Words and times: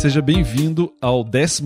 Seja 0.00 0.22
bem-vindo 0.22 0.90
ao 0.98 1.20
11 1.20 1.62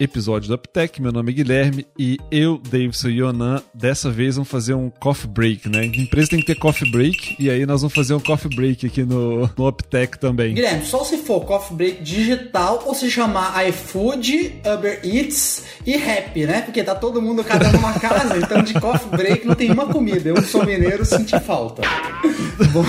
episódio 0.00 0.48
do 0.48 0.56
UpTech. 0.56 1.00
Meu 1.00 1.12
nome 1.12 1.30
é 1.30 1.34
Guilherme 1.36 1.86
e 1.96 2.18
eu, 2.28 2.58
Davidson 2.58 3.08
e 3.08 3.20
Yonan, 3.20 3.62
dessa 3.72 4.10
vez 4.10 4.34
vamos 4.34 4.50
fazer 4.50 4.74
um 4.74 4.90
coffee 4.90 5.30
break, 5.30 5.68
né? 5.68 5.82
A 5.82 5.84
empresa 5.84 6.30
tem 6.30 6.40
que 6.40 6.46
ter 6.46 6.56
coffee 6.56 6.90
break 6.90 7.36
e 7.38 7.48
aí 7.48 7.64
nós 7.64 7.82
vamos 7.82 7.94
fazer 7.94 8.14
um 8.14 8.20
coffee 8.20 8.52
break 8.52 8.86
aqui 8.86 9.04
no, 9.04 9.48
no 9.56 9.68
UpTech 9.68 10.18
também. 10.18 10.54
Guilherme, 10.54 10.84
só 10.84 11.04
se 11.04 11.18
for 11.18 11.44
coffee 11.44 11.76
break 11.76 12.02
digital 12.02 12.82
ou 12.84 12.96
se 12.96 13.08
chamar 13.08 13.64
iFood, 13.68 14.60
Uber 14.74 15.00
Eats 15.04 15.66
e 15.86 15.96
Rap, 15.96 16.44
né? 16.46 16.62
Porque 16.62 16.82
tá 16.82 16.96
todo 16.96 17.22
mundo 17.22 17.44
cada 17.44 17.68
um 17.68 17.72
numa 17.74 17.92
casa, 18.00 18.38
então 18.38 18.60
de 18.60 18.74
coffee 18.74 19.08
break 19.10 19.46
não 19.46 19.54
tem 19.54 19.70
uma 19.70 19.86
comida. 19.86 20.30
Eu 20.30 20.42
sou 20.42 20.66
mineiro, 20.66 21.04
senti 21.04 21.38
falta. 21.38 21.82
Bom. 22.74 22.84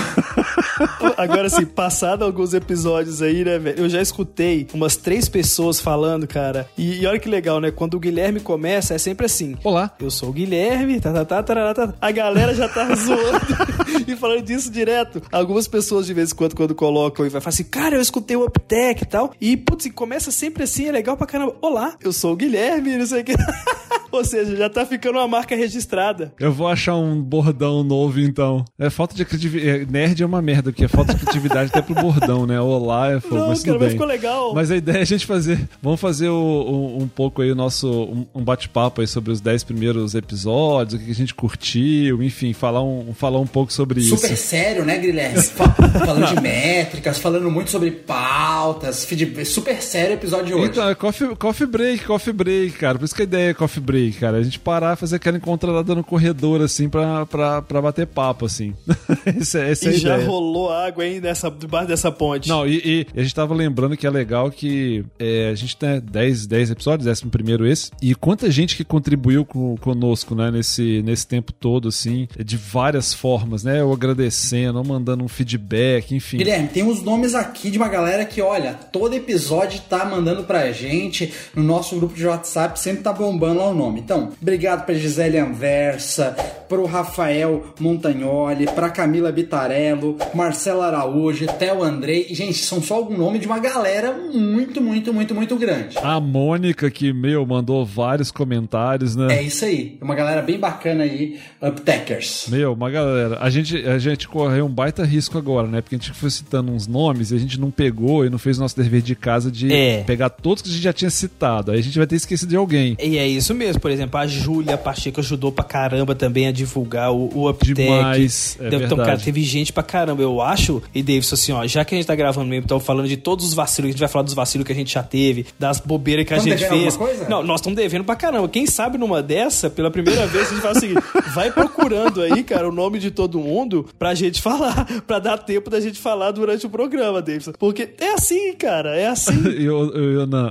Agora, 1.16 1.46
assim, 1.46 1.64
passado 1.64 2.24
alguns 2.24 2.54
episódios 2.54 3.22
aí, 3.22 3.44
né, 3.44 3.58
velho? 3.58 3.78
Eu 3.78 3.88
já 3.88 4.00
escutei 4.00 4.66
umas 4.72 4.96
três 4.96 5.28
pessoas 5.28 5.80
falando, 5.80 6.26
cara. 6.26 6.68
E, 6.76 7.02
e, 7.02 7.06
olha 7.06 7.18
que 7.18 7.28
legal, 7.28 7.60
né? 7.60 7.70
Quando 7.70 7.94
o 7.94 8.00
Guilherme 8.00 8.40
começa, 8.40 8.94
é 8.94 8.98
sempre 8.98 9.26
assim: 9.26 9.56
Olá, 9.64 9.94
eu 10.00 10.10
sou 10.10 10.30
o 10.30 10.32
Guilherme, 10.32 11.00
tá, 11.00 11.12
tá, 11.12 11.24
tá, 11.24 11.42
tá, 11.42 11.74
tá. 11.74 11.94
A 12.00 12.10
galera 12.10 12.54
já 12.54 12.68
tá 12.68 12.92
zoando 12.94 14.06
e 14.06 14.16
falando 14.16 14.42
disso 14.42 14.70
direto. 14.70 15.22
Algumas 15.30 15.66
pessoas, 15.68 16.06
de 16.06 16.14
vez 16.14 16.32
em 16.32 16.34
quando, 16.34 16.54
quando 16.54 16.74
colocam 16.74 17.26
e 17.26 17.28
vai 17.28 17.40
falar 17.40 17.50
assim: 17.50 17.64
cara, 17.64 17.96
eu 17.96 18.00
escutei 18.00 18.36
o 18.36 18.44
Uptech 18.44 19.02
e 19.02 19.06
tal. 19.06 19.32
E, 19.40 19.56
putz, 19.56 19.90
começa 19.92 20.30
sempre 20.30 20.64
assim, 20.64 20.86
é 20.88 20.92
legal 20.92 21.16
pra 21.16 21.26
caramba. 21.26 21.56
Olá, 21.60 21.96
eu 22.02 22.12
sou 22.12 22.32
o 22.32 22.36
Guilherme, 22.36 22.96
não 22.96 23.06
sei 23.06 23.22
o 23.22 23.24
que. 23.24 23.34
Ou 24.10 24.24
seja, 24.24 24.56
já 24.56 24.68
tá 24.70 24.86
ficando 24.86 25.18
uma 25.18 25.28
marca 25.28 25.54
registrada. 25.54 26.32
Eu 26.38 26.52
vou 26.52 26.68
achar 26.68 26.96
um 26.96 27.20
bordão 27.20 27.82
novo, 27.84 28.20
então. 28.20 28.64
É 28.78 28.90
falta 28.90 29.14
de 29.14 29.24
criatividade. 29.24 29.86
Nerd 29.90 30.22
é 30.22 30.26
uma 30.26 30.40
merda, 30.40 30.70
porque 30.70 30.84
é 30.84 30.88
falta 30.88 31.14
de 31.14 31.20
criatividade 31.20 31.70
até 31.70 31.82
pro 31.82 31.94
bordão, 31.94 32.46
né? 32.46 32.60
Olá, 32.60 33.12
é 33.12 33.20
fogo, 33.20 33.36
Não, 33.36 33.48
mas 33.48 33.62
cara, 33.62 33.78
mas 33.78 33.92
ficou 33.92 34.06
legal. 34.06 34.54
Mas 34.54 34.70
a 34.70 34.76
ideia 34.76 34.98
é 34.98 35.02
a 35.02 35.04
gente 35.04 35.26
fazer. 35.26 35.68
Vamos 35.82 36.00
fazer 36.00 36.28
o, 36.28 36.34
um, 36.34 37.02
um, 37.02 37.08
pouco 37.08 37.42
aí 37.42 37.52
o 37.52 37.54
nosso. 37.54 37.88
Um, 37.88 38.26
um 38.34 38.44
bate-papo 38.44 39.00
aí 39.00 39.06
sobre 39.06 39.32
os 39.32 39.40
10 39.40 39.64
primeiros 39.64 40.14
episódios, 40.14 41.00
o 41.00 41.04
que 41.04 41.10
a 41.10 41.14
gente 41.14 41.34
curtiu, 41.34 42.22
enfim, 42.22 42.52
falar 42.52 42.82
um, 42.82 43.12
falar 43.14 43.40
um 43.40 43.46
pouco 43.46 43.72
sobre 43.72 44.00
Super 44.00 44.14
isso. 44.14 44.22
Super 44.22 44.36
sério, 44.36 44.84
né, 44.84 44.98
Guilherme? 44.98 45.42
falando 46.04 46.34
de 46.34 46.40
métricas, 46.40 47.18
falando 47.18 47.50
muito 47.50 47.70
sobre 47.70 47.90
pautas, 47.90 49.04
feedback. 49.04 49.44
Super 49.44 49.82
sério 49.82 50.10
o 50.12 50.14
episódio 50.14 50.46
de 50.46 50.54
hoje. 50.54 50.70
Então, 50.70 50.88
é 50.88 50.94
coffee, 50.94 51.36
coffee 51.36 51.66
break, 51.66 52.04
coffee 52.04 52.32
break, 52.32 52.72
cara. 52.72 52.98
Por 52.98 53.04
isso 53.04 53.14
que 53.14 53.22
a 53.22 53.24
ideia 53.24 53.50
é 53.50 53.54
coffee 53.54 53.82
break, 53.82 53.97
cara. 54.18 54.38
A 54.38 54.42
gente 54.42 54.58
parar, 54.58 54.96
fazer 54.96 55.16
aquela 55.16 55.36
encontrada 55.36 55.94
no 55.94 56.04
corredor, 56.04 56.60
assim, 56.60 56.88
pra, 56.88 57.26
pra, 57.26 57.62
pra 57.62 57.82
bater 57.82 58.06
papo, 58.06 58.46
assim. 58.46 58.74
essa, 59.24 59.60
essa 59.60 59.90
e 59.90 59.92
é 59.92 59.96
a 59.96 59.98
já 59.98 60.14
ideia. 60.14 60.28
rolou 60.28 60.72
água 60.72 61.04
aí 61.04 61.20
nessa, 61.20 61.50
debaixo 61.50 61.88
dessa 61.88 62.10
ponte. 62.10 62.48
Não, 62.48 62.66
e, 62.66 63.06
e, 63.14 63.20
a 63.20 63.22
gente 63.22 63.34
tava 63.34 63.54
lembrando 63.54 63.96
que 63.96 64.06
é 64.06 64.10
legal 64.10 64.50
que 64.50 65.04
é, 65.18 65.50
a 65.50 65.54
gente 65.54 65.76
tem 65.76 66.00
10, 66.00 66.46
10 66.46 66.70
episódios, 66.70 67.06
décimo 67.06 67.30
primeiro 67.30 67.66
esse, 67.66 67.90
e 68.00 68.14
quanta 68.14 68.50
gente 68.50 68.76
que 68.76 68.84
contribuiu 68.84 69.44
com, 69.44 69.76
conosco, 69.76 70.34
né, 70.34 70.50
nesse, 70.50 71.02
nesse 71.02 71.26
tempo 71.26 71.52
todo, 71.52 71.88
assim, 71.88 72.28
de 72.44 72.56
várias 72.56 73.12
formas, 73.12 73.64
né? 73.64 73.80
Eu 73.80 73.92
agradecendo, 73.92 74.82
mandando 74.84 75.24
um 75.24 75.28
feedback, 75.28 76.14
enfim. 76.14 76.38
Guilherme, 76.38 76.68
tem 76.68 76.82
uns 76.82 77.02
nomes 77.02 77.34
aqui 77.34 77.70
de 77.70 77.78
uma 77.78 77.88
galera 77.88 78.24
que, 78.24 78.40
olha, 78.40 78.74
todo 78.74 79.14
episódio 79.14 79.80
tá 79.88 80.04
mandando 80.04 80.44
pra 80.44 80.70
gente 80.72 81.32
no 81.54 81.62
nosso 81.62 81.96
grupo 81.96 82.14
de 82.14 82.26
WhatsApp, 82.26 82.78
sempre 82.78 83.02
tá 83.02 83.12
bombando 83.12 83.58
lá 83.58 83.68
o 83.70 83.74
nome. 83.74 83.87
Então, 83.96 84.30
obrigado 84.40 84.84
pra 84.84 84.94
Gisele 84.94 85.38
Anversa, 85.38 86.36
pro 86.68 86.84
Rafael 86.84 87.64
Montagnoli, 87.80 88.66
pra 88.66 88.90
Camila 88.90 89.32
Bitarello, 89.32 90.16
Marcelo 90.34 90.82
Araújo, 90.82 91.46
Theo 91.46 91.82
Andrei. 91.82 92.26
Gente, 92.30 92.58
são 92.58 92.82
só 92.82 92.96
algum 92.96 93.16
nome 93.16 93.38
de 93.38 93.46
uma 93.46 93.58
galera 93.58 94.12
muito, 94.12 94.80
muito, 94.82 95.12
muito, 95.14 95.34
muito 95.34 95.56
grande. 95.56 95.96
A 96.02 96.20
Mônica, 96.20 96.90
que, 96.90 97.12
meu, 97.12 97.46
mandou 97.46 97.84
vários 97.84 98.30
comentários, 98.30 99.16
né? 99.16 99.38
É 99.38 99.42
isso 99.42 99.64
aí. 99.64 99.96
Uma 100.00 100.14
galera 100.14 100.42
bem 100.42 100.58
bacana 100.58 101.04
aí, 101.04 101.38
Uptackers. 101.62 102.46
Meu, 102.48 102.72
uma 102.72 102.90
galera. 102.90 103.38
A 103.40 103.48
gente, 103.48 103.76
a 103.86 103.98
gente 103.98 104.28
correu 104.28 104.66
um 104.66 104.70
baita 104.70 105.04
risco 105.04 105.38
agora, 105.38 105.66
né? 105.66 105.80
Porque 105.80 105.94
a 105.94 105.98
gente 105.98 106.12
foi 106.12 106.30
citando 106.30 106.72
uns 106.72 106.86
nomes 106.86 107.30
e 107.30 107.34
a 107.34 107.38
gente 107.38 107.58
não 107.58 107.70
pegou 107.70 108.26
e 108.26 108.30
não 108.30 108.38
fez 108.38 108.58
o 108.58 108.60
nosso 108.60 108.76
dever 108.76 109.02
de 109.02 109.14
casa 109.14 109.50
de 109.50 109.72
é. 109.72 110.02
pegar 110.04 110.28
todos 110.30 110.62
que 110.62 110.68
a 110.68 110.72
gente 110.72 110.82
já 110.82 110.92
tinha 110.92 111.10
citado. 111.10 111.70
Aí 111.70 111.78
a 111.78 111.82
gente 111.82 111.96
vai 111.96 112.06
ter 112.06 112.16
esquecido 112.16 112.50
de 112.50 112.56
alguém. 112.56 112.96
E 113.00 113.18
é 113.18 113.26
isso 113.26 113.54
mesmo. 113.54 113.77
Por 113.78 113.90
exemplo, 113.90 114.18
a 114.18 114.26
Júlia 114.26 114.76
Pacheco 114.76 115.20
ajudou 115.20 115.52
pra 115.52 115.64
caramba 115.64 116.14
também 116.14 116.46
a 116.46 116.52
divulgar 116.52 117.12
o, 117.12 117.30
o 117.34 117.48
Uptech. 117.48 117.74
Demais, 117.74 118.56
é 118.60 118.66
então, 118.68 118.78
verdade. 118.80 119.04
cara, 119.04 119.18
teve 119.18 119.42
gente 119.42 119.72
pra 119.72 119.82
caramba. 119.82 120.22
Eu 120.22 120.40
acho, 120.40 120.82
e 120.94 121.02
Davidson, 121.02 121.34
assim, 121.34 121.52
ó, 121.52 121.66
já 121.66 121.84
que 121.84 121.94
a 121.94 121.98
gente 121.98 122.06
tá 122.06 122.14
gravando 122.14 122.48
mesmo, 122.48 122.64
então 122.64 122.80
falando 122.80 123.08
de 123.08 123.16
todos 123.16 123.46
os 123.46 123.54
vacilos, 123.54 123.88
a 123.88 123.92
gente 123.92 124.00
vai 124.00 124.08
falar 124.08 124.24
dos 124.24 124.34
vacilos 124.34 124.66
que 124.66 124.72
a 124.72 124.74
gente 124.74 124.92
já 124.92 125.02
teve, 125.02 125.46
das 125.58 125.80
bobeiras 125.80 126.26
que 126.26 126.34
a 126.34 126.38
gente 126.38 126.66
fez. 126.66 126.96
Coisa? 126.96 127.28
Não, 127.28 127.42
nós 127.42 127.60
estamos 127.60 127.76
devendo 127.76 128.04
pra 128.04 128.16
caramba. 128.16 128.48
Quem 128.48 128.66
sabe 128.66 128.98
numa 128.98 129.22
dessa, 129.22 129.70
pela 129.70 129.90
primeira 129.90 130.26
vez, 130.26 130.48
a 130.48 130.50
gente 130.50 130.62
fala 130.62 130.76
o 130.76 130.80
seguinte: 130.80 131.02
vai 131.34 131.50
procurando 131.50 132.22
aí, 132.22 132.42
cara, 132.42 132.68
o 132.68 132.72
nome 132.72 132.98
de 132.98 133.10
todo 133.10 133.38
mundo 133.38 133.86
pra 133.98 134.14
gente 134.14 134.40
falar, 134.40 134.86
pra 135.06 135.18
dar 135.18 135.38
tempo 135.38 135.70
da 135.70 135.80
gente 135.80 135.98
falar 135.98 136.30
durante 136.30 136.66
o 136.66 136.70
programa, 136.70 137.20
Davidson. 137.20 137.52
Porque 137.58 137.90
é 137.98 138.14
assim, 138.14 138.54
cara, 138.54 138.96
é 138.96 139.06
assim. 139.06 139.44
eu, 139.58 139.92
eu, 139.94 140.12
eu, 140.12 140.26
não, 140.26 140.48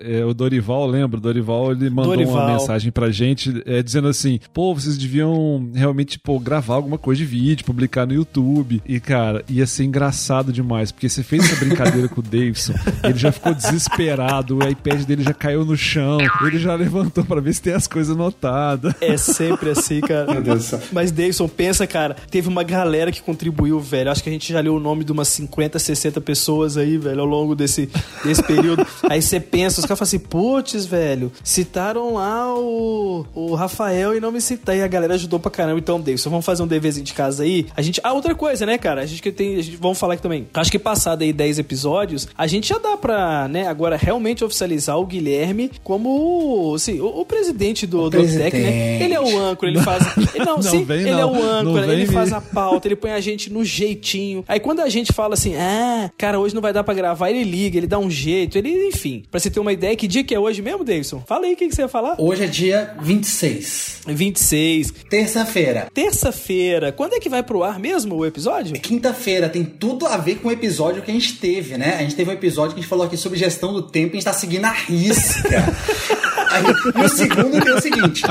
eu, 0.00 0.28
o 0.28 0.34
Dorival, 0.34 0.86
lembro, 0.86 1.18
o 1.18 1.20
Dorival, 1.20 1.72
ele 1.72 1.90
mandou 1.90 2.12
Dorival. 2.12 2.34
uma 2.34 2.60
mensagem 2.62 2.92
pra 2.92 3.10
gente 3.10 3.62
é, 3.66 3.82
dizendo 3.82 4.08
assim: 4.08 4.38
pô, 4.52 4.74
vocês 4.74 4.96
deviam 4.96 5.70
realmente, 5.74 6.12
tipo, 6.12 6.38
gravar 6.38 6.74
alguma 6.74 6.98
coisa 6.98 7.18
de 7.18 7.24
vídeo, 7.24 7.64
publicar 7.64 8.06
no 8.06 8.14
YouTube. 8.14 8.82
E, 8.86 9.00
cara, 9.00 9.44
ia 9.48 9.66
ser 9.66 9.84
engraçado 9.84 10.52
demais, 10.52 10.92
porque 10.92 11.08
você 11.08 11.22
fez 11.22 11.44
essa 11.44 11.56
brincadeira 11.56 12.08
com 12.08 12.20
o 12.20 12.22
Davidson, 12.22 12.74
ele 13.04 13.18
já 13.18 13.32
ficou 13.32 13.54
desesperado, 13.54 14.58
o 14.58 14.68
iPad 14.68 15.04
dele 15.04 15.22
já 15.22 15.34
caiu 15.34 15.64
no 15.64 15.76
chão, 15.76 16.18
ele 16.46 16.58
já 16.58 16.74
levantou 16.74 17.24
para 17.24 17.40
ver 17.40 17.52
se 17.52 17.62
tem 17.62 17.74
as 17.74 17.86
coisas 17.86 18.14
anotadas. 18.14 18.94
É 19.00 19.16
sempre 19.16 19.70
assim, 19.70 20.00
cara. 20.00 20.32
Meu 20.32 20.42
Deus 20.42 20.58
do 20.58 20.64
céu. 20.64 20.80
Mas, 20.92 21.10
Davidson, 21.10 21.48
pensa, 21.48 21.86
cara, 21.86 22.16
teve 22.30 22.48
uma 22.48 22.62
galera 22.62 23.10
que 23.10 23.22
contribuiu, 23.22 23.80
velho. 23.80 24.10
Acho 24.10 24.22
que 24.22 24.28
a 24.28 24.32
gente 24.32 24.52
já 24.52 24.60
leu 24.60 24.76
o 24.76 24.80
nome 24.80 25.04
de 25.04 25.12
umas 25.12 25.28
50, 25.28 25.78
60 25.78 26.20
pessoas 26.20 26.76
aí, 26.76 26.96
velho, 26.96 27.20
ao 27.20 27.26
longo 27.26 27.54
desse, 27.54 27.88
desse 28.24 28.42
período. 28.42 28.86
aí 29.08 29.20
você 29.20 29.40
pensa, 29.40 29.80
os 29.80 29.86
caras 29.86 29.98
falam 29.98 30.08
assim, 30.08 30.18
putz, 30.18 30.86
velho, 30.86 31.32
citaram 31.42 32.14
lá 32.14 32.51
o, 32.54 33.26
o 33.34 33.54
Rafael 33.54 34.16
e 34.16 34.20
não 34.20 34.32
me 34.32 34.40
citaram. 34.40 34.78
E 34.78 34.82
a 34.82 34.88
galera 34.88 35.14
ajudou 35.14 35.38
pra 35.38 35.50
caramba. 35.50 35.78
Então, 35.78 36.00
Davidson, 36.00 36.30
vamos 36.30 36.44
fazer 36.44 36.62
um 36.62 36.66
deverzinho 36.66 37.04
de 37.04 37.12
casa 37.12 37.42
aí. 37.42 37.66
A 37.76 37.82
gente. 37.82 38.00
Ah, 38.02 38.12
outra 38.12 38.34
coisa, 38.34 38.64
né, 38.66 38.78
cara? 38.78 39.02
A 39.02 39.06
gente 39.06 39.22
que 39.22 39.32
tem. 39.32 39.56
A 39.56 39.62
gente, 39.62 39.76
vamos 39.76 39.98
falar 39.98 40.14
aqui 40.14 40.22
também. 40.22 40.46
Acho 40.54 40.70
que 40.70 40.78
passado 40.78 41.22
aí 41.22 41.32
10 41.32 41.58
episódios, 41.58 42.28
a 42.36 42.46
gente 42.46 42.68
já 42.68 42.78
dá 42.78 42.96
pra, 42.96 43.48
né, 43.48 43.66
agora 43.66 43.96
realmente 43.96 44.44
oficializar 44.44 44.98
o 44.98 45.06
Guilherme 45.06 45.70
como, 45.82 46.72
assim, 46.74 47.00
o, 47.00 47.20
o 47.20 47.24
presidente 47.24 47.86
do, 47.86 48.00
o 48.02 48.10
do 48.10 48.18
presidente. 48.18 48.56
né? 48.56 49.02
Ele 49.02 49.14
é 49.14 49.20
o 49.20 49.38
âncora, 49.38 49.70
ele 49.70 49.80
faz. 49.80 50.02
Ele, 50.34 50.44
não, 50.44 50.56
não, 50.56 50.62
sim, 50.62 50.84
vem, 50.84 51.00
ele 51.00 51.10
não. 51.10 51.20
é 51.20 51.26
o 51.26 51.42
âncora, 51.42 51.92
ele 51.92 52.06
faz 52.06 52.32
a 52.32 52.40
pauta, 52.40 52.88
ele 52.88 52.96
põe 52.96 53.10
a 53.12 53.20
gente 53.20 53.52
no 53.52 53.64
jeitinho. 53.64 54.44
Aí 54.48 54.58
quando 54.58 54.80
a 54.80 54.88
gente 54.88 55.12
fala 55.12 55.34
assim, 55.34 55.54
ah, 55.56 56.10
cara, 56.16 56.38
hoje 56.38 56.54
não 56.54 56.62
vai 56.62 56.72
dar 56.72 56.82
pra 56.82 56.94
gravar, 56.94 57.30
ele 57.30 57.44
liga, 57.44 57.76
ele 57.76 57.86
dá 57.86 57.98
um 57.98 58.10
jeito, 58.10 58.56
ele, 58.56 58.88
enfim. 58.88 59.24
Pra 59.30 59.38
você 59.38 59.50
ter 59.50 59.60
uma 59.60 59.72
ideia, 59.72 59.94
que 59.96 60.08
dia 60.08 60.24
que 60.24 60.34
é 60.34 60.40
hoje 60.40 60.62
mesmo, 60.62 60.84
Davidson? 60.84 61.22
Fala 61.26 61.46
aí 61.46 61.54
o 61.54 61.56
que, 61.56 61.68
que 61.68 61.74
você 61.74 61.82
ia 61.82 61.88
falar. 61.88 62.16
Hoje 62.18 62.41
é 62.44 62.46
dia 62.46 62.94
26. 63.00 64.00
26. 64.06 64.92
Terça-feira. 65.08 65.88
Terça-feira. 65.94 66.90
Quando 66.92 67.14
é 67.14 67.20
que 67.20 67.28
vai 67.28 67.42
pro 67.42 67.62
ar 67.62 67.78
mesmo 67.78 68.16
o 68.16 68.26
episódio? 68.26 68.76
É 68.76 68.78
quinta-feira. 68.78 69.48
Tem 69.48 69.64
tudo 69.64 70.06
a 70.06 70.16
ver 70.16 70.36
com 70.36 70.48
o 70.48 70.52
episódio 70.52 71.02
que 71.02 71.10
a 71.10 71.14
gente 71.14 71.38
teve, 71.38 71.76
né? 71.76 71.96
A 71.96 72.02
gente 72.02 72.16
teve 72.16 72.30
um 72.30 72.34
episódio 72.34 72.74
que 72.74 72.80
a 72.80 72.82
gente 72.82 72.90
falou 72.90 73.06
aqui 73.06 73.16
sobre 73.16 73.38
gestão 73.38 73.72
do 73.72 73.82
tempo 73.82 74.08
e 74.08 74.10
a 74.10 74.14
gente 74.14 74.24
tá 74.24 74.32
seguindo 74.32 74.64
a 74.64 74.72
risca. 74.72 75.64
Aí, 76.50 76.64
e 77.02 77.04
o 77.04 77.08
segundo 77.08 77.68
é 77.68 77.74
o 77.74 77.80
seguinte. 77.80 78.22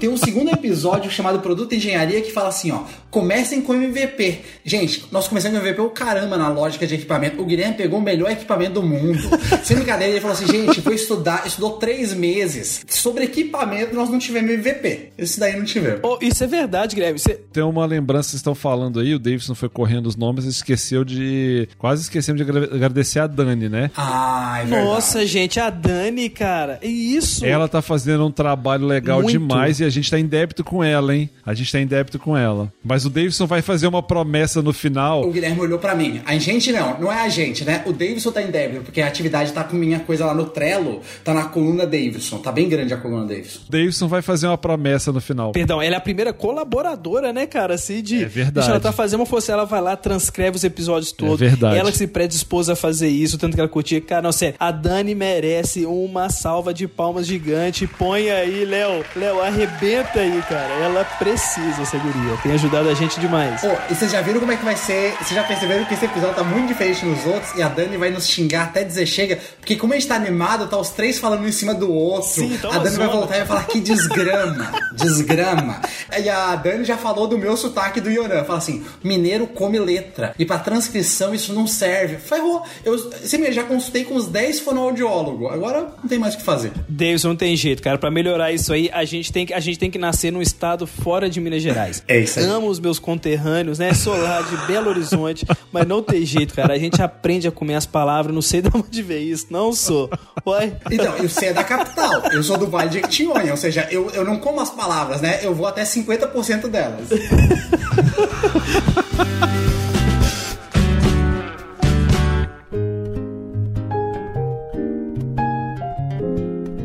Tem 0.00 0.08
um 0.08 0.16
segundo 0.16 0.50
episódio 0.50 1.10
chamado 1.10 1.40
Produto 1.40 1.74
Engenharia 1.74 2.20
que 2.20 2.32
fala 2.32 2.48
assim, 2.48 2.70
ó, 2.70 2.84
comecem 3.10 3.62
com 3.62 3.74
MVP. 3.74 4.40
Gente, 4.64 5.06
nós 5.10 5.26
começamos 5.26 5.58
com 5.58 5.64
MVP 5.64 5.80
o 5.80 5.90
caramba 5.90 6.36
na 6.36 6.48
lógica 6.48 6.86
de 6.86 6.94
equipamento. 6.94 7.40
O 7.40 7.44
Guilherme 7.46 7.74
pegou 7.74 7.98
o 7.98 8.02
melhor 8.02 8.30
equipamento 8.30 8.74
do 8.74 8.82
mundo. 8.82 9.18
Sem 9.64 9.76
brincadeira, 9.76 10.12
ele 10.12 10.20
falou 10.20 10.36
assim, 10.36 10.46
gente, 10.46 10.80
vou 10.80 10.92
estudar, 10.92 11.46
estudou 11.46 11.72
três 11.72 12.12
meses. 12.12 12.84
Sobre 12.88 13.24
equipamento, 13.24 13.94
nós 13.94 14.10
não 14.10 14.18
tivemos 14.18 14.50
MVP. 14.50 15.12
Esse 15.16 15.40
daí 15.40 15.56
não 15.56 15.64
tivemos. 15.64 16.00
Oh, 16.02 16.18
isso 16.20 16.44
é 16.44 16.46
verdade, 16.46 16.94
Guilherme. 16.94 17.18
Você... 17.18 17.34
Tem 17.52 17.62
uma 17.62 17.86
lembrança 17.86 18.28
que 18.28 18.30
vocês 18.32 18.40
estão 18.40 18.54
falando 18.54 19.00
aí, 19.00 19.14
o 19.14 19.18
Davidson 19.18 19.54
foi 19.54 19.68
correndo 19.68 20.06
os 20.06 20.16
nomes 20.16 20.44
e 20.44 20.48
esqueceu 20.48 21.04
de... 21.04 21.68
Quase 21.78 22.02
esquecemos 22.02 22.44
de 22.44 22.50
agradecer 22.50 23.20
a 23.20 23.26
Dani, 23.26 23.68
né? 23.68 23.90
Ah, 23.96 24.58
é 24.60 24.64
verdade. 24.64 24.84
Nossa, 24.84 25.26
gente, 25.26 25.58
a 25.58 25.70
Dani, 25.70 26.28
cara, 26.28 26.78
é 26.82 26.86
isso. 26.86 27.44
Ela 27.44 27.68
tá 27.68 27.80
fazendo 27.80 28.26
um 28.26 28.30
trabalho 28.30 28.86
legal 28.86 29.22
Muito. 29.22 29.30
demais 29.30 29.80
e 29.80 29.85
a 29.86 29.90
gente 29.90 30.10
tá 30.10 30.18
em 30.18 30.26
débito 30.26 30.62
com 30.64 30.82
ela, 30.82 31.14
hein? 31.14 31.30
A 31.44 31.54
gente 31.54 31.70
tá 31.70 31.80
em 31.80 31.86
débito 31.86 32.18
com 32.18 32.36
ela. 32.36 32.72
Mas 32.84 33.04
o 33.04 33.10
Davidson 33.10 33.46
vai 33.46 33.62
fazer 33.62 33.86
uma 33.86 34.02
promessa 34.02 34.62
no 34.62 34.72
final. 34.72 35.22
O 35.22 35.32
Guilherme 35.32 35.60
olhou 35.60 35.78
para 35.78 35.94
mim. 35.94 36.20
A 36.24 36.36
gente 36.38 36.72
não, 36.72 37.00
não 37.00 37.12
é 37.12 37.22
a 37.22 37.28
gente, 37.28 37.64
né? 37.64 37.82
O 37.86 37.92
Davidson 37.92 38.32
tá 38.32 38.42
em 38.42 38.50
débito, 38.50 38.82
porque 38.82 39.00
a 39.00 39.06
atividade 39.06 39.52
tá 39.52 39.64
com 39.64 39.76
minha 39.76 40.00
coisa 40.00 40.26
lá 40.26 40.34
no 40.34 40.46
Trello, 40.46 41.00
tá 41.24 41.32
na 41.32 41.44
coluna 41.44 41.86
Davidson. 41.86 42.38
Tá 42.38 42.52
bem 42.52 42.68
grande 42.68 42.92
a 42.94 42.96
coluna 42.96 43.26
Davidson. 43.26 43.60
Davidson 43.68 44.08
vai 44.08 44.22
fazer 44.22 44.46
uma 44.46 44.58
promessa 44.58 45.12
no 45.12 45.20
final. 45.20 45.52
Perdão, 45.52 45.80
ela 45.80 45.94
é 45.94 45.98
a 45.98 46.00
primeira 46.00 46.32
colaboradora, 46.32 47.32
né, 47.32 47.46
cara? 47.46 47.74
Assim, 47.74 48.02
de. 48.02 48.24
É 48.24 48.26
verdade. 48.26 48.68
ela 48.68 48.80
tá 48.80 48.92
fazendo 48.92 49.20
uma 49.20 49.26
força, 49.26 49.52
ela 49.52 49.64
vai 49.64 49.80
lá, 49.80 49.96
transcreve 49.96 50.56
os 50.56 50.64
episódios 50.64 51.12
todos. 51.12 51.40
É 51.40 51.48
verdade. 51.48 51.76
Ela 51.76 51.90
que 51.90 51.98
se 51.98 52.06
predispôs 52.06 52.68
a 52.68 52.76
fazer 52.76 53.08
isso, 53.08 53.38
tanto 53.38 53.54
que 53.54 53.60
ela 53.60 53.68
curtia. 53.68 54.00
Cara, 54.00 54.22
não, 54.22 54.32
sério, 54.32 54.56
a 54.58 54.70
Dani 54.70 55.14
merece 55.14 55.86
uma 55.86 56.28
salva 56.30 56.72
de 56.72 56.88
palmas 56.88 57.26
gigante. 57.26 57.86
Põe 57.86 58.30
aí, 58.30 58.64
Léo. 58.64 59.04
Léo, 59.14 59.40
arrebenta 59.40 59.75
aí, 59.82 60.42
cara. 60.48 60.72
Ela 60.74 61.04
precisa, 61.04 61.82
essa 61.82 61.98
guria. 61.98 62.36
Tem 62.42 62.52
ajudado 62.52 62.88
a 62.88 62.94
gente 62.94 63.20
demais. 63.20 63.60
Pô, 63.60 63.68
e 63.90 63.94
vocês 63.94 64.10
já 64.10 64.20
viram 64.20 64.40
como 64.40 64.52
é 64.52 64.56
que 64.56 64.64
vai 64.64 64.76
ser? 64.76 65.12
Vocês 65.18 65.34
já 65.34 65.42
perceberam 65.44 65.84
que 65.84 65.94
esse 65.94 66.04
episódio 66.04 66.34
tá 66.34 66.44
muito 66.44 66.68
diferente 66.68 67.04
nos 67.04 67.24
outros 67.26 67.54
e 67.54 67.62
a 67.62 67.68
Dani 67.68 67.96
vai 67.96 68.10
nos 68.10 68.26
xingar 68.26 68.64
até 68.64 68.84
dizer 68.84 69.06
chega? 69.06 69.38
Porque 69.58 69.76
como 69.76 69.92
a 69.92 69.96
gente 69.96 70.08
tá 70.08 70.14
animado, 70.14 70.66
tá 70.66 70.78
os 70.78 70.90
três 70.90 71.18
falando 71.18 71.42
um 71.42 71.48
em 71.48 71.52
cima 71.52 71.74
do 71.74 71.92
outro. 71.92 72.28
Sim, 72.28 72.56
tá 72.60 72.68
a 72.68 72.78
Dani 72.78 72.96
vai 72.96 73.06
zona. 73.06 73.18
voltar 73.18 73.34
e 73.34 73.38
vai 73.38 73.46
falar 73.46 73.64
que 73.64 73.80
desgrama, 73.80 74.72
desgrama. 74.94 75.80
E 76.18 76.28
a 76.28 76.56
Dani 76.56 76.84
já 76.84 76.96
falou 76.96 77.26
do 77.26 77.36
meu 77.38 77.56
sotaque 77.56 78.00
do 78.00 78.10
Yoran. 78.10 78.44
Fala 78.44 78.58
assim, 78.58 78.84
mineiro 79.02 79.46
come 79.46 79.78
letra. 79.78 80.34
E 80.38 80.44
pra 80.44 80.58
transcrição 80.58 81.34
isso 81.34 81.52
não 81.52 81.66
serve. 81.66 82.16
Ferrou. 82.16 82.62
Eu 82.84 82.96
você 82.98 83.52
já 83.52 83.62
consultei 83.64 84.04
com 84.04 84.14
uns 84.14 84.26
10 84.26 84.60
fonoaudiólogos. 84.60 85.52
Agora 85.52 85.88
não 86.02 86.08
tem 86.08 86.18
mais 86.18 86.34
o 86.34 86.38
que 86.38 86.44
fazer. 86.44 86.72
Davidson, 86.88 87.28
não 87.28 87.36
tem 87.36 87.56
jeito, 87.56 87.82
cara. 87.82 87.98
Pra 87.98 88.10
melhorar 88.10 88.52
isso 88.52 88.72
aí, 88.72 88.90
a 88.92 89.04
gente 89.04 89.32
tem 89.32 89.46
que, 89.46 89.52
a 89.56 89.60
gente 89.60 89.78
tem 89.78 89.90
que 89.90 89.98
nascer 89.98 90.30
num 90.30 90.42
estado 90.42 90.86
fora 90.86 91.30
de 91.30 91.40
Minas 91.40 91.62
Gerais. 91.62 92.02
É 92.06 92.18
isso 92.18 92.38
aí. 92.38 92.44
Amo 92.44 92.68
os 92.68 92.78
meus 92.78 92.98
conterrâneos, 92.98 93.78
né? 93.78 93.94
Sou 93.94 94.14
lá 94.14 94.42
de 94.42 94.54
Belo 94.66 94.90
Horizonte, 94.90 95.46
mas 95.72 95.86
não 95.86 96.02
tem 96.02 96.26
jeito, 96.26 96.52
cara. 96.52 96.74
A 96.74 96.78
gente 96.78 97.00
aprende 97.00 97.48
a 97.48 97.50
comer 97.50 97.76
as 97.76 97.86
palavras, 97.86 98.34
não 98.34 98.42
sei 98.42 98.60
de 98.60 98.68
onde 98.74 99.02
veio 99.02 99.32
isso, 99.32 99.46
não 99.48 99.72
sou. 99.72 100.10
Uai. 100.46 100.76
Então, 100.90 101.10
você 101.16 101.46
é 101.46 101.54
da 101.54 101.64
capital. 101.64 102.26
Eu 102.30 102.42
sou 102.42 102.58
do 102.58 102.66
Vale 102.66 102.90
de 102.90 102.96
Jequitinhonha. 102.96 103.50
Ou 103.50 103.56
seja, 103.56 103.88
eu, 103.90 104.10
eu 104.10 104.26
não 104.26 104.38
como 104.38 104.60
as 104.60 104.68
palavras, 104.68 105.22
né? 105.22 105.40
Eu 105.42 105.54
vou 105.54 105.66
até 105.66 105.84
50% 105.84 106.68
delas. 106.68 107.08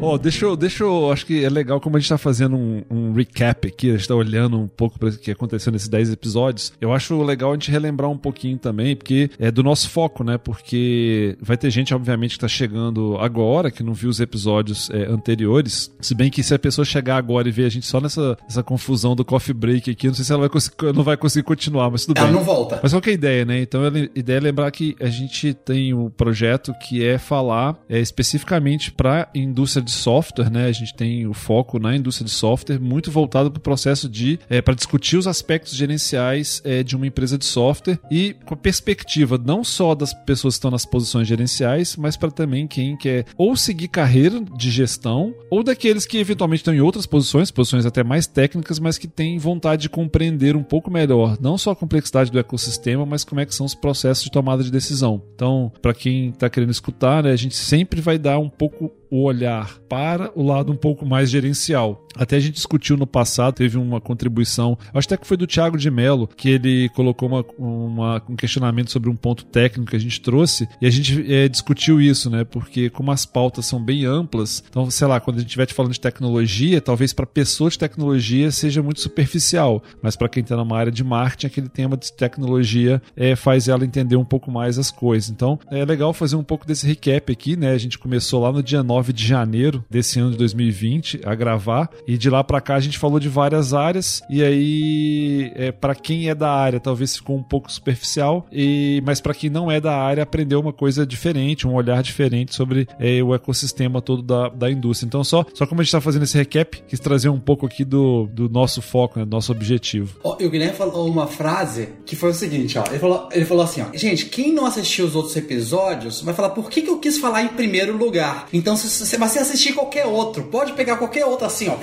Ó, 0.01 0.17
deixa 0.17 0.45
eu, 0.45 0.55
deixa 0.55 0.83
eu. 0.83 1.11
Acho 1.11 1.25
que 1.25 1.43
é 1.45 1.49
legal 1.49 1.79
como 1.79 1.95
a 1.95 1.99
gente 1.99 2.09
tá 2.09 2.17
fazendo 2.17 2.55
um, 2.55 2.81
um 2.89 3.13
recap 3.13 3.67
aqui, 3.67 3.89
a 3.91 3.97
gente 3.97 4.07
tá 4.07 4.15
olhando 4.15 4.59
um 4.59 4.67
pouco 4.67 4.97
para 4.97 5.09
o 5.09 5.17
que 5.17 5.31
aconteceu 5.31 5.71
nesses 5.71 5.87
10 5.87 6.11
episódios. 6.11 6.73
Eu 6.81 6.91
acho 6.91 7.21
legal 7.21 7.51
a 7.51 7.53
gente 7.53 7.69
relembrar 7.69 8.09
um 8.09 8.17
pouquinho 8.17 8.57
também, 8.57 8.95
porque 8.95 9.29
é 9.39 9.51
do 9.51 9.63
nosso 9.63 9.89
foco, 9.89 10.23
né? 10.23 10.37
Porque 10.37 11.37
vai 11.41 11.57
ter 11.57 11.69
gente, 11.69 11.93
obviamente, 11.93 12.33
que 12.33 12.39
tá 12.39 12.47
chegando 12.47 13.17
agora, 13.19 13.69
que 13.69 13.83
não 13.83 13.93
viu 13.93 14.09
os 14.09 14.19
episódios 14.19 14.89
é, 14.89 15.05
anteriores. 15.05 15.91
Se 16.01 16.15
bem 16.15 16.29
que 16.31 16.41
se 16.43 16.53
a 16.53 16.59
pessoa 16.59 16.83
chegar 16.85 17.17
agora 17.17 17.47
e 17.47 17.51
ver 17.51 17.65
a 17.65 17.69
gente 17.69 17.85
só 17.85 18.01
nessa, 18.01 18.37
nessa 18.43 18.63
confusão 18.63 19.15
do 19.15 19.23
coffee 19.23 19.53
break 19.53 19.91
aqui, 19.91 20.07
não 20.07 20.13
sei 20.13 20.25
se 20.25 20.31
ela 20.31 20.41
vai 20.41 20.49
conseguir, 20.49 20.93
não 20.93 21.03
vai 21.03 21.17
conseguir 21.17 21.43
continuar, 21.43 21.89
mas 21.91 22.05
tudo 22.05 22.17
Ela 22.17 22.27
bem. 22.27 22.35
não 22.35 22.43
volta. 22.43 22.79
Mas 22.81 22.91
qual 22.91 23.01
que 23.01 23.09
é 23.09 23.13
a 23.13 23.15
ideia, 23.15 23.45
né? 23.45 23.61
Então 23.61 23.83
a 23.83 24.17
ideia 24.17 24.37
é 24.37 24.41
lembrar 24.41 24.71
que 24.71 24.95
a 24.99 25.07
gente 25.07 25.53
tem 25.53 25.93
um 25.93 26.09
projeto 26.09 26.73
que 26.81 27.05
é 27.05 27.17
falar 27.17 27.77
é, 27.87 27.99
especificamente 27.99 28.91
para 28.91 29.29
indústria 29.35 29.83
de 29.83 29.90
software, 29.91 30.49
né? 30.49 30.65
A 30.65 30.71
gente 30.71 30.93
tem 30.93 31.27
o 31.27 31.33
foco 31.33 31.79
na 31.79 31.95
indústria 31.95 32.25
de 32.25 32.31
software 32.31 32.79
muito 32.79 33.11
voltado 33.11 33.51
para 33.51 33.59
o 33.59 33.61
processo 33.61 34.09
de 34.09 34.39
é, 34.49 34.61
para 34.61 34.73
discutir 34.73 35.17
os 35.17 35.27
aspectos 35.27 35.73
gerenciais 35.73 36.61
é, 36.63 36.83
de 36.83 36.95
uma 36.95 37.07
empresa 37.07 37.37
de 37.37 37.45
software 37.45 37.99
e 38.09 38.35
com 38.45 38.53
a 38.53 38.57
perspectiva 38.57 39.37
não 39.37 39.63
só 39.63 39.93
das 39.95 40.13
pessoas 40.13 40.55
que 40.55 40.59
estão 40.59 40.71
nas 40.71 40.85
posições 40.85 41.27
gerenciais, 41.27 41.95
mas 41.95 42.17
para 42.17 42.31
também 42.31 42.67
quem 42.67 42.97
quer 42.97 43.25
ou 43.37 43.55
seguir 43.55 43.87
carreira 43.87 44.41
de 44.57 44.71
gestão 44.71 45.33
ou 45.49 45.63
daqueles 45.63 46.05
que 46.05 46.17
eventualmente 46.17 46.61
estão 46.61 46.73
em 46.73 46.81
outras 46.81 47.05
posições, 47.05 47.51
posições 47.51 47.85
até 47.85 48.03
mais 48.03 48.27
técnicas, 48.27 48.79
mas 48.79 48.97
que 48.97 49.07
têm 49.07 49.37
vontade 49.37 49.83
de 49.83 49.89
compreender 49.89 50.55
um 50.55 50.63
pouco 50.63 50.91
melhor 50.91 51.37
não 51.39 51.57
só 51.57 51.71
a 51.71 51.75
complexidade 51.75 52.31
do 52.31 52.39
ecossistema, 52.39 53.05
mas 53.05 53.23
como 53.23 53.41
é 53.41 53.45
que 53.45 53.55
são 53.55 53.65
os 53.65 53.75
processos 53.75 54.23
de 54.23 54.31
tomada 54.31 54.63
de 54.63 54.71
decisão. 54.71 55.21
Então, 55.35 55.71
para 55.81 55.93
quem 55.93 56.29
está 56.29 56.49
querendo 56.49 56.71
escutar, 56.71 57.23
né, 57.23 57.31
a 57.31 57.35
gente 57.35 57.55
sempre 57.55 58.01
vai 58.01 58.17
dar 58.17 58.39
um 58.39 58.49
pouco 58.49 58.91
o 59.11 59.23
olhar 59.23 59.77
para 59.89 60.31
o 60.35 60.41
lado 60.43 60.71
um 60.71 60.75
pouco 60.75 61.05
mais 61.05 61.29
gerencial. 61.29 62.07
Até 62.15 62.37
a 62.37 62.39
gente 62.39 62.55
discutiu 62.55 62.97
no 62.97 63.05
passado, 63.07 63.55
teve 63.55 63.77
uma 63.77 64.01
contribuição, 64.01 64.77
acho 64.93 65.07
até 65.07 65.17
que 65.17 65.27
foi 65.27 65.37
do 65.37 65.45
Thiago 65.47 65.77
de 65.77 65.89
Mello, 65.91 66.27
que 66.27 66.49
ele 66.49 66.89
colocou 66.89 67.27
uma, 67.29 67.45
uma- 67.57 68.23
um 68.29 68.35
questionamento 68.35 68.91
sobre 68.91 69.09
um 69.09 69.15
ponto 69.15 69.45
técnico 69.45 69.91
que 69.91 69.95
a 69.95 69.99
gente 69.99 70.19
trouxe, 70.21 70.67
e 70.81 70.87
a 70.87 70.89
gente 70.89 71.31
é, 71.33 71.47
discutiu 71.47 72.01
isso, 72.01 72.29
né? 72.29 72.43
Porque 72.43 72.89
como 72.89 73.11
as 73.11 73.25
pautas 73.25 73.65
são 73.65 73.81
bem 73.83 74.05
amplas, 74.05 74.63
então, 74.69 74.89
sei 74.89 75.07
lá, 75.07 75.19
quando 75.19 75.37
a 75.37 75.39
gente 75.39 75.47
estiver 75.49 75.67
falando 75.71 75.93
de 75.93 75.99
tecnologia, 76.01 76.81
talvez 76.81 77.13
para 77.13 77.25
pessoa 77.25 77.69
de 77.69 77.77
tecnologia 77.79 78.51
seja 78.51 78.81
muito 78.83 78.99
superficial, 79.01 79.81
mas 80.01 80.15
para 80.15 80.27
quem 80.29 80.41
está 80.43 80.55
numa 80.57 80.77
área 80.77 80.91
de 80.91 81.03
marketing, 81.03 81.47
aquele 81.47 81.69
tema 81.69 81.95
de 81.97 82.11
tecnologia 82.13 83.01
é, 83.15 83.35
faz 83.35 83.67
ela 83.67 83.85
entender 83.85 84.15
um 84.15 84.25
pouco 84.25 84.51
mais 84.51 84.77
as 84.77 84.91
coisas. 84.91 85.29
Então, 85.29 85.59
é 85.69 85.83
legal 85.85 86.13
fazer 86.13 86.35
um 86.35 86.43
pouco 86.43 86.65
desse 86.67 86.85
recap 86.85 87.31
aqui, 87.31 87.55
né? 87.55 87.71
A 87.71 87.77
gente 87.77 87.97
começou 87.97 88.41
lá 88.41 88.51
no 88.51 88.61
dia 88.61 88.83
9 88.83 89.00
de 89.11 89.25
janeiro 89.25 89.83
desse 89.89 90.19
ano 90.19 90.31
de 90.31 90.37
2020 90.37 91.21
a 91.25 91.33
gravar, 91.33 91.89
e 92.07 92.17
de 92.17 92.29
lá 92.29 92.43
para 92.43 92.61
cá 92.61 92.75
a 92.75 92.79
gente 92.79 92.97
falou 92.97 93.19
de 93.19 93.29
várias 93.29 93.73
áreas, 93.73 94.21
e 94.29 94.43
aí, 94.43 95.51
é, 95.55 95.71
para 95.71 95.95
quem 95.95 96.29
é 96.29 96.35
da 96.35 96.51
área, 96.51 96.79
talvez 96.79 97.15
ficou 97.15 97.37
um 97.37 97.43
pouco 97.43 97.71
superficial, 97.71 98.45
e 98.51 99.01
mas 99.05 99.19
para 99.19 99.33
quem 99.33 99.49
não 99.49 99.71
é 99.71 99.79
da 99.79 99.95
área, 99.95 100.23
aprendeu 100.23 100.59
uma 100.59 100.73
coisa 100.73 101.05
diferente, 101.05 101.67
um 101.67 101.73
olhar 101.73 102.01
diferente 102.03 102.53
sobre 102.53 102.87
é, 102.99 103.21
o 103.23 103.33
ecossistema 103.33 104.01
todo 104.01 104.21
da, 104.21 104.49
da 104.49 104.71
indústria. 104.71 105.07
Então, 105.07 105.23
só, 105.23 105.45
só 105.53 105.65
como 105.65 105.81
a 105.81 105.83
gente 105.83 105.89
está 105.89 106.01
fazendo 106.01 106.23
esse 106.23 106.37
recap, 106.37 106.83
quis 106.87 106.99
trazer 106.99 107.29
um 107.29 107.39
pouco 107.39 107.65
aqui 107.65 107.83
do, 107.83 108.27
do 108.31 108.49
nosso 108.49 108.81
foco, 108.81 109.19
né, 109.19 109.25
do 109.25 109.31
nosso 109.31 109.51
objetivo. 109.51 110.19
E 110.39 110.45
o 110.45 110.49
Guilherme 110.49 110.75
falou 110.75 111.07
uma 111.07 111.27
frase 111.27 111.89
que 112.05 112.15
foi 112.15 112.31
o 112.31 112.33
seguinte, 112.33 112.77
ó. 112.77 112.83
Ele 112.89 112.99
falou, 112.99 113.29
ele 113.31 113.45
falou 113.45 113.63
assim, 113.63 113.81
ó. 113.81 113.85
Gente, 113.93 114.25
quem 114.25 114.53
não 114.53 114.65
assistiu 114.65 115.05
os 115.05 115.15
outros 115.15 115.35
episódios 115.35 116.21
vai 116.21 116.33
falar 116.33 116.49
por 116.49 116.69
que, 116.69 116.81
que 116.81 116.89
eu 116.89 116.99
quis 116.99 117.17
falar 117.17 117.43
em 117.43 117.49
primeiro 117.49 117.97
lugar. 117.97 118.47
Então, 118.53 118.75
se 118.75 118.89
você 118.99 119.39
assistir 119.39 119.73
qualquer 119.73 120.05
outro, 120.05 120.43
pode 120.43 120.73
pegar 120.73 120.97
qualquer 120.97 121.25
outro 121.25 121.45
assim, 121.45 121.69
ó. 121.69 121.77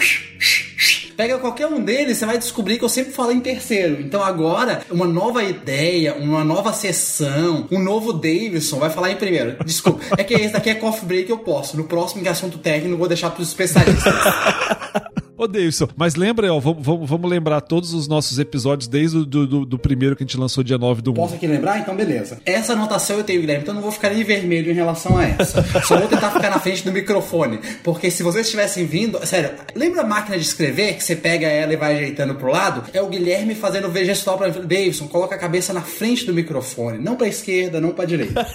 Pega 1.16 1.36
qualquer 1.38 1.66
um 1.66 1.82
deles, 1.82 2.18
você 2.18 2.26
vai 2.26 2.38
descobrir 2.38 2.78
que 2.78 2.84
eu 2.84 2.88
sempre 2.88 3.12
falo 3.12 3.32
em 3.32 3.40
terceiro. 3.40 4.00
Então 4.00 4.22
agora, 4.22 4.82
uma 4.88 5.04
nova 5.04 5.42
ideia, 5.42 6.14
uma 6.14 6.44
nova 6.44 6.72
sessão, 6.72 7.66
um 7.72 7.80
novo 7.80 8.12
Davidson 8.12 8.78
vai 8.78 8.88
falar 8.88 9.10
em 9.10 9.16
primeiro. 9.16 9.56
Desculpa, 9.64 10.00
é 10.16 10.22
que 10.22 10.34
esse 10.34 10.52
daqui 10.52 10.70
é 10.70 10.76
coffee 10.76 11.04
break, 11.04 11.28
eu 11.28 11.38
posso. 11.38 11.76
No 11.76 11.84
próximo, 11.84 12.22
em 12.22 12.28
assunto 12.28 12.58
técnico, 12.58 12.94
eu 12.94 12.98
vou 12.98 13.08
deixar 13.08 13.30
pros 13.30 13.48
especialistas. 13.48 14.14
Ô, 15.38 15.46
Davidson, 15.46 15.86
mas 15.96 16.16
lembra, 16.16 16.52
ó, 16.52 16.58
vamos, 16.58 16.84
vamos, 16.84 17.08
vamos 17.08 17.30
lembrar 17.30 17.60
todos 17.60 17.94
os 17.94 18.08
nossos 18.08 18.40
episódios 18.40 18.88
desde 18.88 19.18
o 19.18 19.24
do, 19.24 19.46
do, 19.46 19.64
do 19.64 19.78
primeiro 19.78 20.16
que 20.16 20.24
a 20.24 20.26
gente 20.26 20.36
lançou 20.36 20.64
dia 20.64 20.76
9 20.76 21.00
do 21.00 21.12
1. 21.12 21.14
Posso 21.14 21.34
aqui 21.36 21.46
lembrar? 21.46 21.78
Então, 21.78 21.94
beleza. 21.94 22.40
Essa 22.44 22.72
anotação 22.72 23.18
eu 23.18 23.22
tenho, 23.22 23.40
Guilherme, 23.40 23.62
então 23.62 23.72
eu 23.72 23.76
não 23.76 23.82
vou 23.82 23.92
ficar 23.92 24.10
nem 24.10 24.24
vermelho 24.24 24.72
em 24.72 24.74
relação 24.74 25.16
a 25.16 25.24
essa. 25.24 25.62
Só 25.84 25.96
vou 25.96 26.08
tentar 26.08 26.32
ficar 26.32 26.50
na 26.50 26.58
frente 26.58 26.84
do 26.84 26.90
microfone. 26.90 27.60
Porque 27.84 28.10
se 28.10 28.24
vocês 28.24 28.46
estivessem 28.46 28.84
vindo. 28.84 29.24
Sério, 29.24 29.50
lembra 29.76 30.02
a 30.02 30.04
máquina 30.04 30.36
de 30.36 30.42
escrever 30.42 30.96
que 30.96 31.04
você 31.04 31.14
pega 31.14 31.46
ela 31.46 31.72
e 31.72 31.76
vai 31.76 31.94
ajeitando 31.94 32.34
pro 32.34 32.50
lado? 32.50 32.90
É 32.92 33.00
o 33.00 33.08
Guilherme 33.08 33.54
fazendo 33.54 33.86
o 33.86 34.04
gestual 34.04 34.38
pra 34.38 34.48
Davidson, 34.48 35.06
coloca 35.06 35.36
a 35.36 35.38
cabeça 35.38 35.72
na 35.72 35.82
frente 35.82 36.26
do 36.26 36.34
microfone. 36.34 36.98
Não 36.98 37.14
pra 37.14 37.28
esquerda, 37.28 37.80
não 37.80 37.90
pra 37.90 38.04
direita. 38.04 38.44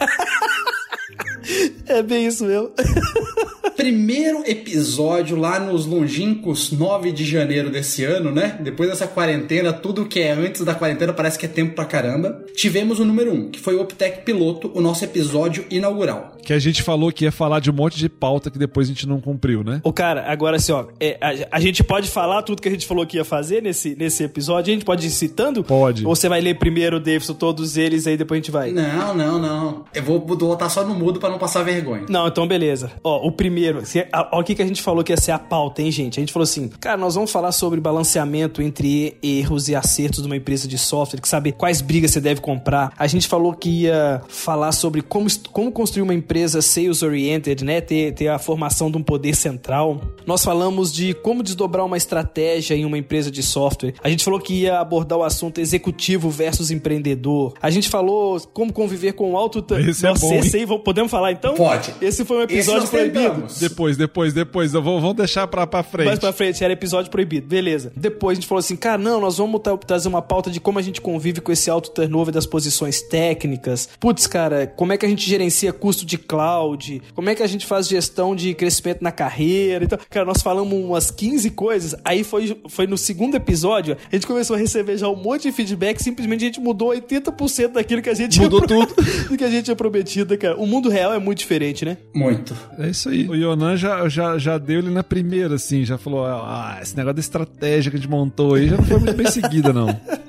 É 1.87 2.01
bem 2.01 2.27
isso 2.27 2.45
mesmo. 2.45 2.71
Primeiro 3.75 4.43
episódio 4.45 5.35
lá 5.35 5.59
nos 5.59 5.85
longínquos 5.85 6.71
9 6.71 7.11
de 7.11 7.25
janeiro 7.25 7.69
desse 7.69 8.05
ano, 8.05 8.31
né? 8.31 8.57
Depois 8.61 8.89
dessa 8.89 9.07
quarentena, 9.07 9.73
tudo 9.73 10.05
que 10.05 10.19
é 10.19 10.31
antes 10.31 10.63
da 10.63 10.75
quarentena 10.75 11.11
parece 11.11 11.39
que 11.39 11.45
é 11.45 11.49
tempo 11.49 11.73
pra 11.73 11.83
caramba. 11.83 12.45
Tivemos 12.55 12.99
o 12.99 13.05
número 13.05 13.33
1, 13.33 13.51
que 13.51 13.59
foi 13.59 13.75
o 13.75 13.81
Optec 13.81 14.23
Piloto, 14.23 14.71
o 14.73 14.81
nosso 14.81 15.03
episódio 15.03 15.65
inaugural. 15.69 16.37
Que 16.43 16.53
a 16.53 16.59
gente 16.59 16.83
falou 16.83 17.11
que 17.11 17.25
ia 17.25 17.31
falar 17.31 17.59
de 17.59 17.71
um 17.71 17.73
monte 17.73 17.97
de 17.97 18.07
pauta 18.07 18.51
que 18.51 18.59
depois 18.59 18.87
a 18.87 18.93
gente 18.93 19.07
não 19.07 19.19
cumpriu, 19.19 19.63
né? 19.63 19.81
Ô, 19.83 19.91
cara, 19.91 20.25
agora 20.31 20.57
assim, 20.57 20.71
ó, 20.71 20.85
é, 20.99 21.17
a, 21.19 21.57
a 21.57 21.59
gente 21.59 21.83
pode 21.83 22.09
falar 22.09 22.43
tudo 22.43 22.61
que 22.61 22.67
a 22.67 22.71
gente 22.71 22.85
falou 22.85 23.05
que 23.05 23.17
ia 23.17 23.25
fazer 23.25 23.61
nesse, 23.61 23.95
nesse 23.95 24.23
episódio? 24.23 24.71
A 24.71 24.73
gente 24.75 24.85
pode 24.85 25.07
ir 25.07 25.11
citando? 25.11 25.63
Pode. 25.63 26.05
Ou 26.05 26.15
você 26.15 26.29
vai 26.29 26.41
ler 26.41 26.59
primeiro, 26.59 26.99
Davidson, 26.99 27.33
todos 27.33 27.75
eles, 27.75 28.05
aí 28.05 28.17
depois 28.17 28.37
a 28.37 28.41
gente 28.41 28.51
vai? 28.51 28.71
Não, 28.71 29.15
não, 29.15 29.39
não. 29.39 29.85
Eu 29.93 30.03
vou 30.03 30.19
botar 30.19 30.69
só 30.69 30.85
no 30.85 30.93
mudo 31.03 31.19
pra 31.19 31.29
não 31.29 31.37
passar 31.37 31.63
vergonha. 31.63 32.05
Não, 32.09 32.27
então 32.27 32.47
beleza. 32.47 32.91
Ó, 33.03 33.27
o 33.27 33.31
primeiro 33.31 33.53
Primeiro, 33.53 33.83
olha 34.31 34.41
o 34.41 34.43
que, 34.43 34.55
que 34.55 34.61
a 34.61 34.65
gente 34.65 34.81
falou 34.81 35.03
que 35.03 35.13
ia 35.13 35.17
ser 35.17 35.31
a 35.31 35.37
pauta, 35.37 35.81
hein, 35.81 35.91
gente? 35.91 36.19
A 36.19 36.21
gente 36.21 36.33
falou 36.33 36.43
assim, 36.43 36.67
cara, 36.67 36.97
nós 36.97 37.13
vamos 37.13 37.31
falar 37.31 37.51
sobre 37.51 37.79
balanceamento 37.79 38.61
entre 38.61 39.15
erros 39.21 39.69
e 39.69 39.75
acertos 39.75 40.21
de 40.21 40.25
uma 40.25 40.35
empresa 40.35 40.67
de 40.67 40.77
software, 40.77 41.21
que 41.21 41.27
sabe 41.27 41.51
quais 41.51 41.79
brigas 41.81 42.11
você 42.11 42.19
deve 42.19 42.41
comprar. 42.41 42.91
A 42.97 43.05
gente 43.05 43.27
falou 43.27 43.53
que 43.53 43.83
ia 43.83 44.21
falar 44.27 44.71
sobre 44.71 45.01
como, 45.01 45.27
como 45.51 45.71
construir 45.71 46.01
uma 46.01 46.13
empresa 46.15 46.61
sales-oriented, 46.61 47.63
né? 47.63 47.79
Ter, 47.79 48.13
ter 48.13 48.27
a 48.27 48.39
formação 48.39 48.89
de 48.89 48.97
um 48.97 49.03
poder 49.03 49.35
central. 49.35 50.01
Nós 50.25 50.43
falamos 50.43 50.91
de 50.91 51.13
como 51.13 51.43
desdobrar 51.43 51.85
uma 51.85 51.97
estratégia 51.97 52.75
em 52.75 52.85
uma 52.85 52.97
empresa 52.97 53.29
de 53.29 53.43
software. 53.43 53.93
A 54.03 54.09
gente 54.09 54.23
falou 54.23 54.39
que 54.39 54.61
ia 54.61 54.79
abordar 54.79 55.19
o 55.19 55.23
assunto 55.23 55.61
executivo 55.61 56.29
versus 56.29 56.71
empreendedor. 56.71 57.53
A 57.61 57.69
gente 57.69 57.87
falou 57.87 58.39
como 58.51 58.73
conviver 58.73 59.13
com 59.13 59.33
o 59.33 59.37
alto... 59.37 59.63
Esse 59.77 60.03
Nossa, 60.03 60.25
é 60.25 60.29
bom, 60.29 60.35
esse 60.39 60.57
aí, 60.57 60.65
podemos 60.93 61.11
falar 61.11 61.31
então? 61.31 61.55
Pode. 61.55 61.93
Esse 61.99 62.23
foi 62.23 62.37
um 62.37 62.41
episódio 62.43 62.87
proibido. 62.87 63.45
Depois, 63.59 63.97
depois, 63.97 64.33
depois. 64.33 64.71
Vamos 64.71 65.15
deixar 65.15 65.47
pra, 65.47 65.65
pra 65.65 65.81
frente. 65.81 66.05
Mais 66.05 66.19
pra 66.19 66.31
frente, 66.31 66.63
era 66.63 66.71
episódio 66.71 67.09
proibido. 67.09 67.47
Beleza. 67.47 67.91
Depois 67.95 68.37
a 68.37 68.41
gente 68.41 68.47
falou 68.47 68.59
assim, 68.59 68.75
cara, 68.75 68.97
não, 68.97 69.19
nós 69.19 69.37
vamos 69.37 69.59
trazer 69.85 70.07
uma 70.07 70.21
pauta 70.21 70.51
de 70.51 70.59
como 70.59 70.77
a 70.77 70.81
gente 70.81 71.01
convive 71.01 71.41
com 71.41 71.51
esse 71.51 71.69
alto 71.69 71.89
turnover 71.89 72.33
das 72.33 72.45
posições 72.45 73.01
técnicas. 73.01 73.89
Putz, 73.99 74.27
cara, 74.27 74.67
como 74.67 74.93
é 74.93 74.97
que 74.97 75.05
a 75.05 75.09
gente 75.09 75.27
gerencia 75.27 75.73
custo 75.73 76.05
de 76.05 76.17
cloud? 76.17 77.01
Como 77.15 77.29
é 77.29 77.35
que 77.35 77.41
a 77.41 77.47
gente 77.47 77.65
faz 77.65 77.87
gestão 77.87 78.35
de 78.35 78.53
crescimento 78.53 79.01
na 79.01 79.11
carreira? 79.11 79.83
Então, 79.83 79.97
cara, 80.09 80.25
nós 80.25 80.41
falamos 80.41 80.73
umas 80.73 81.09
15 81.09 81.49
coisas. 81.51 81.95
Aí 82.05 82.23
foi, 82.23 82.55
foi 82.69 82.85
no 82.85 82.97
segundo 82.97 83.35
episódio, 83.35 83.97
a 84.11 84.15
gente 84.15 84.27
começou 84.27 84.55
a 84.55 84.59
receber 84.59 84.97
já 84.97 85.09
um 85.09 85.15
monte 85.15 85.43
de 85.43 85.51
feedback. 85.51 86.01
Simplesmente 86.01 86.43
a 86.43 86.47
gente 86.47 86.59
mudou 86.59 86.89
80% 86.89 87.69
daquilo 87.69 88.01
que 88.01 88.09
a 88.09 88.13
gente 88.13 88.39
mudou 88.39 88.61
tudo 88.61 88.93
do 89.29 89.37
que 89.37 89.43
a 89.43 89.49
gente 89.49 89.65
tinha 89.65 89.75
prometido, 89.75 90.37
cara. 90.37 90.55
O 90.57 90.67
mundo 90.67 90.82
real 90.89 91.13
é 91.13 91.19
muito 91.19 91.39
diferente, 91.39 91.85
né? 91.85 91.97
Muito. 92.13 92.55
É 92.77 92.89
isso 92.89 93.09
aí. 93.09 93.27
O 93.27 93.35
Yonan 93.35 93.75
já, 93.77 94.07
já, 94.07 94.37
já 94.37 94.57
deu 94.57 94.79
ele 94.79 94.89
na 94.89 95.03
primeira, 95.03 95.55
assim, 95.55 95.83
já 95.85 95.97
falou: 95.97 96.25
ah, 96.25 96.79
esse 96.81 96.95
negócio 96.95 97.15
da 97.15 97.21
estratégia 97.21 97.91
que 97.91 97.97
a 97.97 97.99
gente 97.99 98.09
montou 98.09 98.55
aí 98.55 98.69
já 98.69 98.77
não 98.77 98.83
foi 98.83 98.97
muito 98.99 99.15
bem 99.15 99.29
seguida, 99.29 99.71
não. 99.73 99.87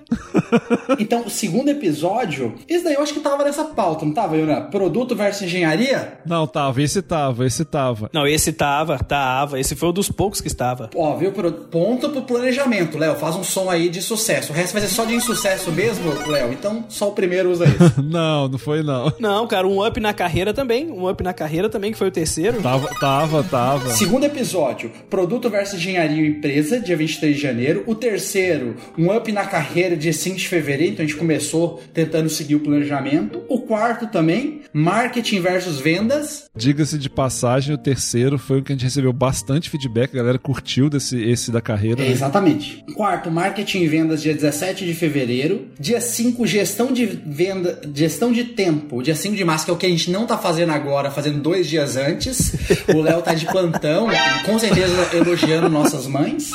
então, 0.98 1.22
o 1.26 1.30
segundo 1.30 1.68
episódio, 1.68 2.54
esse 2.68 2.84
daí 2.84 2.94
eu 2.94 3.02
acho 3.02 3.12
que 3.12 3.20
tava 3.20 3.44
nessa 3.44 3.64
pauta, 3.64 4.04
não 4.04 4.12
tava, 4.12 4.36
Yonan? 4.36 4.68
Produto 4.70 5.14
versus 5.14 5.42
engenharia? 5.42 6.18
Não, 6.26 6.46
tava, 6.46 6.82
esse 6.82 7.02
tava, 7.02 7.46
esse 7.46 7.64
tava. 7.64 8.10
Não, 8.12 8.26
esse 8.26 8.52
tava, 8.52 8.98
tava. 8.98 9.58
Esse 9.58 9.74
foi 9.74 9.88
um 9.88 9.92
dos 9.92 10.10
poucos 10.10 10.40
que 10.40 10.48
estava. 10.48 10.90
Ó, 10.94 11.16
viu? 11.16 11.32
Ponto 11.70 12.10
pro 12.10 12.22
planejamento, 12.22 12.98
Léo. 12.98 13.16
Faz 13.16 13.36
um 13.36 13.44
som 13.44 13.70
aí 13.70 13.88
de 13.88 14.00
sucesso. 14.00 14.52
O 14.52 14.54
resto 14.54 14.72
vai 14.72 14.82
ser 14.82 14.88
só 14.88 15.04
de 15.04 15.14
insucesso 15.14 15.70
mesmo, 15.72 16.12
Léo. 16.26 16.52
Então, 16.52 16.84
só 16.88 17.08
o 17.08 17.12
primeiro 17.12 17.50
usa 17.50 17.66
isso. 17.66 18.02
não, 18.02 18.48
não 18.48 18.58
foi 18.58 18.82
não. 18.82 19.12
Não, 19.18 19.46
cara, 19.46 19.66
um 19.66 19.84
up 19.84 19.98
na 20.00 20.12
carreira 20.12 20.52
também. 20.52 20.90
Um 20.90 21.08
up 21.08 21.22
na 21.22 21.32
carreira 21.32 21.68
também, 21.68 21.92
que 21.92 21.98
foi 21.98 22.08
o 22.08 22.12
terceiro. 22.12 22.62
Tava, 22.62 22.88
tava, 23.00 23.42
tava. 23.44 23.90
Segundo 23.90 24.24
episódio, 24.24 24.90
produto 25.08 25.50
versus 25.50 25.78
engenharia 25.78 26.22
e 26.22 26.28
empresa, 26.28 26.80
dia 26.80 26.96
23 26.96 27.34
de 27.34 27.42
janeiro. 27.42 27.84
O 27.86 27.94
terceiro, 27.94 28.76
um 28.98 29.14
up 29.14 29.30
na 29.32 29.44
carreira, 29.44 29.96
dia 29.96 30.12
5 30.12 30.36
de 30.44 30.48
fevereiro. 30.48 30.92
Então, 30.92 31.04
a 31.04 31.08
gente 31.08 31.18
começou 31.18 31.82
tentando 31.92 32.28
seguir 32.28 32.54
o 32.54 32.60
planejamento. 32.60 33.42
O 33.48 33.60
quarto 33.60 34.06
também, 34.06 34.62
marketing 34.72 35.40
versus 35.40 35.78
vendas. 35.78 36.44
Diga-se 36.56 36.98
de 36.98 37.10
passagem, 37.10 37.74
o 37.74 37.78
terceiro 37.78 38.38
foi 38.38 38.60
o 38.60 38.62
que 38.62 38.72
a 38.72 38.74
gente 38.74 38.84
recebeu 38.84 39.12
bastante 39.12 39.68
feedback. 39.68 40.12
A 40.14 40.16
galera 40.18 40.38
curtiu 40.38 40.88
desse, 40.88 41.20
esse 41.22 41.50
da 41.50 41.60
carreira. 41.60 42.02
É, 42.02 42.10
exatamente. 42.10 42.84
Quarto, 42.94 43.30
marketing 43.30 43.82
e 43.82 43.88
vendas, 43.88 44.22
dia 44.22 44.34
17 44.34 44.86
de 44.86 44.94
fevereiro. 44.94 45.68
Dia 45.78 46.00
5, 46.00 46.46
gestão 46.46 46.92
de 46.92 47.06
venda, 47.06 47.80
gestão 47.94 48.32
de 48.32 48.44
tempo, 48.44 49.02
dia 49.02 49.14
5 49.14 49.34
de 49.34 49.44
março, 49.44 49.64
que 49.64 49.70
é 49.70 49.74
o 49.74 49.76
que 49.76 49.86
a 49.86 49.88
gente 49.88 50.10
não 50.10 50.26
tá 50.26 50.38
fazendo 50.38 50.72
agora, 50.72 51.10
fazendo 51.10 51.40
dois 51.40 51.68
dias 51.68 51.96
antes. 51.96 52.54
O 52.94 53.00
Léo 53.00 53.22
tá 53.22 53.34
de 53.34 53.46
plantão, 53.46 54.08
com 54.44 54.58
certeza 54.58 55.16
elogiando 55.16 55.68
nossas 55.68 56.06
mães. 56.06 56.50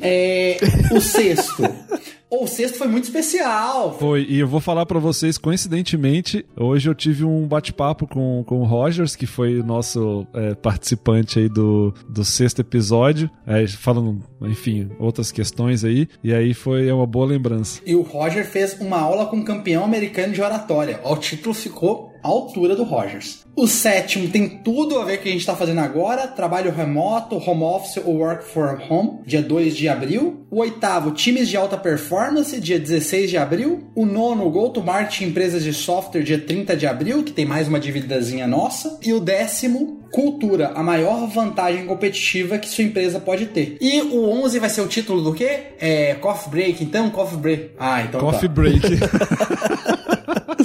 É, 0.00 0.58
o 0.90 1.00
sexto, 1.00 1.62
o 2.40 2.46
sexto 2.46 2.78
foi 2.78 2.88
muito 2.88 3.04
especial. 3.04 3.96
Foi, 3.98 4.26
e 4.26 4.38
eu 4.38 4.48
vou 4.48 4.60
falar 4.60 4.86
para 4.86 4.98
vocês, 4.98 5.36
coincidentemente, 5.36 6.46
hoje 6.56 6.88
eu 6.88 6.94
tive 6.94 7.24
um 7.24 7.46
bate-papo 7.46 8.06
com, 8.06 8.42
com 8.46 8.60
o 8.60 8.64
Rogers, 8.64 9.14
que 9.14 9.26
foi 9.26 9.60
o 9.60 9.64
nosso 9.64 10.26
é, 10.32 10.54
participante 10.54 11.38
aí 11.38 11.48
do, 11.48 11.92
do 12.08 12.24
sexto 12.24 12.60
episódio, 12.60 13.30
é, 13.46 13.66
falando, 13.66 14.22
enfim, 14.42 14.90
outras 14.98 15.30
questões 15.30 15.84
aí, 15.84 16.08
e 16.24 16.32
aí 16.32 16.54
foi 16.54 16.90
uma 16.90 17.06
boa 17.06 17.26
lembrança. 17.26 17.82
E 17.84 17.94
o 17.94 18.00
Roger 18.00 18.46
fez 18.46 18.80
uma 18.80 18.98
aula 18.98 19.26
com 19.26 19.36
um 19.36 19.44
campeão 19.44 19.84
americano 19.84 20.32
de 20.32 20.40
oratória. 20.40 21.00
O 21.04 21.16
título 21.16 21.54
ficou 21.54 22.11
à 22.22 22.28
altura 22.28 22.76
do 22.76 22.84
Rogers. 22.84 23.42
O 23.54 23.66
sétimo 23.66 24.28
tem 24.28 24.48
tudo 24.48 24.98
a 24.98 25.04
ver 25.04 25.16
com 25.16 25.20
o 25.20 25.22
que 25.24 25.28
a 25.28 25.32
gente 25.32 25.40
está 25.40 25.54
fazendo 25.54 25.80
agora: 25.80 26.26
trabalho 26.26 26.72
remoto, 26.72 27.36
home 27.36 27.62
office 27.62 28.02
ou 28.02 28.16
work 28.16 28.44
from 28.44 28.78
home, 28.88 29.18
dia 29.26 29.42
2 29.42 29.76
de 29.76 29.88
abril. 29.88 30.46
O 30.50 30.60
oitavo, 30.60 31.12
times 31.12 31.48
de 31.48 31.56
alta 31.56 31.76
performance, 31.76 32.58
dia 32.60 32.78
16 32.78 33.30
de 33.30 33.36
abril. 33.36 33.90
O 33.94 34.06
nono, 34.06 34.50
go 34.50 34.70
to 34.70 34.82
market 34.82 35.22
empresas 35.22 35.62
de 35.64 35.72
software, 35.72 36.22
dia 36.22 36.38
30 36.38 36.76
de 36.76 36.86
abril, 36.86 37.22
que 37.22 37.32
tem 37.32 37.44
mais 37.44 37.68
uma 37.68 37.80
dividazinha 37.80 38.46
nossa. 38.46 38.98
E 39.02 39.12
o 39.12 39.20
décimo, 39.20 40.00
cultura, 40.10 40.72
a 40.74 40.82
maior 40.82 41.26
vantagem 41.26 41.86
competitiva 41.86 42.58
que 42.58 42.68
sua 42.68 42.84
empresa 42.84 43.20
pode 43.20 43.46
ter. 43.46 43.76
E 43.80 44.00
o 44.00 44.28
11 44.28 44.58
vai 44.58 44.70
ser 44.70 44.80
o 44.80 44.86
título 44.86 45.22
do 45.22 45.34
quê? 45.34 45.72
É 45.78 46.14
Coffee 46.14 46.50
Break, 46.50 46.84
então? 46.84 47.10
Coffee 47.10 47.38
Break. 47.38 47.70
Ah, 47.78 48.02
então 48.02 48.20
Coffee 48.20 48.48
tá. 48.48 48.54
Break. 48.54 48.80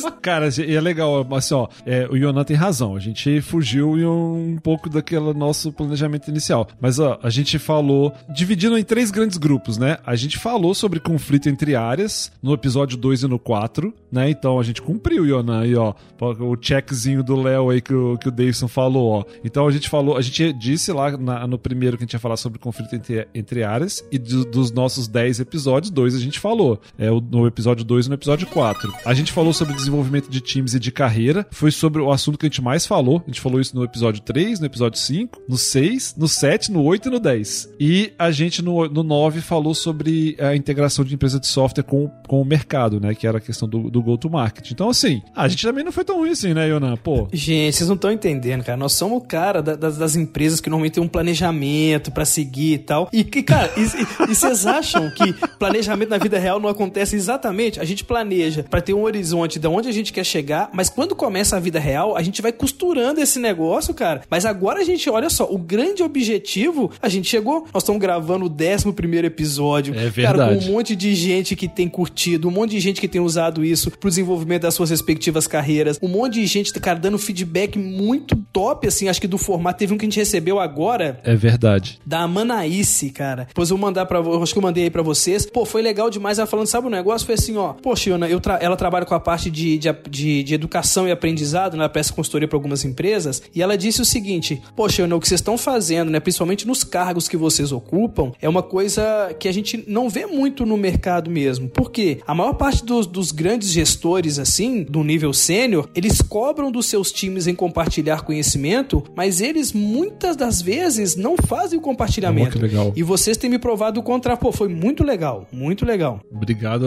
Cara, 0.22 0.50
e 0.60 0.76
é 0.76 0.82
legal, 0.82 1.26
assim, 1.36 1.54
ó, 1.54 1.68
é, 1.86 2.08
o 2.10 2.16
Yonan 2.16 2.44
tem 2.44 2.56
razão. 2.56 2.96
A 2.96 3.00
gente 3.00 3.42
fugiu 3.42 3.92
um, 3.92 4.58
pouco 4.62 4.90
daquele 4.90 5.34
nosso 5.34 5.72
planejamento 5.72 6.30
inicial. 6.30 6.68
Mas, 6.80 7.00
ó, 7.00 7.20
a 7.22 7.30
gente 7.30 7.60
falou, 7.60 8.14
dividindo 8.30 8.78
em 8.78 8.84
três 8.84 9.12
grandes 9.12 9.38
grupos, 9.38 9.78
né? 9.78 9.98
A 10.06 10.16
gente 10.16 10.38
falou 10.38 10.74
sobre 10.74 11.00
conflito 11.00 11.48
entre 11.48 11.76
áreas 11.76 12.32
no 12.42 12.54
episódio 12.54 12.98
2 12.98 13.24
e 13.24 13.28
no 13.28 13.40
4, 13.40 13.94
né? 14.12 14.30
Então 14.30 14.60
a 14.60 14.64
gente 14.64 14.82
cumpriu, 14.82 15.26
Yonan, 15.26 15.62
aí, 15.62 15.76
ó, 15.76 15.94
o 16.20 16.58
checkzinho 16.60 17.24
do 17.24 17.36
Léo 17.36 17.70
aí 17.70 17.82
que 17.82 17.94
o, 17.94 18.18
que 18.18 18.28
o 18.28 18.32
Davidson 18.32 18.68
falou, 18.68 19.12
ó. 19.12 19.24
Então 19.44 19.68
a 19.68 19.72
gente 19.72 19.90
falou, 19.90 20.18
a 20.18 20.22
gente 20.22 20.54
disse 20.54 20.92
lá 20.92 21.16
na, 21.18 21.48
no 21.48 21.58
primeiro 21.58 21.98
que 21.98 22.04
a 22.04 22.06
gente 22.06 22.14
ia 22.14 22.20
falar 22.20 22.38
sobre 22.38 22.60
conflito 22.60 22.96
entre, 22.96 23.28
entre 23.34 23.64
áreas 23.64 24.04
e 24.12 24.18
do, 24.18 24.46
dos 24.46 24.72
nossos 24.72 25.08
10 25.08 25.40
episódios, 25.40 25.92
dois 25.92 26.16
a 26.16 26.20
gente 26.20 26.40
falou. 26.40 26.80
É 26.98 27.10
no 27.10 27.48
episódio 27.48 27.84
2 27.84 28.06
e 28.06 28.10
no 28.10 28.16
episódio 28.16 28.48
4. 28.48 28.94
A 29.06 29.14
gente 29.14 29.32
falou 29.32 29.54
sobre 29.54 29.74
desenvolvimento 29.88 30.30
de 30.30 30.42
times 30.42 30.74
e 30.74 30.80
de 30.80 30.92
carreira. 30.92 31.46
Foi 31.52 31.72
sobre 31.72 32.02
o 32.02 32.12
assunto 32.12 32.38
que 32.38 32.46
a 32.46 32.50
gente 32.50 32.62
mais 32.62 32.86
falou. 32.86 33.22
A 33.24 33.30
gente 33.30 33.42
falou 33.42 33.60
isso 33.60 33.76
no 33.76 33.84
episódio 33.84 34.22
3, 34.22 34.60
no 34.60 34.66
episódio 34.66 35.00
5, 35.00 35.42
no 35.48 35.58
6, 35.58 36.16
no 36.18 36.28
7, 36.28 36.72
no 36.72 36.84
8 36.84 37.08
e 37.08 37.12
no 37.12 37.20
10. 37.20 37.70
E 37.80 38.14
a 38.18 38.32
gente 38.32 38.62
no, 38.62 38.88
no 38.88 39.04
9 39.04 39.42
falou 39.42 39.74
sobre 39.74 40.36
a 40.40 40.56
integração 40.56 41.04
de 41.04 41.16
empresa 41.16 41.40
de 41.40 41.48
software 41.48 41.84
com, 41.84 42.10
com 42.28 42.42
o 42.42 42.46
mercado, 42.46 43.00
né? 43.00 43.16
Que 43.16 43.26
era 43.26 43.38
a 43.38 43.42
questão 43.42 43.68
do, 43.68 43.90
do 43.90 44.02
go-to-market. 44.02 44.72
Então, 44.72 44.90
assim, 44.90 45.22
a 45.36 45.48
gente 45.48 45.66
também 45.66 45.84
não 45.84 45.92
foi 45.92 46.04
tão 46.04 46.18
ruim 46.18 46.32
assim, 46.32 46.54
né, 46.54 46.68
Yonan? 46.68 46.96
Pô. 46.98 47.28
Gente, 47.32 47.76
vocês 47.76 47.88
não 47.88 47.96
estão 47.96 48.12
entendendo, 48.12 48.64
cara. 48.64 48.78
Nós 48.78 48.94
somos 48.94 49.18
o 49.18 49.22
cara 49.22 49.62
da, 49.62 49.76
das, 49.76 49.98
das, 49.98 50.16
empresas 50.16 50.60
que 50.60 50.70
normalmente 50.70 50.94
tem 50.94 51.04
um 51.04 51.08
planejamento 51.08 52.12
para 52.12 52.26
seguir 52.26 52.74
e 52.74 52.78
tal. 52.80 53.10
E, 53.14 53.24
que, 53.24 53.44
cara, 53.44 53.72
e, 53.78 53.82
e, 53.82 54.32
e 54.32 54.36
vocês 54.36 54.66
acham 54.66 55.10
que 55.12 55.34
planejamento 55.58 56.10
na 56.10 56.18
vida 56.18 56.38
real 56.38 56.60
não 56.60 56.70
acontece 56.70 57.16
exatamente? 57.16 57.80
A 57.80 57.86
gente 57.86 58.04
planeja 58.04 58.64
para 58.64 58.82
ter 58.82 58.94
um 58.94 59.04
horizonte 59.04 59.60
de 59.60 59.68
onde 59.78 59.90
a 59.90 59.94
gente 59.94 60.14
quer 60.14 60.24
chegar, 60.24 60.70
mas 60.74 60.90
quando 60.90 61.16
começa 61.16 61.56
a 61.56 61.60
vida 61.60 61.80
real, 61.80 62.16
a 62.16 62.22
gente 62.22 62.42
vai 62.42 62.52
costurando 62.52 63.22
esse 63.22 63.40
negócio, 63.40 63.94
cara. 63.94 64.22
Mas 64.30 64.46
agora 64.46 64.80
a 64.82 64.84
gente, 64.84 65.10
olha 65.10 65.30
só, 65.30 65.48
o 65.50 65.58
grande 65.58 66.04
objetivo, 66.04 66.92
a 67.02 67.10
gente 67.10 67.28
chegou, 67.30 67.66
nós 67.74 67.84
estamos 67.84 68.02
gravando 68.02 68.46
o 68.46 68.50
11 68.50 68.92
primeiro 68.94 69.28
episódio. 69.28 69.94
É 69.96 70.10
verdade. 70.10 70.38
Cara, 70.38 70.56
com 70.56 70.66
um 70.66 70.74
monte 70.74 70.96
de 70.96 71.14
gente 71.16 71.56
que 71.56 71.68
tem 71.68 71.88
curtido, 71.88 72.48
um 72.48 72.52
monte 72.52 72.72
de 72.72 72.80
gente 72.80 73.02
que 73.02 73.08
tem 73.08 73.22
usado 73.22 73.64
isso 73.64 73.92
pro 73.92 74.10
desenvolvimento 74.10 74.64
das 74.64 74.74
suas 74.74 74.90
respectivas 74.90 75.48
carreiras, 75.48 76.00
um 76.02 76.08
monte 76.08 76.36
de 76.36 76.46
gente, 76.46 76.74
cara, 76.74 77.00
dando 77.00 77.18
feedback 77.18 77.78
muito 77.78 78.36
top, 78.52 78.88
assim, 78.88 79.08
acho 79.08 79.22
que 79.22 79.28
do 79.28 79.38
formato. 79.38 79.80
Teve 79.80 79.94
um 79.94 79.98
que 79.98 80.06
a 80.06 80.08
gente 80.08 80.20
recebeu 80.20 80.60
agora. 80.60 81.20
É 81.24 81.36
verdade. 81.36 82.00
Da 82.06 82.28
Manaíce, 82.28 83.10
cara. 83.10 83.46
Depois 83.48 83.70
eu 83.70 83.78
vou 83.78 83.86
mandar 83.86 84.06
pra 84.06 84.20
acho 84.20 84.54
que 84.54 84.58
eu 84.58 84.64
mandei 84.64 84.86
aí 84.86 84.90
pra 84.90 85.02
vocês. 85.02 85.46
Pô, 85.46 85.66
foi 85.66 85.82
legal 85.82 86.10
demais. 86.10 86.40
Ela 86.40 86.48
falando, 86.48 86.68
sabe 86.68 86.88
o 86.88 86.90
negócio? 86.90 87.26
Foi 87.26 87.36
assim, 87.36 87.56
ó. 87.58 87.74
Poxa, 87.74 88.10
eu 88.10 88.40
tra 88.40 88.58
ela 88.62 88.76
trabalha 88.76 89.06
com 89.06 89.14
a 89.14 89.20
parte 89.20 89.50
de, 89.50 89.67
de, 89.78 89.90
de, 90.10 90.44
de 90.44 90.54
educação 90.54 91.08
e 91.08 91.12
aprendizado, 91.12 91.76
né? 91.76 91.80
Ela 91.80 91.90
presta 91.90 92.14
consultoria 92.14 92.48
para 92.48 92.56
algumas 92.56 92.86
empresas. 92.86 93.42
E 93.54 93.62
ela 93.62 93.78
disse 93.78 94.02
o 94.02 94.06
seguinte: 94.06 94.62
Poxa, 94.76 95.04
Ana, 95.04 95.16
o 95.16 95.20
que 95.20 95.28
vocês 95.28 95.40
estão 95.40 95.58
fazendo, 95.58 96.12
né? 96.12 96.20
Principalmente 96.20 96.68
nos 96.68 96.84
cargos 96.84 97.28
que 97.28 97.36
vocês 97.36 97.72
ocupam, 97.72 98.32
é 98.42 98.48
uma 98.48 98.64
coisa 98.64 99.36
que 99.40 99.48
a 99.48 99.52
gente 99.52 99.84
não 99.88 100.10
vê 100.10 100.26
muito 100.26 100.66
no 100.66 100.78
mercado 100.78 101.30
mesmo. 101.30 101.68
Por 101.68 101.92
quê? 101.92 102.20
A 102.28 102.36
maior 102.36 102.54
parte 102.54 102.86
dos, 102.86 103.08
dos 103.08 103.32
grandes 103.32 103.70
gestores, 103.70 104.40
assim, 104.40 104.84
do 104.84 105.04
nível 105.04 105.34
sênior, 105.34 105.90
eles 105.96 106.22
cobram 106.22 106.72
dos 106.72 106.86
seus 106.86 107.12
times 107.12 107.48
em 107.48 107.56
compartilhar 107.56 108.22
conhecimento, 108.22 109.04
mas 109.16 109.42
eles 109.42 109.74
muitas 109.74 110.36
das 110.36 110.62
vezes 110.62 111.16
não 111.16 111.36
fazem 111.36 111.80
o 111.80 111.82
compartilhamento. 111.82 112.58
Oh, 112.58 112.62
legal. 112.62 112.94
E 112.96 113.04
vocês 113.04 113.38
têm 113.38 113.50
me 113.50 113.60
provado 113.60 114.00
o 114.00 114.04
contrário. 114.04 114.40
Pô, 114.40 114.52
foi 114.52 114.68
muito 114.68 115.04
legal, 115.04 115.48
muito 115.52 115.86
legal. 115.86 116.22
Obrigado, 116.32 116.86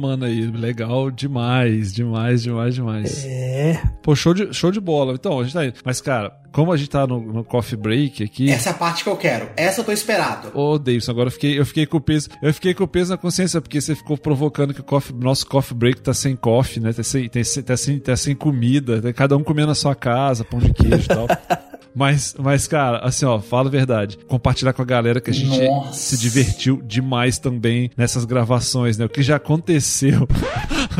mano 0.00 0.24
aí. 0.24 0.46
Legal 0.46 1.10
demais, 1.10 1.92
demais 1.92 2.07
demais, 2.08 2.42
demais, 2.42 2.74
demais. 2.74 3.24
É. 3.26 3.82
Pô, 4.02 4.14
show 4.14 4.32
de, 4.32 4.52
show 4.52 4.72
de 4.72 4.80
bola. 4.80 5.12
Então, 5.14 5.38
a 5.38 5.44
gente 5.44 5.52
tá 5.52 5.66
indo. 5.66 5.74
Mas, 5.84 6.00
cara, 6.00 6.32
como 6.50 6.72
a 6.72 6.76
gente 6.76 6.90
tá 6.90 7.06
no, 7.06 7.20
no, 7.20 7.44
coffee 7.44 7.76
break 7.76 8.22
aqui. 8.22 8.50
Essa 8.50 8.70
é 8.70 8.72
a 8.72 8.74
parte 8.74 9.04
que 9.04 9.10
eu 9.10 9.16
quero. 9.16 9.48
Essa 9.56 9.80
eu 9.80 9.84
tô 9.84 9.92
esperado. 9.92 10.48
Ô, 10.54 10.72
oh, 10.72 10.78
Davidson, 10.78 11.12
agora 11.12 11.28
eu 11.28 11.32
fiquei, 11.32 11.58
eu 11.58 11.66
fiquei 11.66 11.86
com 11.86 11.98
o 11.98 12.00
peso. 12.00 12.28
Eu 12.42 12.52
fiquei 12.54 12.74
com 12.74 12.84
o 12.84 12.88
peso 12.88 13.10
na 13.10 13.16
consciência, 13.16 13.60
porque 13.60 13.80
você 13.80 13.94
ficou 13.94 14.16
provocando 14.16 14.72
que 14.72 14.80
o 14.80 14.84
coffee, 14.84 15.14
nosso 15.14 15.46
coffee 15.46 15.76
break 15.76 16.00
tá 16.00 16.14
sem 16.14 16.34
coffee, 16.34 16.82
né? 16.82 16.92
Tá 16.92 17.02
sem, 17.02 17.28
tem, 17.28 17.42
tá 17.64 17.76
sem, 17.76 17.98
tá 17.98 18.16
sem 18.16 18.34
comida. 18.34 19.00
Tá 19.02 19.12
cada 19.12 19.36
um 19.36 19.44
comendo 19.44 19.68
na 19.68 19.74
sua 19.74 19.94
casa, 19.94 20.44
pão 20.44 20.58
de 20.58 20.72
queijo 20.72 21.04
e 21.04 21.08
tal. 21.08 21.26
Mas, 21.94 22.36
mas, 22.38 22.68
cara, 22.68 22.98
assim, 22.98 23.24
ó, 23.24 23.40
fala 23.40 23.66
a 23.66 23.70
verdade. 23.72 24.18
Compartilhar 24.28 24.72
com 24.72 24.82
a 24.82 24.84
galera 24.84 25.20
que 25.20 25.30
a 25.30 25.34
gente 25.34 25.60
Nossa. 25.66 25.98
se 25.98 26.16
divertiu 26.16 26.80
demais 26.84 27.38
também 27.38 27.90
nessas 27.96 28.24
gravações, 28.24 28.96
né? 28.96 29.06
O 29.06 29.08
que 29.08 29.20
já 29.20 29.34
aconteceu. 29.34 30.28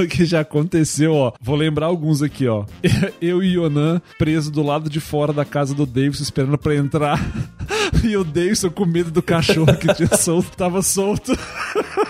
que 0.09 0.25
já 0.25 0.41
aconteceu, 0.41 1.15
ó. 1.15 1.33
Vou 1.41 1.57
lembrar 1.57 1.87
alguns 1.87 2.23
aqui, 2.23 2.47
ó. 2.47 2.65
Eu 3.21 3.43
e 3.43 3.55
Yonan 3.55 4.01
preso 4.19 4.51
do 4.51 4.63
lado 4.63 4.89
de 4.91 5.01
fora 5.01 5.33
da 5.33 5.45
casa 5.45 5.75
do 5.75 5.87
Davidson 5.87 6.23
esperando 6.23 6.59
para 6.59 6.75
entrar. 6.75 7.21
E 8.05 8.17
o 8.17 8.23
Davidson 8.23 8.71
com 8.71 8.85
medo 8.85 9.11
do 9.11 9.23
cachorro 9.23 9.75
que 9.77 9.93
tinha 9.95 10.15
solto, 10.17 10.57
tava 10.57 10.83
solto. 10.83 11.33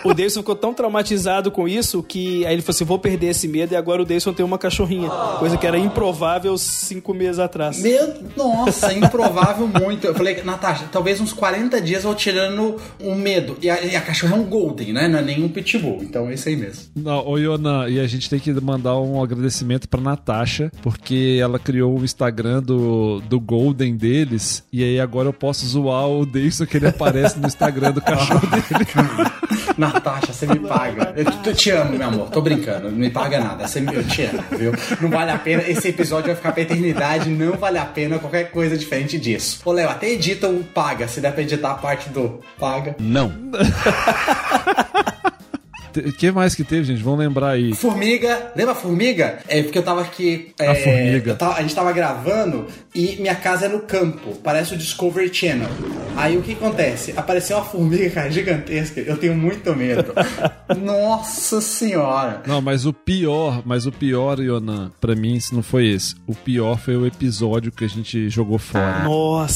O 0.09 0.15
Davidson 0.15 0.41
ficou 0.41 0.57
tão 0.57 0.73
traumatizado 0.73 1.50
com 1.50 1.69
isso 1.69 2.03
que 2.03 2.47
aí 2.47 2.55
ele 2.55 2.62
falou 2.62 2.75
assim: 2.75 2.85
vou 2.85 2.99
perder 2.99 3.27
esse 3.29 3.47
medo 3.47 3.75
e 3.75 3.77
agora 3.77 4.00
o 4.00 4.05
Davidson 4.07 4.33
tem 4.33 4.45
uma 4.45 4.57
cachorrinha. 4.57 5.11
Coisa 5.38 5.59
que 5.59 5.67
era 5.67 5.79
improvável 5.79 6.57
cinco 6.57 7.12
meses 7.12 7.38
atrás. 7.38 7.79
Meu, 7.79 8.15
nossa, 8.35 8.93
improvável 8.95 9.69
muito. 9.69 10.07
Eu 10.07 10.15
falei, 10.15 10.43
Natasha, 10.43 10.87
talvez 10.91 11.21
uns 11.21 11.35
40 11.35 11.79
dias 11.83 12.05
eu 12.05 12.15
tirando 12.15 12.77
o 12.99 13.15
medo. 13.15 13.59
E 13.61 13.69
a, 13.69 13.85
e 13.85 13.95
a 13.95 14.00
cachorra 14.00 14.35
é 14.35 14.41
um 14.41 14.45
Golden, 14.45 14.95
né? 14.95 15.09
Não 15.09 15.19
é 15.19 15.23
nem 15.23 15.45
um 15.45 15.49
Pitbull. 15.49 15.99
Então 16.03 16.31
é 16.31 16.35
isso 16.35 16.49
aí 16.49 16.57
mesmo. 16.57 16.85
Não, 16.97 17.27
ô 17.27 17.37
Iona, 17.37 17.87
e 17.91 18.00
a 18.00 18.07
gente 18.07 18.31
tem 18.31 18.41
que 18.41 18.50
mandar 18.53 18.99
um 18.99 19.23
agradecimento 19.23 19.87
pra 19.87 20.00
Natasha, 20.00 20.73
porque 20.81 21.38
ela 21.41 21.59
criou 21.59 21.99
o 21.99 22.05
Instagram 22.05 22.62
do, 22.62 23.21
do 23.29 23.38
Golden 23.38 23.95
deles. 23.95 24.65
E 24.73 24.83
aí 24.83 24.99
agora 24.99 25.29
eu 25.29 25.35
posso 25.35 25.67
zoar 25.67 26.09
o 26.09 26.25
Davidson 26.25 26.65
que 26.65 26.79
ele 26.79 26.88
aparece 26.88 27.38
no 27.38 27.47
Instagram 27.47 27.93
do 27.93 28.00
cachorro 28.00 28.49
dele. 28.49 28.87
Natasha, 29.79 30.33
você 30.33 30.47
me 30.47 30.59
paga. 30.59 31.15
Eu, 31.17 31.55
te 31.55 31.71
amo, 31.71 31.97
meu 31.97 32.09
amor. 32.09 32.31
Tô 32.31 32.41
brincando. 32.41 32.91
Não 32.91 32.99
me 32.99 33.11
paga 33.11 33.39
nada. 33.39 33.67
Você, 33.67 33.79
eu 33.79 34.05
te 34.05 34.23
amo, 34.23 34.43
viu? 34.51 34.73
Não 35.01 35.09
vale 35.09 35.31
a 35.31 35.39
pena. 35.39 35.63
Esse 35.63 35.89
episódio 35.89 36.27
vai 36.27 36.35
ficar 36.37 36.53
pra 36.53 36.63
eternidade. 36.63 37.31
Não 37.31 37.53
vale 37.53 37.79
a 37.79 37.85
pena 37.85 38.19
qualquer 38.19 38.51
coisa 38.51 38.77
diferente 38.77 39.19
disso. 39.19 39.61
Ô, 39.65 39.73
Léo, 39.73 39.89
até 39.89 40.11
edita 40.11 40.49
o 40.49 40.65
paga. 40.65 41.07
Se 41.07 41.21
der 41.21 41.33
pra 41.33 41.43
editar 41.43 41.71
a 41.71 41.75
parte 41.75 42.09
do 42.11 42.41
paga. 42.59 42.97
Não. 42.99 43.33
O 45.97 46.12
que 46.12 46.30
mais 46.30 46.54
que 46.54 46.64
teve, 46.64 46.85
gente? 46.85 47.02
Vamos 47.02 47.21
lembrar 47.21 47.50
aí. 47.50 47.75
Formiga. 47.75 48.52
Lembra 48.54 48.73
a 48.73 48.76
formiga? 48.76 49.38
É 49.49 49.62
porque 49.62 49.78
eu 49.78 49.83
tava 49.83 50.02
aqui. 50.02 50.52
É, 50.59 50.68
a 50.68 50.75
formiga. 50.75 51.35
Tava, 51.35 51.54
a 51.54 51.62
gente 51.62 51.75
tava 51.75 51.92
gravando 51.92 52.66
e 52.95 53.16
minha 53.16 53.35
casa 53.35 53.66
é 53.66 53.68
no 53.68 53.80
campo. 53.80 54.35
Parece 54.42 54.75
o 54.75 54.76
Discovery 54.76 55.33
Channel. 55.33 55.68
Aí 56.16 56.37
o 56.37 56.42
que 56.42 56.52
acontece? 56.52 57.14
Apareceu 57.16 57.57
uma 57.57 57.64
formiga, 57.64 58.11
cara, 58.11 58.30
gigantesca. 58.30 59.00
Eu 59.00 59.16
tenho 59.16 59.37
muito 59.37 59.75
medo. 59.75 60.12
Nossa 60.76 61.61
senhora. 61.61 62.42
Não, 62.47 62.61
mas 62.61 62.87
o 62.87 62.92
pior, 62.92 63.62
mas 63.64 63.87
o 63.87 63.92
pior, 63.92 64.40
Yonan, 64.40 64.90
pra 65.00 65.14
mim, 65.14 65.38
se 65.38 65.54
não 65.54 65.62
foi 65.62 65.88
esse. 65.88 66.16
O 66.26 66.35
pior 66.35 66.78
foi 66.78 66.97
o 66.97 67.07
episódio 67.07 67.71
que 67.71 67.85
a 67.85 67.88
gente 67.88 68.28
jogou 68.28 68.59
fora. 68.59 69.04
Nossa, 69.04 69.52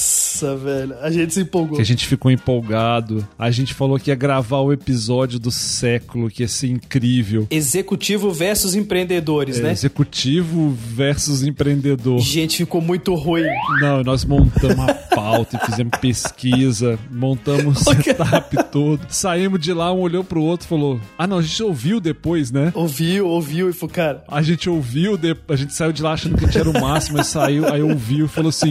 velho. 0.54 0.94
A 1.00 1.11
gente 1.11 1.34
se 1.34 1.40
empolgou. 1.40 1.76
Que 1.76 1.82
a 1.82 1.87
gente 1.87 2.06
ficou 2.06 2.30
empolgado. 2.30 3.26
A 3.38 3.50
gente 3.50 3.75
falou 3.75 3.99
que 3.99 4.11
ia 4.11 4.14
gravar 4.14 4.58
o 4.58 4.72
episódio 4.72 5.38
do 5.38 5.50
século 5.50 6.30
que 6.30 6.42
ia 6.42 6.49
ser 6.49 6.68
incrível. 6.68 7.46
Executivo 7.50 8.30
versus 8.30 8.75
empreendedores, 8.75 9.58
é, 9.58 9.62
né? 9.62 9.72
Executivo 9.72 10.70
versus 10.70 11.42
empreendedor. 11.42 12.18
Gente, 12.20 12.58
ficou 12.58 12.80
muito 12.80 13.14
ruim. 13.14 13.46
Não, 13.80 14.02
nós 14.02 14.25
montamos 14.25 14.78
a 14.78 14.94
pauta 15.14 15.56
e 15.56 15.66
fizemos 15.66 15.99
pesquisa, 15.99 16.99
montamos 17.11 17.80
o 17.80 17.84
setup 17.84 18.64
todo. 18.70 19.00
Saímos 19.08 19.61
de 19.61 19.72
lá, 19.72 19.92
um 19.92 20.00
olhou 20.00 20.25
pro 20.25 20.42
outro 20.42 20.66
e 20.66 20.68
falou: 20.68 21.00
Ah, 21.18 21.26
não, 21.26 21.38
a 21.38 21.42
gente 21.42 21.62
ouviu 21.62 22.00
depois, 22.00 22.50
né? 22.50 22.72
Ouviu, 22.75 23.26
ouviu 23.26 23.70
e 23.70 23.72
falou, 23.72 23.94
cara. 23.94 24.25
A 24.28 24.42
gente 24.42 24.68
ouviu, 24.68 25.18
a 25.49 25.56
gente 25.56 25.75
saiu 25.75 25.92
de 25.92 26.02
lá 26.02 26.12
achando 26.12 26.37
que 26.37 26.44
a 26.44 26.46
gente 26.46 26.58
era 26.58 26.68
o 26.68 26.80
máximo, 26.80 27.18
mas 27.18 27.26
saiu, 27.26 27.68
aí 27.72 27.82
ouviu 27.82 28.26
e 28.26 28.28
falou 28.28 28.49
assim: 28.49 28.70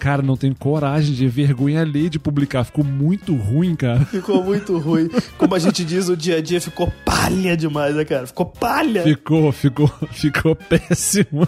Cara, 0.00 0.22
não 0.22 0.34
tenho 0.34 0.54
coragem 0.54 1.14
de 1.14 1.28
vergonha 1.28 1.82
ali 1.82 2.08
de 2.08 2.18
publicar. 2.18 2.64
Ficou 2.64 2.82
muito 2.82 3.36
ruim, 3.36 3.76
cara. 3.76 4.02
Ficou 4.06 4.42
muito 4.42 4.78
ruim. 4.78 5.10
Como 5.36 5.54
a 5.54 5.58
gente 5.58 5.84
diz, 5.84 6.08
o 6.08 6.16
dia 6.16 6.38
a 6.38 6.40
dia 6.40 6.58
ficou 6.58 6.90
palha 7.04 7.54
demais, 7.54 7.94
né, 7.94 8.02
cara? 8.06 8.26
Ficou 8.26 8.46
palha. 8.46 9.02
Ficou, 9.02 9.52
ficou, 9.52 9.92
ficou 10.10 10.56
péssimo. 10.56 11.46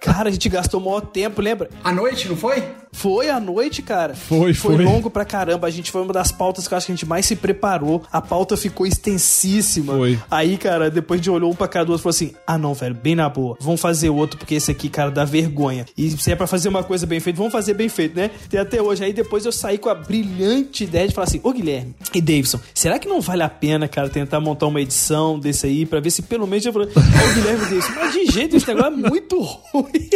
Cara, 0.00 0.30
a 0.30 0.32
gente 0.32 0.48
gastou 0.48 0.80
o 0.80 0.84
maior 0.84 1.02
tempo, 1.02 1.42
lembra? 1.42 1.68
À 1.84 1.92
noite, 1.92 2.26
não 2.26 2.36
foi? 2.36 2.64
Foi 2.94 3.28
à 3.28 3.40
noite, 3.40 3.82
cara. 3.82 4.14
Foi, 4.14 4.54
foi. 4.54 4.76
Foi 4.76 4.84
longo 4.84 5.10
pra 5.10 5.24
caramba. 5.24 5.66
A 5.66 5.70
gente 5.70 5.90
foi 5.90 6.00
uma 6.00 6.12
das 6.12 6.30
pautas 6.30 6.66
que 6.66 6.72
eu 6.72 6.78
acho 6.78 6.86
que 6.86 6.92
a 6.92 6.94
gente 6.94 7.06
mais 7.06 7.26
se 7.26 7.36
preparou. 7.36 8.02
A 8.10 8.22
pauta 8.22 8.56
ficou 8.56 8.86
extensíssima. 8.86 9.94
Foi. 9.94 10.18
Aí, 10.30 10.56
cara, 10.56 10.90
depois 10.90 11.20
de 11.20 11.28
olhou 11.30 11.50
um 11.50 11.54
pra 11.54 11.66
cada 11.66 11.90
outro 11.90 12.00
e 12.00 12.02
falou 12.02 12.10
assim: 12.10 12.32
ah, 12.46 12.56
não, 12.56 12.72
velho, 12.72 12.94
bem 12.94 13.16
na 13.16 13.28
boa. 13.28 13.56
Vamos 13.60 13.80
fazer 13.80 14.08
outro, 14.10 14.38
porque 14.38 14.54
esse 14.54 14.70
aqui, 14.70 14.88
cara, 14.88 15.10
dá 15.10 15.24
vergonha. 15.24 15.84
E 15.98 16.10
se 16.12 16.30
é 16.30 16.36
pra 16.36 16.46
fazer 16.46 16.68
uma 16.68 16.84
coisa 16.84 17.04
bem 17.04 17.18
feita, 17.18 17.36
vamos 17.36 17.52
fazer 17.52 17.73
bem 17.74 17.88
feito, 17.88 18.16
né? 18.16 18.30
Tem 18.48 18.58
até 18.58 18.80
hoje. 18.80 19.04
Aí 19.04 19.12
depois 19.12 19.44
eu 19.44 19.52
saí 19.52 19.78
com 19.78 19.88
a 19.88 19.94
brilhante 19.94 20.84
ideia 20.84 21.08
de 21.08 21.14
falar 21.14 21.26
assim: 21.26 21.40
ô 21.42 21.52
Guilherme 21.52 21.94
e 22.14 22.20
Davidson, 22.20 22.60
será 22.74 22.98
que 22.98 23.08
não 23.08 23.20
vale 23.20 23.42
a 23.42 23.48
pena, 23.48 23.86
cara, 23.88 24.08
tentar 24.08 24.40
montar 24.40 24.66
uma 24.66 24.80
edição 24.80 25.38
desse 25.38 25.66
aí 25.66 25.84
pra 25.86 26.00
ver 26.00 26.10
se 26.10 26.22
pelo 26.22 26.46
menos 26.46 26.64
eu 26.64 26.72
ô 26.72 26.76
Guilherme 26.76 27.62
e 27.62 27.68
Davidson, 27.68 27.92
mas 27.96 28.12
de 28.12 28.26
jeito 28.26 28.56
esse 28.56 28.66
negócio 28.68 28.92
é 28.92 29.10
muito 29.10 29.40
ruim. 29.72 30.10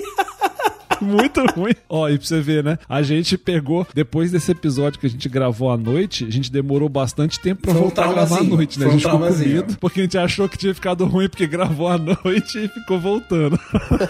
Muito 1.02 1.44
ruim. 1.46 1.74
Ó, 1.88 2.08
e 2.08 2.18
pra 2.18 2.26
você 2.26 2.40
ver, 2.40 2.64
né? 2.64 2.78
A 2.88 3.02
gente 3.02 3.36
pegou, 3.38 3.86
depois 3.94 4.30
desse 4.30 4.50
episódio 4.50 4.98
que 4.98 5.06
a 5.06 5.10
gente 5.10 5.28
gravou 5.28 5.70
à 5.70 5.76
noite, 5.76 6.24
a 6.24 6.30
gente 6.30 6.50
demorou 6.50 6.88
bastante 6.88 7.40
tempo 7.40 7.62
pra 7.62 7.72
Foi 7.72 7.82
voltar 7.82 8.08
um 8.08 8.10
a 8.10 8.14
gravar 8.14 8.38
à 8.38 8.42
noite, 8.42 8.78
né? 8.78 8.86
Foi 8.86 8.94
a 8.94 8.98
gente 8.98 9.04
ficou 9.04 9.20
com 9.20 9.34
medo, 9.34 9.76
porque 9.78 10.00
a 10.00 10.02
gente 10.02 10.18
achou 10.18 10.48
que 10.48 10.58
tinha 10.58 10.74
ficado 10.74 11.04
ruim 11.06 11.28
porque 11.28 11.46
gravou 11.46 11.88
à 11.88 11.98
noite 11.98 12.58
e 12.58 12.68
ficou 12.68 12.98
voltando. 12.98 13.58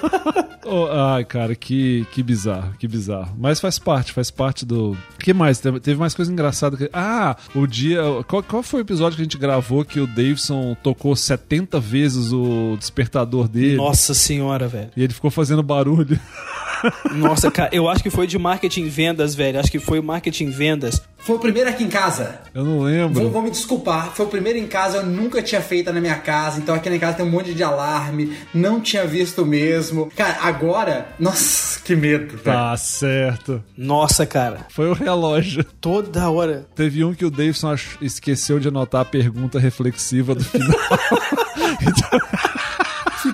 oh, 0.64 0.86
ai, 0.90 1.24
cara, 1.24 1.54
que, 1.54 2.06
que 2.12 2.22
bizarro, 2.22 2.72
que 2.78 2.88
bizarro. 2.88 3.34
Mas 3.38 3.60
faz 3.60 3.78
parte, 3.78 4.12
faz 4.12 4.30
parte 4.30 4.64
do. 4.64 4.92
O 4.92 5.18
que 5.18 5.32
mais? 5.32 5.58
Teve 5.60 5.96
mais 5.96 6.14
coisa 6.14 6.32
engraçada. 6.32 6.76
Que... 6.76 6.90
Ah, 6.92 7.36
o 7.54 7.66
dia. 7.66 8.00
Qual, 8.26 8.42
qual 8.42 8.62
foi 8.62 8.80
o 8.80 8.84
episódio 8.84 9.16
que 9.16 9.22
a 9.22 9.24
gente 9.24 9.38
gravou 9.38 9.84
que 9.84 10.00
o 10.00 10.06
Davidson 10.06 10.76
tocou 10.82 11.14
70 11.14 11.80
vezes 11.80 12.32
o 12.32 12.76
despertador 12.78 13.48
dele? 13.48 13.76
Nossa 13.76 14.14
senhora, 14.14 14.68
velho. 14.68 14.90
E 14.96 15.02
ele 15.02 15.12
ficou 15.12 15.30
fazendo 15.30 15.62
barulho. 15.62 16.18
Nossa, 17.14 17.50
cara, 17.50 17.70
eu 17.72 17.88
acho 17.88 18.02
que 18.02 18.10
foi 18.10 18.26
de 18.26 18.38
marketing 18.38 18.88
vendas, 18.88 19.34
velho. 19.34 19.58
Acho 19.58 19.70
que 19.70 19.78
foi 19.78 19.98
o 19.98 20.02
marketing 20.02 20.50
vendas. 20.50 21.02
Foi 21.18 21.36
o 21.36 21.38
primeiro 21.38 21.68
aqui 21.68 21.84
em 21.84 21.88
casa. 21.88 22.40
Eu 22.54 22.64
não 22.64 22.80
lembro. 22.80 23.20
Vou, 23.20 23.30
vou, 23.30 23.42
me 23.42 23.50
desculpar. 23.50 24.12
Foi 24.14 24.24
o 24.24 24.28
primeiro 24.28 24.58
em 24.58 24.66
casa, 24.66 24.98
eu 24.98 25.06
nunca 25.06 25.42
tinha 25.42 25.60
feito 25.60 25.92
na 25.92 26.00
minha 26.00 26.14
casa. 26.14 26.58
Então 26.58 26.74
aqui 26.74 26.88
na 26.88 26.98
casa 26.98 27.18
tem 27.18 27.26
um 27.26 27.30
monte 27.30 27.52
de 27.52 27.62
alarme. 27.62 28.36
Não 28.54 28.80
tinha 28.80 29.06
visto 29.06 29.44
mesmo. 29.44 30.10
Cara, 30.16 30.38
agora. 30.42 31.08
Nossa, 31.18 31.80
que 31.80 31.94
medo. 31.94 32.28
Velho. 32.28 32.42
Tá 32.42 32.76
certo. 32.76 33.62
Nossa, 33.76 34.24
cara. 34.24 34.66
Foi 34.70 34.88
o 34.88 34.94
relógio. 34.94 35.64
Toda 35.80 36.30
hora. 36.30 36.66
Teve 36.74 37.04
um 37.04 37.12
que 37.12 37.24
o 37.24 37.30
Davidson 37.30 37.74
esqueceu 38.00 38.58
de 38.58 38.68
anotar 38.68 39.02
a 39.02 39.04
pergunta 39.04 39.58
reflexiva 39.58 40.34
do 40.34 40.44
final. 40.44 40.78
então 41.82 42.20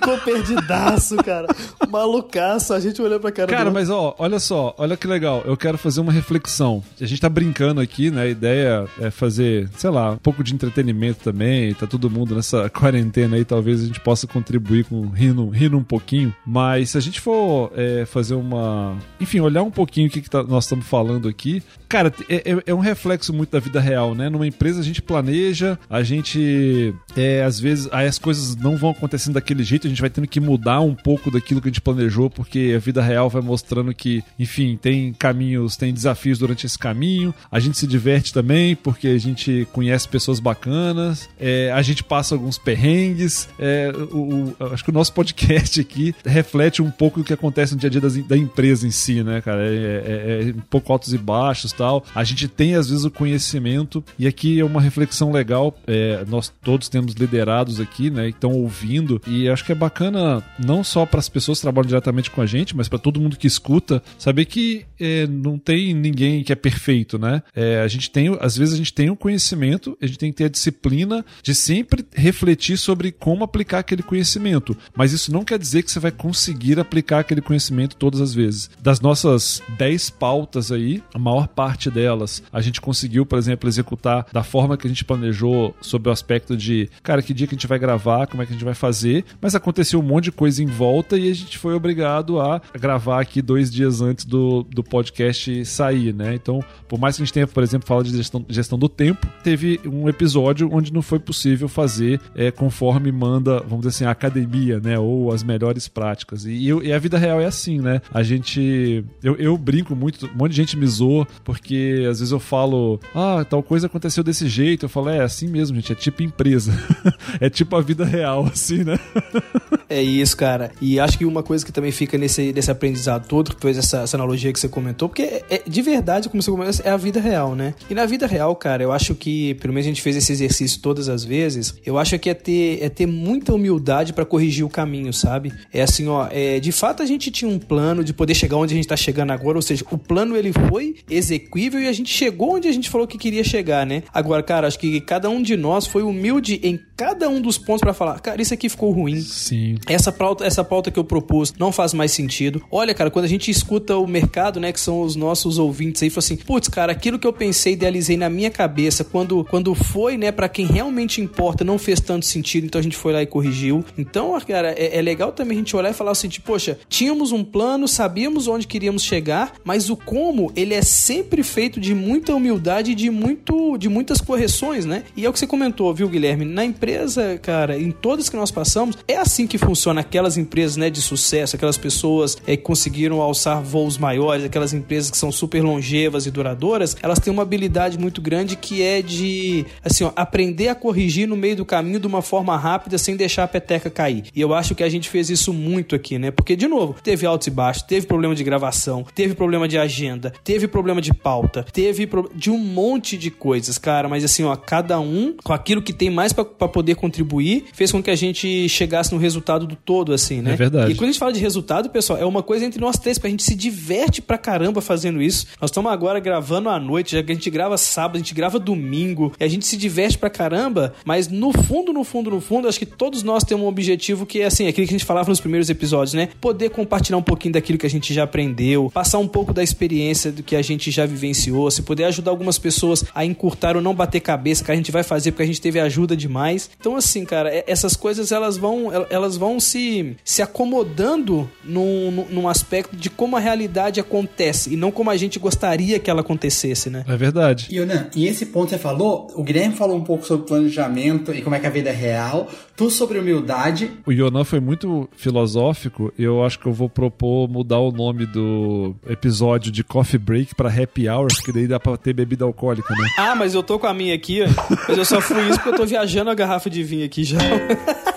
ficou 0.04 0.18
perdidaço, 0.18 1.16
cara. 1.16 1.48
Malucaço. 1.88 2.74
A 2.74 2.80
gente 2.80 3.00
olhou 3.00 3.18
pra 3.18 3.32
cara 3.32 3.50
Cara, 3.50 3.70
mas 3.70 3.88
ó, 3.90 4.14
olha 4.18 4.38
só, 4.38 4.74
olha 4.78 4.96
que 4.96 5.06
legal. 5.06 5.42
Eu 5.44 5.56
quero 5.56 5.78
fazer 5.78 6.00
uma 6.00 6.12
reflexão. 6.12 6.82
A 7.00 7.06
gente 7.06 7.20
tá 7.20 7.28
brincando 7.28 7.80
aqui, 7.80 8.10
né? 8.10 8.22
A 8.22 8.26
ideia 8.26 8.86
é 9.00 9.10
fazer, 9.10 9.68
sei 9.76 9.90
lá, 9.90 10.12
um 10.12 10.18
pouco 10.18 10.44
de 10.44 10.54
entretenimento 10.54 11.20
também. 11.24 11.74
Tá 11.74 11.86
todo 11.86 12.10
mundo 12.10 12.34
nessa 12.34 12.68
quarentena 12.68 13.36
aí, 13.36 13.44
talvez 13.44 13.82
a 13.82 13.86
gente 13.86 14.00
possa 14.00 14.26
contribuir 14.26 14.84
com 14.84 15.08
rindo, 15.08 15.48
rindo 15.48 15.76
um 15.76 15.84
pouquinho. 15.84 16.34
Mas 16.46 16.90
se 16.90 16.98
a 16.98 17.00
gente 17.00 17.20
for 17.20 17.72
é, 17.74 18.04
fazer 18.04 18.34
uma. 18.34 18.96
Enfim, 19.20 19.40
olhar 19.40 19.62
um 19.62 19.70
pouquinho 19.70 20.08
o 20.08 20.10
que, 20.10 20.20
que 20.20 20.30
tá, 20.30 20.42
nós 20.42 20.64
estamos 20.64 20.86
falando 20.86 21.28
aqui, 21.28 21.62
cara, 21.94 22.12
é, 22.28 22.52
é, 22.52 22.62
é, 22.66 22.74
um 22.74 22.80
reflexo 22.80 23.32
muito 23.32 23.50
da 23.50 23.60
vida 23.60 23.80
real, 23.80 24.16
né? 24.16 24.28
Numa 24.28 24.46
empresa 24.46 24.80
a 24.80 24.82
gente 24.82 25.00
planeja, 25.00 25.78
a 25.88 26.02
gente. 26.02 26.92
É, 27.16 27.44
às 27.44 27.60
vezes, 27.60 27.88
aí 27.92 28.08
as 28.08 28.18
coisas 28.18 28.56
não 28.56 28.76
vão 28.76 28.90
acontecendo 28.90 29.34
daquele 29.34 29.62
jeito, 29.62 29.86
gente 29.94 30.00
vai 30.00 30.10
tendo 30.10 30.26
que 30.26 30.40
mudar 30.40 30.80
um 30.80 30.94
pouco 30.94 31.30
daquilo 31.30 31.60
que 31.60 31.68
a 31.68 31.70
gente 31.70 31.80
planejou, 31.80 32.28
porque 32.28 32.74
a 32.76 32.78
vida 32.78 33.02
real 33.02 33.28
vai 33.30 33.42
mostrando 33.42 33.94
que, 33.94 34.22
enfim, 34.38 34.78
tem 34.80 35.12
caminhos, 35.12 35.76
tem 35.76 35.92
desafios 35.92 36.38
durante 36.38 36.66
esse 36.66 36.78
caminho. 36.78 37.34
A 37.50 37.58
gente 37.60 37.78
se 37.78 37.86
diverte 37.86 38.32
também, 38.32 38.74
porque 38.76 39.08
a 39.08 39.18
gente 39.18 39.66
conhece 39.72 40.08
pessoas 40.08 40.40
bacanas, 40.40 41.28
é, 41.38 41.70
a 41.72 41.82
gente 41.82 42.02
passa 42.02 42.34
alguns 42.34 42.58
perrengues. 42.58 43.48
É, 43.58 43.92
o, 44.12 44.54
o, 44.58 44.72
acho 44.72 44.84
que 44.84 44.90
o 44.90 44.94
nosso 44.94 45.12
podcast 45.12 45.80
aqui 45.80 46.14
reflete 46.24 46.82
um 46.82 46.90
pouco 46.90 47.20
do 47.20 47.24
que 47.24 47.32
acontece 47.32 47.74
no 47.74 47.80
dia 47.80 47.88
a 47.88 47.90
dia 47.90 48.00
das, 48.00 48.16
da 48.26 48.36
empresa 48.36 48.86
em 48.86 48.90
si, 48.90 49.22
né, 49.22 49.40
cara? 49.40 49.62
É, 49.64 49.74
é, 49.74 50.48
é, 50.48 50.52
um 50.52 50.60
pouco 50.68 50.92
altos 50.92 51.12
e 51.12 51.18
baixos 51.18 51.72
tal. 51.72 52.04
A 52.14 52.24
gente 52.24 52.48
tem, 52.48 52.74
às 52.74 52.88
vezes, 52.88 53.04
o 53.04 53.10
conhecimento, 53.10 54.04
e 54.18 54.26
aqui 54.26 54.60
é 54.60 54.64
uma 54.64 54.80
reflexão 54.80 55.32
legal. 55.32 55.76
É, 55.86 56.24
nós 56.28 56.52
todos 56.62 56.88
temos 56.88 57.14
liderados 57.14 57.80
aqui, 57.80 58.10
né? 58.10 58.28
Estão 58.28 58.52
ouvindo, 58.52 59.20
e 59.26 59.48
acho 59.48 59.64
que 59.64 59.72
é 59.72 59.74
bacana 59.84 60.42
não 60.58 60.82
só 60.82 61.04
para 61.04 61.20
as 61.20 61.28
pessoas 61.28 61.58
que 61.58 61.62
trabalham 61.62 61.86
diretamente 61.86 62.30
com 62.30 62.40
a 62.40 62.46
gente, 62.46 62.76
mas 62.76 62.88
para 62.88 62.98
todo 62.98 63.20
mundo 63.20 63.36
que 63.36 63.46
escuta, 63.46 64.02
saber 64.18 64.46
que 64.46 64.86
é, 64.98 65.26
não 65.26 65.58
tem 65.58 65.94
ninguém 65.94 66.42
que 66.42 66.52
é 66.52 66.56
perfeito, 66.56 67.18
né? 67.18 67.42
É, 67.54 67.80
a 67.80 67.88
gente 67.88 68.10
tem, 68.10 68.36
às 68.40 68.56
vezes 68.56 68.74
a 68.74 68.76
gente 68.76 68.92
tem 68.92 69.10
o 69.10 69.16
conhecimento, 69.16 69.96
a 70.00 70.06
gente 70.06 70.18
tem 70.18 70.30
que 70.30 70.38
ter 70.38 70.44
a 70.44 70.48
disciplina 70.48 71.24
de 71.42 71.54
sempre 71.54 72.04
refletir 72.14 72.78
sobre 72.78 73.12
como 73.12 73.44
aplicar 73.44 73.80
aquele 73.80 74.02
conhecimento. 74.02 74.76
Mas 74.96 75.12
isso 75.12 75.32
não 75.32 75.44
quer 75.44 75.58
dizer 75.58 75.82
que 75.82 75.90
você 75.90 76.00
vai 76.00 76.10
conseguir 76.10 76.80
aplicar 76.80 77.20
aquele 77.20 77.40
conhecimento 77.40 77.96
todas 77.96 78.20
as 78.20 78.34
vezes. 78.34 78.70
Das 78.82 79.00
nossas 79.00 79.62
10 79.76 80.10
pautas 80.10 80.72
aí, 80.72 81.02
a 81.12 81.18
maior 81.18 81.48
parte 81.48 81.90
delas 81.90 82.42
a 82.52 82.60
gente 82.60 82.80
conseguiu, 82.80 83.26
por 83.26 83.38
exemplo, 83.38 83.68
executar 83.68 84.26
da 84.32 84.42
forma 84.42 84.76
que 84.76 84.86
a 84.86 84.90
gente 84.90 85.04
planejou 85.04 85.74
sobre 85.80 86.08
o 86.08 86.12
aspecto 86.12 86.56
de, 86.56 86.88
cara, 87.02 87.22
que 87.22 87.34
dia 87.34 87.46
que 87.46 87.54
a 87.54 87.56
gente 87.56 87.66
vai 87.66 87.78
gravar, 87.78 88.26
como 88.26 88.42
é 88.42 88.46
que 88.46 88.52
a 88.52 88.54
gente 88.54 88.64
vai 88.64 88.74
fazer, 88.74 89.24
mas 89.40 89.54
aconteceu 89.54 89.73
um 89.96 90.02
monte 90.02 90.24
de 90.24 90.32
coisa 90.32 90.62
em 90.62 90.66
volta 90.66 91.16
e 91.18 91.30
a 91.30 91.34
gente 91.34 91.58
foi 91.58 91.74
obrigado 91.74 92.40
a 92.40 92.60
gravar 92.78 93.20
aqui 93.20 93.42
dois 93.42 93.70
dias 93.70 94.00
antes 94.00 94.24
do, 94.24 94.62
do 94.62 94.82
podcast 94.82 95.64
sair, 95.64 96.14
né? 96.14 96.34
Então, 96.34 96.60
por 96.88 96.98
mais 96.98 97.16
que 97.16 97.22
a 97.22 97.24
gente 97.24 97.34
tenha, 97.34 97.46
por 97.46 97.62
exemplo, 97.62 97.86
falado 97.86 98.06
de 98.06 98.16
gestão, 98.16 98.44
gestão 98.48 98.78
do 98.78 98.88
tempo, 98.88 99.26
teve 99.42 99.80
um 99.84 100.08
episódio 100.08 100.68
onde 100.72 100.92
não 100.92 101.02
foi 101.02 101.18
possível 101.18 101.68
fazer 101.68 102.20
é, 102.34 102.50
conforme 102.50 103.10
manda, 103.10 103.60
vamos 103.60 103.80
dizer 103.80 103.88
assim, 103.88 104.04
a 104.04 104.10
academia, 104.10 104.80
né? 104.80 104.98
Ou 104.98 105.32
as 105.32 105.42
melhores 105.42 105.88
práticas. 105.88 106.44
E, 106.44 106.68
e 106.68 106.92
a 106.92 106.98
vida 106.98 107.18
real 107.18 107.40
é 107.40 107.46
assim, 107.46 107.80
né? 107.80 108.00
A 108.12 108.22
gente. 108.22 109.04
Eu, 109.22 109.36
eu 109.36 109.56
brinco 109.56 109.94
muito, 109.94 110.26
um 110.26 110.36
monte 110.36 110.50
de 110.50 110.56
gente 110.56 110.76
me 110.76 110.86
zoa, 110.86 111.26
porque 111.42 112.06
às 112.08 112.20
vezes 112.20 112.32
eu 112.32 112.40
falo, 112.40 113.00
ah, 113.14 113.44
tal 113.48 113.62
coisa 113.62 113.86
aconteceu 113.86 114.22
desse 114.22 114.48
jeito. 114.48 114.84
Eu 114.84 114.88
falo, 114.88 115.08
é 115.08 115.22
assim 115.22 115.48
mesmo, 115.48 115.76
gente, 115.76 115.92
é 115.92 115.94
tipo 115.94 116.22
empresa. 116.22 116.72
é 117.40 117.48
tipo 117.50 117.76
a 117.76 117.80
vida 117.80 118.04
real, 118.04 118.46
assim, 118.46 118.84
né? 118.84 118.98
é 119.88 120.02
isso, 120.02 120.36
cara. 120.36 120.72
E 120.80 120.98
acho 120.98 121.18
que 121.18 121.24
uma 121.24 121.42
coisa 121.42 121.64
que 121.64 121.72
também 121.72 121.90
fica 121.90 122.16
nesse, 122.18 122.52
nesse 122.52 122.70
aprendizado 122.70 123.26
todo, 123.26 123.54
que 123.54 123.60
foi 123.60 123.72
essa, 123.72 124.02
essa 124.02 124.16
analogia 124.16 124.52
que 124.52 124.58
você 124.58 124.68
comentou, 124.68 125.08
porque 125.08 125.22
é, 125.22 125.44
é, 125.50 125.62
de 125.66 125.82
verdade, 125.82 126.28
como 126.28 126.42
você 126.42 126.50
comentou, 126.50 126.84
é 126.84 126.90
a 126.90 126.96
vida 126.96 127.20
real, 127.20 127.54
né? 127.54 127.74
E 127.88 127.94
na 127.94 128.06
vida 128.06 128.26
real, 128.26 128.54
cara, 128.56 128.82
eu 128.82 128.92
acho 128.92 129.14
que, 129.14 129.54
pelo 129.54 129.72
menos 129.72 129.86
a 129.86 129.88
gente 129.88 130.02
fez 130.02 130.16
esse 130.16 130.32
exercício 130.32 130.80
todas 130.80 131.08
as 131.08 131.24
vezes, 131.24 131.74
eu 131.84 131.98
acho 131.98 132.18
que 132.18 132.30
é 132.30 132.34
ter, 132.34 132.82
é 132.82 132.88
ter 132.88 133.06
muita 133.06 133.54
humildade 133.54 134.12
para 134.12 134.24
corrigir 134.24 134.64
o 134.64 134.68
caminho, 134.68 135.12
sabe? 135.12 135.52
É 135.72 135.82
assim, 135.82 136.08
ó, 136.08 136.28
é, 136.30 136.60
de 136.60 136.72
fato 136.72 137.02
a 137.02 137.06
gente 137.06 137.30
tinha 137.30 137.50
um 137.50 137.58
plano 137.58 138.02
de 138.04 138.12
poder 138.12 138.34
chegar 138.34 138.56
onde 138.56 138.74
a 138.74 138.76
gente 138.76 138.88
tá 138.88 138.96
chegando 138.96 139.32
agora, 139.32 139.58
ou 139.58 139.62
seja, 139.62 139.84
o 139.90 139.98
plano 139.98 140.36
ele 140.36 140.52
foi 140.52 140.96
execuível 141.10 141.80
e 141.80 141.88
a 141.88 141.92
gente 141.92 142.12
chegou 142.12 142.54
onde 142.54 142.68
a 142.68 142.72
gente 142.72 142.90
falou 142.90 143.06
que 143.06 143.18
queria 143.18 143.44
chegar, 143.44 143.86
né? 143.86 144.02
Agora, 144.12 144.42
cara, 144.42 144.66
acho 144.66 144.78
que 144.78 145.00
cada 145.00 145.28
um 145.28 145.42
de 145.42 145.56
nós 145.56 145.86
foi 145.86 146.02
humilde 146.02 146.60
em 146.62 146.80
cada 146.96 147.28
um 147.28 147.40
dos 147.40 147.58
pontos 147.58 147.80
para 147.80 147.94
falar, 147.94 148.20
cara, 148.20 148.40
isso 148.40 148.54
aqui 148.54 148.68
ficou 148.68 148.90
ruim. 148.90 149.20
Sim. 149.20 149.53
Essa 149.88 150.12
pauta, 150.12 150.44
essa 150.44 150.64
pauta 150.64 150.90
que 150.90 150.98
eu 150.98 151.04
propus 151.04 151.52
não 151.58 151.72
faz 151.72 151.92
mais 151.92 152.12
sentido. 152.12 152.62
Olha, 152.70 152.94
cara, 152.94 153.10
quando 153.10 153.24
a 153.24 153.28
gente 153.28 153.50
escuta 153.50 153.96
o 153.96 154.06
mercado, 154.06 154.60
né, 154.60 154.72
que 154.72 154.80
são 154.80 155.02
os 155.02 155.16
nossos 155.16 155.58
ouvintes 155.58 156.02
aí, 156.02 156.10
fala 156.10 156.18
assim, 156.18 156.36
putz, 156.36 156.68
cara, 156.68 156.92
aquilo 156.92 157.18
que 157.18 157.26
eu 157.26 157.32
pensei, 157.32 157.74
idealizei 157.74 158.16
na 158.16 158.30
minha 158.30 158.50
cabeça, 158.50 159.04
quando, 159.04 159.44
quando 159.44 159.74
foi, 159.74 160.16
né, 160.16 160.30
para 160.32 160.48
quem 160.48 160.66
realmente 160.66 161.20
importa, 161.20 161.64
não 161.64 161.78
fez 161.78 162.00
tanto 162.00 162.26
sentido, 162.26 162.66
então 162.66 162.78
a 162.78 162.82
gente 162.82 162.96
foi 162.96 163.12
lá 163.12 163.22
e 163.22 163.26
corrigiu. 163.26 163.84
Então, 163.98 164.38
cara, 164.40 164.72
é, 164.76 164.98
é 164.98 165.02
legal 165.02 165.32
também 165.32 165.56
a 165.56 165.60
gente 165.60 165.76
olhar 165.76 165.90
e 165.90 165.94
falar 165.94 166.12
assim, 166.12 166.28
tipo, 166.28 166.46
poxa, 166.46 166.78
tínhamos 166.88 167.32
um 167.32 167.42
plano, 167.42 167.88
sabíamos 167.88 168.46
onde 168.46 168.66
queríamos 168.66 169.02
chegar, 169.02 169.54
mas 169.64 169.90
o 169.90 169.96
como, 169.96 170.52
ele 170.54 170.74
é 170.74 170.82
sempre 170.82 171.42
feito 171.42 171.80
de 171.80 171.94
muita 171.94 172.34
humildade 172.34 172.92
e 172.92 172.94
de, 172.94 173.10
muito, 173.10 173.76
de 173.76 173.88
muitas 173.88 174.20
correções, 174.20 174.84
né? 174.84 175.04
E 175.16 175.24
é 175.24 175.28
o 175.28 175.32
que 175.32 175.38
você 175.38 175.46
comentou, 175.46 175.92
viu, 175.92 176.08
Guilherme? 176.08 176.44
Na 176.44 176.64
empresa, 176.64 177.38
cara, 177.42 177.78
em 177.78 177.90
todas 177.90 178.28
que 178.28 178.36
nós 178.36 178.50
passamos, 178.50 178.96
é 179.08 179.16
assim 179.16 179.33
que 179.46 179.58
funciona 179.58 180.00
aquelas 180.00 180.36
empresas, 180.36 180.76
né, 180.76 180.88
de 180.88 181.02
sucesso, 181.02 181.56
aquelas 181.56 181.76
pessoas 181.76 182.36
é, 182.46 182.56
que 182.56 182.62
conseguiram 182.62 183.20
alçar 183.20 183.60
voos 183.60 183.98
maiores, 183.98 184.44
aquelas 184.44 184.72
empresas 184.72 185.10
que 185.10 185.16
são 185.16 185.32
super 185.32 185.62
longevas 185.62 186.26
e 186.26 186.30
duradouras, 186.30 186.96
elas 187.02 187.18
têm 187.18 187.32
uma 187.32 187.42
habilidade 187.42 187.98
muito 187.98 188.20
grande 188.20 188.56
que 188.56 188.82
é 188.82 189.02
de, 189.02 189.66
assim, 189.84 190.04
ó, 190.04 190.12
aprender 190.14 190.68
a 190.68 190.74
corrigir 190.74 191.26
no 191.26 191.36
meio 191.36 191.56
do 191.56 191.64
caminho 191.64 191.98
de 191.98 192.06
uma 192.06 192.22
forma 192.22 192.56
rápida 192.56 192.96
sem 192.96 193.16
deixar 193.16 193.44
a 193.44 193.48
peteca 193.48 193.90
cair. 193.90 194.24
E 194.34 194.40
eu 194.40 194.54
acho 194.54 194.74
que 194.74 194.84
a 194.84 194.88
gente 194.88 195.08
fez 195.08 195.28
isso 195.30 195.52
muito 195.52 195.94
aqui, 195.94 196.18
né? 196.18 196.30
Porque, 196.30 196.54
de 196.54 196.68
novo, 196.68 196.94
teve 197.02 197.26
altos 197.26 197.48
e 197.48 197.50
baixos, 197.50 197.82
teve 197.82 198.06
problema 198.06 198.34
de 198.34 198.44
gravação, 198.44 199.04
teve 199.14 199.34
problema 199.34 199.66
de 199.66 199.76
agenda, 199.76 200.32
teve 200.44 200.68
problema 200.68 201.00
de 201.00 201.12
pauta, 201.12 201.64
teve 201.72 202.06
pro... 202.06 202.30
de 202.34 202.50
um 202.50 202.58
monte 202.58 203.16
de 203.16 203.30
coisas, 203.30 203.78
cara, 203.78 204.08
mas 204.08 204.24
assim, 204.24 204.44
ó, 204.44 204.54
cada 204.54 205.00
um 205.00 205.34
com 205.42 205.52
aquilo 205.52 205.82
que 205.82 205.92
tem 205.92 206.10
mais 206.10 206.32
para 206.32 206.44
poder 206.44 206.94
contribuir, 206.94 207.64
fez 207.72 207.90
com 207.90 208.02
que 208.02 208.10
a 208.10 208.16
gente 208.16 208.68
chegasse 208.68 209.12
no 209.12 209.18
resultado 209.24 209.66
do 209.66 209.74
todo, 209.74 210.12
assim, 210.12 210.40
né? 210.40 210.52
É 210.52 210.56
verdade. 210.56 210.92
E 210.92 210.94
quando 210.94 211.04
a 211.04 211.12
gente 211.12 211.18
fala 211.18 211.32
de 211.32 211.40
resultado, 211.40 211.90
pessoal, 211.90 212.18
é 212.18 212.24
uma 212.24 212.42
coisa 212.42 212.64
entre 212.64 212.80
nós 212.80 212.98
três, 212.98 213.18
porque 213.18 213.28
a 213.28 213.30
gente 213.30 213.42
se 213.42 213.54
diverte 213.54 214.22
pra 214.22 214.38
caramba 214.38 214.80
fazendo 214.80 215.20
isso. 215.20 215.46
Nós 215.60 215.70
estamos 215.70 215.90
agora 215.90 216.20
gravando 216.20 216.68
à 216.68 216.78
noite, 216.78 217.12
já 217.12 217.22
que 217.22 217.32
a 217.32 217.34
gente 217.34 217.50
grava 217.50 217.76
sábado, 217.76 218.16
a 218.16 218.18
gente 218.18 218.34
grava 218.34 218.58
domingo, 218.58 219.32
e 219.40 219.44
a 219.44 219.48
gente 219.48 219.66
se 219.66 219.76
diverte 219.76 220.18
pra 220.18 220.30
caramba, 220.30 220.94
mas 221.04 221.28
no 221.28 221.52
fundo, 221.52 221.92
no 221.92 222.04
fundo, 222.04 222.30
no 222.30 222.40
fundo, 222.40 222.68
acho 222.68 222.78
que 222.78 222.86
todos 222.86 223.22
nós 223.22 223.42
temos 223.44 223.64
um 223.64 223.68
objetivo 223.68 224.26
que 224.26 224.40
é 224.40 224.46
assim, 224.46 224.66
aquilo 224.66 224.86
que 224.86 224.94
a 224.94 224.98
gente 224.98 225.06
falava 225.06 225.28
nos 225.28 225.40
primeiros 225.40 225.70
episódios, 225.70 226.14
né? 226.14 226.28
Poder 226.40 226.70
compartilhar 226.70 227.16
um 227.16 227.22
pouquinho 227.22 227.54
daquilo 227.54 227.78
que 227.78 227.86
a 227.86 227.90
gente 227.90 228.12
já 228.12 228.24
aprendeu, 228.24 228.90
passar 228.92 229.18
um 229.18 229.28
pouco 229.28 229.52
da 229.52 229.62
experiência 229.62 230.30
do 230.30 230.42
que 230.42 230.54
a 230.54 230.62
gente 230.62 230.90
já 230.90 231.06
vivenciou, 231.06 231.70
se 231.70 231.82
poder 231.82 232.04
ajudar 232.04 232.30
algumas 232.30 232.58
pessoas 232.58 233.04
a 233.14 233.24
encurtar 233.24 233.76
ou 233.76 233.82
não 233.82 233.94
bater 233.94 234.20
cabeça, 234.20 234.64
que 234.64 234.70
a 234.70 234.76
gente 234.76 234.92
vai 234.92 235.02
fazer 235.02 235.32
porque 235.32 235.42
a 235.42 235.46
gente 235.46 235.60
teve 235.60 235.80
ajuda 235.80 236.16
demais. 236.16 236.70
Então, 236.78 236.96
assim, 236.96 237.24
cara, 237.24 237.50
essas 237.66 237.96
coisas 237.96 238.32
elas 238.32 238.56
vão, 238.56 238.90
elas 239.14 239.36
vão 239.36 239.60
se, 239.60 240.16
se 240.24 240.42
acomodando 240.42 241.48
num, 241.62 242.26
num 242.30 242.48
aspecto 242.48 242.96
de 242.96 243.08
como 243.08 243.36
a 243.36 243.40
realidade 243.40 244.00
acontece 244.00 244.72
e 244.72 244.76
não 244.76 244.90
como 244.90 245.10
a 245.10 245.16
gente 245.16 245.38
gostaria 245.38 245.98
que 245.98 246.10
ela 246.10 246.20
acontecesse, 246.20 246.90
né? 246.90 247.04
É 247.06 247.16
verdade. 247.16 247.68
E, 247.70 247.76
Yonan, 247.76 248.08
e 248.14 248.26
esse 248.26 248.46
ponto 248.46 248.66
que 248.66 248.74
você 248.74 248.78
falou, 248.78 249.28
o 249.34 249.42
Guilherme 249.42 249.74
falou 249.74 249.96
um 249.96 250.04
pouco 250.04 250.26
sobre 250.26 250.46
planejamento 250.46 251.32
e 251.32 251.42
como 251.42 251.54
é 251.54 251.60
que 251.60 251.66
a 251.66 251.70
vida 251.70 251.90
é 251.90 251.92
real, 251.92 252.48
tu 252.76 252.90
sobre 252.90 253.18
humildade. 253.18 253.90
O 254.06 254.12
Yonan 254.12 254.44
foi 254.44 254.60
muito 254.60 255.08
filosófico, 255.16 256.12
eu 256.18 256.44
acho 256.44 256.58
que 256.58 256.66
eu 256.66 256.72
vou 256.72 256.88
propor 256.88 257.48
mudar 257.48 257.78
o 257.78 257.92
nome 257.92 258.26
do 258.26 258.94
episódio 259.06 259.70
de 259.70 259.84
Coffee 259.84 260.18
Break 260.18 260.54
para 260.54 260.68
Happy 260.68 261.08
Hour, 261.08 261.28
que 261.44 261.52
daí 261.52 261.66
dá 261.66 261.78
pra 261.78 261.96
ter 261.96 262.12
bebida 262.12 262.44
alcoólica, 262.44 262.92
né? 262.94 263.08
Ah, 263.18 263.34
mas 263.34 263.54
eu 263.54 263.62
tô 263.62 263.78
com 263.78 263.86
a 263.86 263.94
minha 263.94 264.14
aqui, 264.14 264.42
ó. 264.42 264.46
Mas 264.88 264.98
eu 264.98 265.04
só 265.04 265.20
fui 265.20 265.48
isso 265.48 265.58
porque 265.58 265.70
eu 265.70 265.76
tô 265.76 265.86
viajando 265.86 266.30
a 266.30 266.34
garrafa 266.34 266.68
de 266.68 266.82
vinho 266.82 267.04
aqui 267.04 267.24
já. 267.24 267.38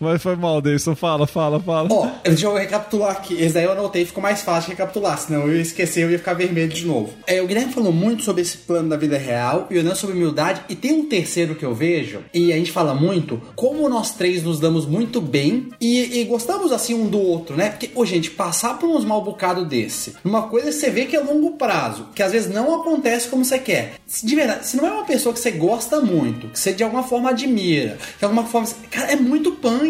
Mas 0.00 0.22
foi 0.22 0.36
mal, 0.36 0.60
Davidson. 0.60 0.94
Fala, 0.94 1.26
fala, 1.26 1.60
fala. 1.60 1.88
Ó, 1.90 2.06
oh, 2.06 2.28
deixa 2.28 2.46
eu 2.46 2.54
recapitular 2.54 3.10
aqui. 3.10 3.34
Esse 3.34 3.54
daí 3.54 3.64
eu 3.64 3.72
anotei, 3.72 4.04
ficou 4.04 4.22
mais 4.22 4.42
fácil 4.42 4.70
recapitular, 4.70 5.18
senão 5.18 5.42
eu 5.42 5.56
ia 5.56 5.62
esquecer, 5.62 6.04
eu 6.04 6.10
ia 6.10 6.18
ficar 6.18 6.34
vermelho 6.34 6.68
de 6.68 6.86
novo. 6.86 7.12
É, 7.26 7.42
o 7.42 7.46
Guilherme 7.46 7.72
falou 7.72 7.92
muito 7.92 8.22
sobre 8.22 8.42
esse 8.42 8.58
plano 8.58 8.88
da 8.88 8.96
vida 8.96 9.18
real 9.18 9.66
e 9.70 9.78
o 9.78 9.82
Nan 9.82 9.94
sobre 9.94 10.16
humildade. 10.16 10.62
E 10.68 10.76
tem 10.76 10.92
um 10.92 11.08
terceiro 11.08 11.54
que 11.54 11.64
eu 11.64 11.74
vejo, 11.74 12.20
e 12.32 12.52
a 12.52 12.56
gente 12.56 12.70
fala 12.70 12.94
muito, 12.94 13.40
como 13.56 13.88
nós 13.88 14.12
três 14.12 14.42
nos 14.42 14.60
damos 14.60 14.86
muito 14.86 15.20
bem 15.20 15.68
e, 15.80 16.20
e 16.20 16.24
gostamos 16.24 16.72
assim 16.72 16.94
um 16.94 17.06
do 17.06 17.20
outro, 17.20 17.56
né? 17.56 17.70
Porque, 17.70 17.90
ô, 17.94 18.04
gente, 18.04 18.30
passar 18.30 18.78
por 18.78 18.88
uns 18.88 19.04
mal 19.04 19.22
bocado 19.22 19.64
desse, 19.64 20.14
uma 20.24 20.42
coisa 20.42 20.70
você 20.70 20.90
vê 20.90 21.06
que 21.06 21.16
é 21.16 21.20
longo 21.20 21.52
prazo, 21.52 22.08
que 22.14 22.22
às 22.22 22.32
vezes 22.32 22.52
não 22.52 22.80
acontece 22.80 23.28
como 23.28 23.44
você 23.44 23.58
quer. 23.58 23.94
De 24.22 24.34
verdade, 24.34 24.66
se 24.66 24.76
não 24.76 24.86
é 24.86 24.90
uma 24.90 25.04
pessoa 25.04 25.32
que 25.32 25.40
você 25.40 25.50
gosta 25.50 26.00
muito, 26.00 26.48
que 26.48 26.58
você 26.58 26.72
de 26.72 26.82
alguma 26.82 27.02
forma 27.02 27.30
admira, 27.30 27.98
que 28.12 28.18
de 28.18 28.24
alguma 28.24 28.44
forma. 28.44 28.68
Cara, 28.90 29.12
é 29.12 29.16
muito 29.16 29.52
punk 29.52 29.87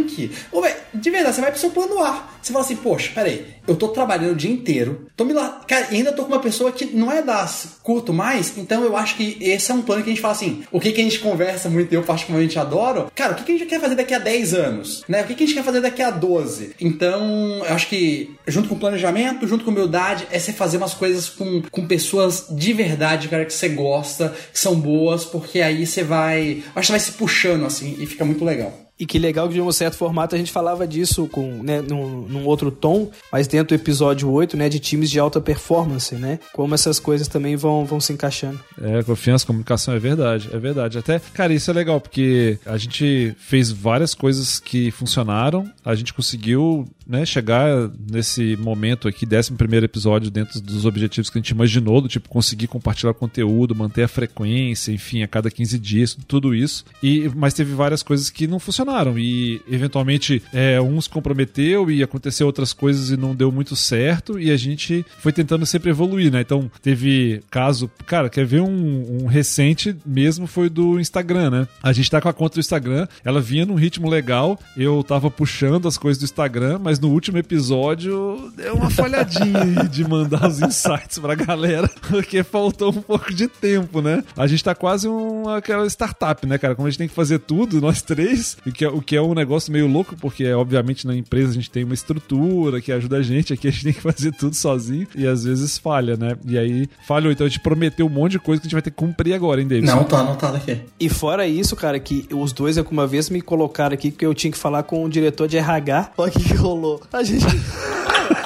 Ô, 0.52 0.60
véio, 0.60 0.76
de 0.94 1.10
verdade, 1.10 1.34
você 1.34 1.40
vai 1.40 1.50
pro 1.50 1.60
seu 1.60 1.70
plano 1.70 2.02
A. 2.02 2.28
Você 2.40 2.52
fala 2.52 2.64
assim, 2.64 2.76
poxa, 2.76 3.10
peraí, 3.14 3.44
eu 3.66 3.76
tô 3.76 3.88
trabalhando 3.88 4.32
o 4.32 4.36
dia 4.36 4.50
inteiro, 4.50 5.06
tô 5.14 5.24
me 5.24 5.32
lá. 5.32 5.60
Cara, 5.66 5.88
ainda 5.90 6.12
tô 6.12 6.22
com 6.24 6.32
uma 6.32 6.40
pessoa 6.40 6.72
que 6.72 6.86
não 6.86 7.12
é 7.12 7.22
das 7.22 7.78
curto 7.82 8.12
mais, 8.12 8.56
então 8.56 8.82
eu 8.82 8.96
acho 8.96 9.16
que 9.16 9.36
esse 9.40 9.70
é 9.70 9.74
um 9.74 9.82
plano 9.82 10.02
que 10.02 10.10
a 10.10 10.12
gente 10.12 10.22
fala 10.22 10.32
assim: 10.32 10.62
o 10.72 10.80
que, 10.80 10.92
que 10.92 11.00
a 11.00 11.04
gente 11.04 11.18
conversa 11.18 11.68
muito, 11.68 11.92
eu 11.92 12.02
particularmente 12.02 12.58
adoro, 12.58 13.10
cara, 13.14 13.32
o 13.32 13.36
que, 13.36 13.44
que 13.44 13.52
a 13.52 13.58
gente 13.58 13.68
quer 13.68 13.80
fazer 13.80 13.94
daqui 13.94 14.14
a 14.14 14.18
10 14.18 14.54
anos? 14.54 15.04
Né? 15.08 15.22
O 15.22 15.26
que, 15.26 15.34
que 15.34 15.44
a 15.44 15.46
gente 15.46 15.56
quer 15.56 15.64
fazer 15.64 15.80
daqui 15.80 16.02
a 16.02 16.10
12? 16.10 16.74
Então, 16.80 17.62
eu 17.66 17.74
acho 17.74 17.88
que 17.88 18.34
junto 18.46 18.68
com 18.68 18.78
planejamento, 18.78 19.46
junto 19.46 19.64
com 19.64 19.70
humildade, 19.70 20.26
é 20.30 20.38
você 20.38 20.52
fazer 20.52 20.78
umas 20.78 20.94
coisas 20.94 21.28
com, 21.28 21.62
com 21.70 21.86
pessoas 21.86 22.46
de 22.50 22.72
verdade, 22.72 23.28
cara, 23.28 23.44
que 23.44 23.52
você 23.52 23.68
gosta, 23.68 24.34
que 24.52 24.58
são 24.58 24.74
boas, 24.78 25.24
porque 25.24 25.60
aí 25.60 25.86
você 25.86 26.02
vai. 26.02 26.62
Acho 26.74 26.80
que 26.80 26.86
você 26.86 26.92
vai 26.92 27.00
se 27.00 27.12
puxando 27.12 27.66
assim 27.66 27.96
e 27.98 28.06
fica 28.06 28.24
muito 28.24 28.44
legal. 28.44 28.87
E 28.98 29.06
que 29.06 29.18
legal 29.18 29.48
que 29.48 29.54
de 29.54 29.60
um 29.60 29.70
certo 29.70 29.96
formato 29.96 30.34
a 30.34 30.38
gente 30.38 30.50
falava 30.50 30.86
disso 30.86 31.28
com, 31.28 31.62
né, 31.62 31.80
num, 31.80 32.22
num 32.22 32.46
outro 32.46 32.70
tom, 32.70 33.10
mas 33.30 33.46
dentro 33.46 33.76
do 33.76 33.80
episódio 33.80 34.28
8, 34.30 34.56
né, 34.56 34.68
de 34.68 34.80
times 34.80 35.10
de 35.10 35.20
alta 35.20 35.40
performance, 35.40 36.14
né? 36.16 36.40
Como 36.52 36.74
essas 36.74 36.98
coisas 36.98 37.28
também 37.28 37.54
vão, 37.54 37.84
vão 37.84 38.00
se 38.00 38.12
encaixando. 38.12 38.58
É, 38.80 39.02
confiança, 39.02 39.46
comunicação, 39.46 39.94
é 39.94 39.98
verdade, 39.98 40.48
é 40.52 40.58
verdade. 40.58 40.98
Até, 40.98 41.20
cara, 41.32 41.52
isso 41.52 41.70
é 41.70 41.74
legal, 41.74 42.00
porque 42.00 42.58
a 42.66 42.76
gente 42.76 43.34
fez 43.38 43.70
várias 43.70 44.14
coisas 44.14 44.58
que 44.58 44.90
funcionaram, 44.90 45.70
a 45.84 45.94
gente 45.94 46.12
conseguiu 46.12 46.88
né, 47.06 47.24
chegar 47.24 47.90
nesse 48.10 48.56
momento 48.56 49.06
aqui, 49.06 49.26
11 49.26 49.52
primeiro 49.52 49.86
episódio, 49.86 50.30
dentro 50.30 50.60
dos 50.60 50.84
objetivos 50.84 51.30
que 51.30 51.38
a 51.38 51.40
gente 51.40 51.50
imaginou, 51.50 52.00
do 52.00 52.08
tipo 52.08 52.28
conseguir 52.28 52.66
compartilhar 52.66 53.14
conteúdo, 53.14 53.74
manter 53.74 54.02
a 54.02 54.08
frequência, 54.08 54.92
enfim, 54.92 55.22
a 55.22 55.28
cada 55.28 55.50
15 55.50 55.78
dias, 55.78 56.18
tudo 56.26 56.54
isso. 56.54 56.84
E, 57.02 57.30
mas 57.34 57.54
teve 57.54 57.72
várias 57.74 58.02
coisas 58.02 58.28
que 58.28 58.46
não 58.46 58.58
funcionaram. 58.58 58.87
E 59.18 59.60
eventualmente 59.70 60.42
é, 60.52 60.78
se 61.00 61.08
comprometeu 61.08 61.90
e 61.90 62.02
aconteceu 62.02 62.46
outras 62.46 62.72
coisas 62.72 63.10
e 63.10 63.16
não 63.16 63.34
deu 63.34 63.52
muito 63.52 63.76
certo. 63.76 64.38
E 64.38 64.50
a 64.50 64.56
gente 64.56 65.04
foi 65.18 65.32
tentando 65.32 65.64
sempre 65.64 65.90
evoluir, 65.90 66.32
né? 66.32 66.40
Então 66.40 66.70
teve 66.82 67.42
caso, 67.50 67.90
cara, 68.06 68.28
quer 68.28 68.44
ver 68.44 68.60
um, 68.60 69.22
um 69.22 69.26
recente 69.26 69.96
mesmo 70.04 70.46
foi 70.46 70.68
do 70.68 70.98
Instagram, 70.98 71.50
né? 71.50 71.68
A 71.82 71.92
gente 71.92 72.10
tá 72.10 72.20
com 72.20 72.28
a 72.28 72.32
conta 72.32 72.54
do 72.54 72.60
Instagram, 72.60 73.06
ela 73.24 73.40
vinha 73.40 73.66
num 73.66 73.74
ritmo 73.74 74.08
legal, 74.08 74.58
eu 74.76 75.02
tava 75.02 75.30
puxando 75.30 75.86
as 75.86 75.96
coisas 75.96 76.20
do 76.20 76.24
Instagram, 76.24 76.78
mas 76.82 76.98
no 76.98 77.08
último 77.10 77.38
episódio 77.38 78.52
deu 78.56 78.74
uma 78.74 78.90
falhadinha 78.90 79.88
de 79.90 80.06
mandar 80.06 80.48
os 80.48 80.60
insights 80.60 81.18
pra 81.18 81.34
galera, 81.34 81.88
porque 82.08 82.42
faltou 82.42 82.90
um 82.90 83.02
pouco 83.02 83.32
de 83.32 83.48
tempo, 83.48 84.00
né? 84.00 84.24
A 84.36 84.46
gente 84.46 84.64
tá 84.64 84.74
quase 84.74 85.08
um, 85.08 85.48
aquela 85.48 85.86
startup, 85.86 86.46
né, 86.46 86.58
cara? 86.58 86.74
Como 86.74 86.86
a 86.86 86.90
gente 86.90 86.98
tem 86.98 87.08
que 87.08 87.14
fazer 87.14 87.38
tudo, 87.40 87.80
nós 87.80 88.02
três, 88.02 88.56
que 88.78 88.84
é, 88.84 88.88
o 88.88 89.02
que 89.02 89.16
é 89.16 89.20
um 89.20 89.34
negócio 89.34 89.72
meio 89.72 89.88
louco, 89.88 90.14
porque 90.20 90.48
obviamente 90.52 91.04
na 91.04 91.12
empresa 91.12 91.50
a 91.50 91.54
gente 91.54 91.68
tem 91.68 91.82
uma 91.82 91.94
estrutura 91.94 92.80
que 92.80 92.92
ajuda 92.92 93.16
a 93.16 93.22
gente, 93.22 93.52
aqui 93.52 93.66
a 93.66 93.72
gente 93.72 93.82
tem 93.82 93.92
que 93.92 94.00
fazer 94.00 94.30
tudo 94.30 94.54
sozinho 94.54 95.08
e 95.16 95.26
às 95.26 95.42
vezes 95.42 95.76
falha, 95.76 96.16
né? 96.16 96.36
E 96.46 96.56
aí 96.56 96.88
falhou, 97.04 97.32
então 97.32 97.44
a 97.44 97.48
gente 97.50 97.58
prometeu 97.58 98.06
um 98.06 98.08
monte 98.08 98.32
de 98.32 98.38
coisa 98.38 98.60
que 98.62 98.66
a 98.66 98.68
gente 98.68 98.74
vai 98.74 98.82
ter 98.82 98.92
que 98.92 98.96
cumprir 98.96 99.34
agora, 99.34 99.60
hein, 99.60 99.66
David? 99.66 99.84
Não, 99.84 100.04
tá 100.04 100.20
anotado 100.20 100.58
aqui. 100.58 100.80
E 101.00 101.08
fora 101.08 101.44
isso, 101.44 101.74
cara, 101.74 101.98
que 101.98 102.28
os 102.32 102.52
dois 102.52 102.78
alguma 102.78 103.04
vez 103.04 103.28
me 103.28 103.42
colocaram 103.42 103.94
aqui 103.94 104.12
que 104.12 104.24
eu 104.24 104.32
tinha 104.32 104.52
que 104.52 104.58
falar 104.58 104.84
com 104.84 105.04
o 105.04 105.08
diretor 105.08 105.48
de 105.48 105.56
RH. 105.56 106.12
Olha 106.16 106.30
o 106.30 106.32
que 106.32 106.54
rolou. 106.54 107.02
A 107.12 107.24
gente. 107.24 107.44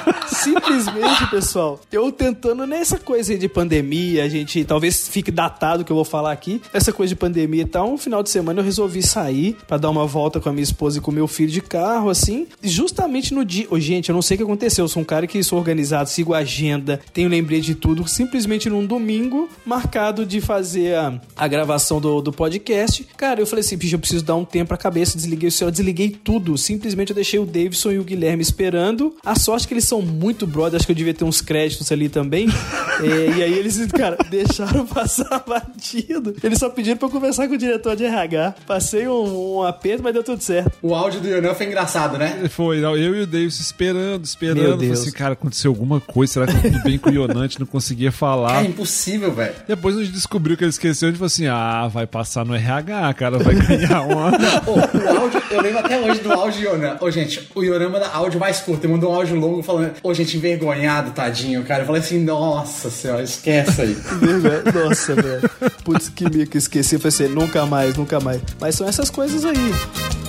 Simplesmente, 0.43 1.27
pessoal, 1.29 1.79
eu 1.91 2.11
tentando 2.11 2.67
nessa 2.67 2.99
coisa 2.99 3.31
aí 3.31 3.37
de 3.37 3.47
pandemia, 3.47 4.23
a 4.25 4.29
gente 4.29 4.63
talvez 4.65 5.07
fique 5.07 5.31
datado 5.31 5.85
que 5.85 5.91
eu 5.91 5.95
vou 5.95 6.03
falar 6.03 6.31
aqui, 6.31 6.61
essa 6.73 6.91
coisa 6.91 7.09
de 7.09 7.15
pandemia 7.15 7.61
e 7.61 7.65
tal, 7.65 7.91
um 7.91 7.97
final 7.97 8.21
de 8.21 8.29
semana 8.29 8.59
eu 8.59 8.63
resolvi 8.63 9.01
sair 9.01 9.55
para 9.67 9.77
dar 9.77 9.89
uma 9.89 10.05
volta 10.05 10.39
com 10.39 10.49
a 10.49 10.51
minha 10.51 10.63
esposa 10.63 10.97
e 10.97 11.01
com 11.01 11.11
o 11.11 11.13
meu 11.13 11.27
filho 11.27 11.51
de 11.51 11.61
carro, 11.61 12.09
assim, 12.09 12.47
justamente 12.61 13.33
no 13.33 13.45
dia. 13.45 13.67
Oh, 13.69 13.79
gente, 13.79 14.09
eu 14.09 14.15
não 14.15 14.21
sei 14.21 14.35
o 14.35 14.37
que 14.39 14.43
aconteceu, 14.43 14.83
eu 14.83 14.89
sou 14.89 15.01
um 15.01 15.05
cara 15.05 15.25
que 15.25 15.41
sou 15.43 15.57
organizado, 15.57 16.09
sigo 16.09 16.33
a 16.33 16.39
agenda, 16.39 16.99
tenho 17.13 17.29
lembrete 17.29 17.67
de 17.67 17.75
tudo, 17.75 18.07
simplesmente 18.07 18.69
num 18.69 18.85
domingo 18.85 19.47
marcado 19.65 20.25
de 20.25 20.41
fazer 20.41 20.95
a, 20.95 21.21
a 21.37 21.47
gravação 21.47 22.01
do, 22.01 22.21
do 22.21 22.33
podcast. 22.33 23.07
Cara, 23.15 23.39
eu 23.39 23.47
falei 23.47 23.61
assim, 23.61 23.77
bicho, 23.77 23.95
eu 23.95 23.99
preciso 23.99 24.25
dar 24.25 24.35
um 24.35 24.45
tempo 24.45 24.69
pra 24.69 24.77
cabeça, 24.77 25.15
desliguei 25.17 25.47
o 25.47 25.51
celular, 25.51 25.71
desliguei 25.71 26.09
tudo, 26.09 26.57
simplesmente 26.57 27.11
eu 27.11 27.15
deixei 27.15 27.39
o 27.39 27.45
Davidson 27.45 27.91
e 27.93 27.99
o 27.99 28.03
Guilherme 28.03 28.41
esperando. 28.41 29.15
A 29.23 29.35
sorte 29.35 29.67
que 29.67 29.73
eles 29.73 29.85
são 29.85 30.01
muito 30.01 30.32
brother, 30.45 30.77
acho 30.77 30.85
que 30.85 30.91
eu 30.91 30.95
devia 30.95 31.13
ter 31.13 31.23
uns 31.23 31.41
créditos 31.41 31.91
ali 31.91 32.09
também. 32.09 32.47
é, 33.01 33.37
e 33.37 33.43
aí 33.43 33.53
eles, 33.53 33.85
cara, 33.87 34.17
deixaram 34.29 34.85
passar 34.85 35.43
batido. 35.47 36.35
Eles 36.43 36.59
só 36.59 36.69
pediram 36.69 36.97
pra 36.97 37.07
eu 37.07 37.11
conversar 37.11 37.47
com 37.47 37.53
o 37.53 37.57
diretor 37.57 37.95
de 37.95 38.05
RH. 38.05 38.55
Passei 38.67 39.07
um, 39.07 39.57
um 39.57 39.63
aperto, 39.63 40.03
mas 40.03 40.13
deu 40.13 40.23
tudo 40.23 40.41
certo. 40.41 40.71
O 40.81 40.93
áudio 40.93 41.21
do 41.21 41.27
Yonan 41.27 41.53
foi 41.53 41.67
engraçado, 41.67 42.17
né? 42.17 42.49
Foi, 42.49 42.79
não, 42.79 42.97
eu 42.97 43.15
e 43.15 43.21
o 43.21 43.27
Davis 43.27 43.59
esperando, 43.59 44.25
esperando. 44.25 44.77
Deus. 44.77 45.01
Assim, 45.01 45.11
cara, 45.11 45.33
aconteceu 45.33 45.71
alguma 45.71 45.99
coisa, 45.99 46.33
será 46.33 46.47
que 46.47 46.53
tá 46.53 46.61
tudo 46.61 46.83
bem 46.83 46.97
com 46.97 47.09
o 47.09 47.13
Yonan? 47.13 47.43
não 47.59 47.65
conseguia 47.65 48.11
falar. 48.11 48.63
É 48.63 48.67
impossível, 48.67 49.31
velho. 49.31 49.53
Depois 49.67 49.97
a 49.97 50.03
gente 50.03 50.13
descobriu 50.13 50.57
que 50.57 50.63
ele 50.63 50.69
esqueceu, 50.69 51.07
a 51.07 51.11
gente 51.11 51.19
falou 51.19 51.27
assim, 51.27 51.47
ah, 51.47 51.87
vai 51.87 52.07
passar 52.07 52.45
no 52.45 52.55
RH, 52.55 53.13
cara, 53.13 53.37
vai 53.37 53.55
ganhar 53.55 54.01
uma... 54.01 54.29
o 54.67 55.17
áudio, 55.17 55.41
eu 55.51 55.61
lembro 55.61 55.79
até 55.79 55.99
hoje 55.99 56.21
do 56.21 56.31
áudio 56.31 56.59
de 56.59 56.65
Yonan. 56.65 56.97
Ô, 57.01 57.11
gente, 57.11 57.49
o 57.53 57.63
Yonan 57.63 57.89
manda 57.89 58.07
áudio 58.07 58.39
mais 58.39 58.59
curto, 58.59 58.85
ele 58.85 58.93
mandou 58.93 59.11
um 59.11 59.15
áudio 59.15 59.39
longo 59.39 59.61
falando, 59.61 59.93
ô, 60.01 60.13
gente, 60.13 60.22
envergonhado, 60.37 61.11
tadinho, 61.11 61.63
cara. 61.63 61.83
Eu 61.83 61.87
falei 61.87 62.01
assim, 62.01 62.23
nossa 62.23 62.89
senhora, 62.89 63.23
esquece 63.23 63.81
aí. 63.81 63.97
nossa, 64.73 65.15
velho. 65.15 65.49
Putz, 65.83 66.09
que 66.09 66.29
mico, 66.29 66.57
esqueci. 66.57 66.95
Eu 66.95 66.99
falei 66.99 67.15
assim, 67.15 67.27
nunca 67.27 67.65
mais, 67.65 67.95
nunca 67.95 68.19
mais. 68.19 68.41
Mas 68.59 68.75
são 68.75 68.87
essas 68.87 69.09
coisas 69.09 69.43
aí. 69.45 70.22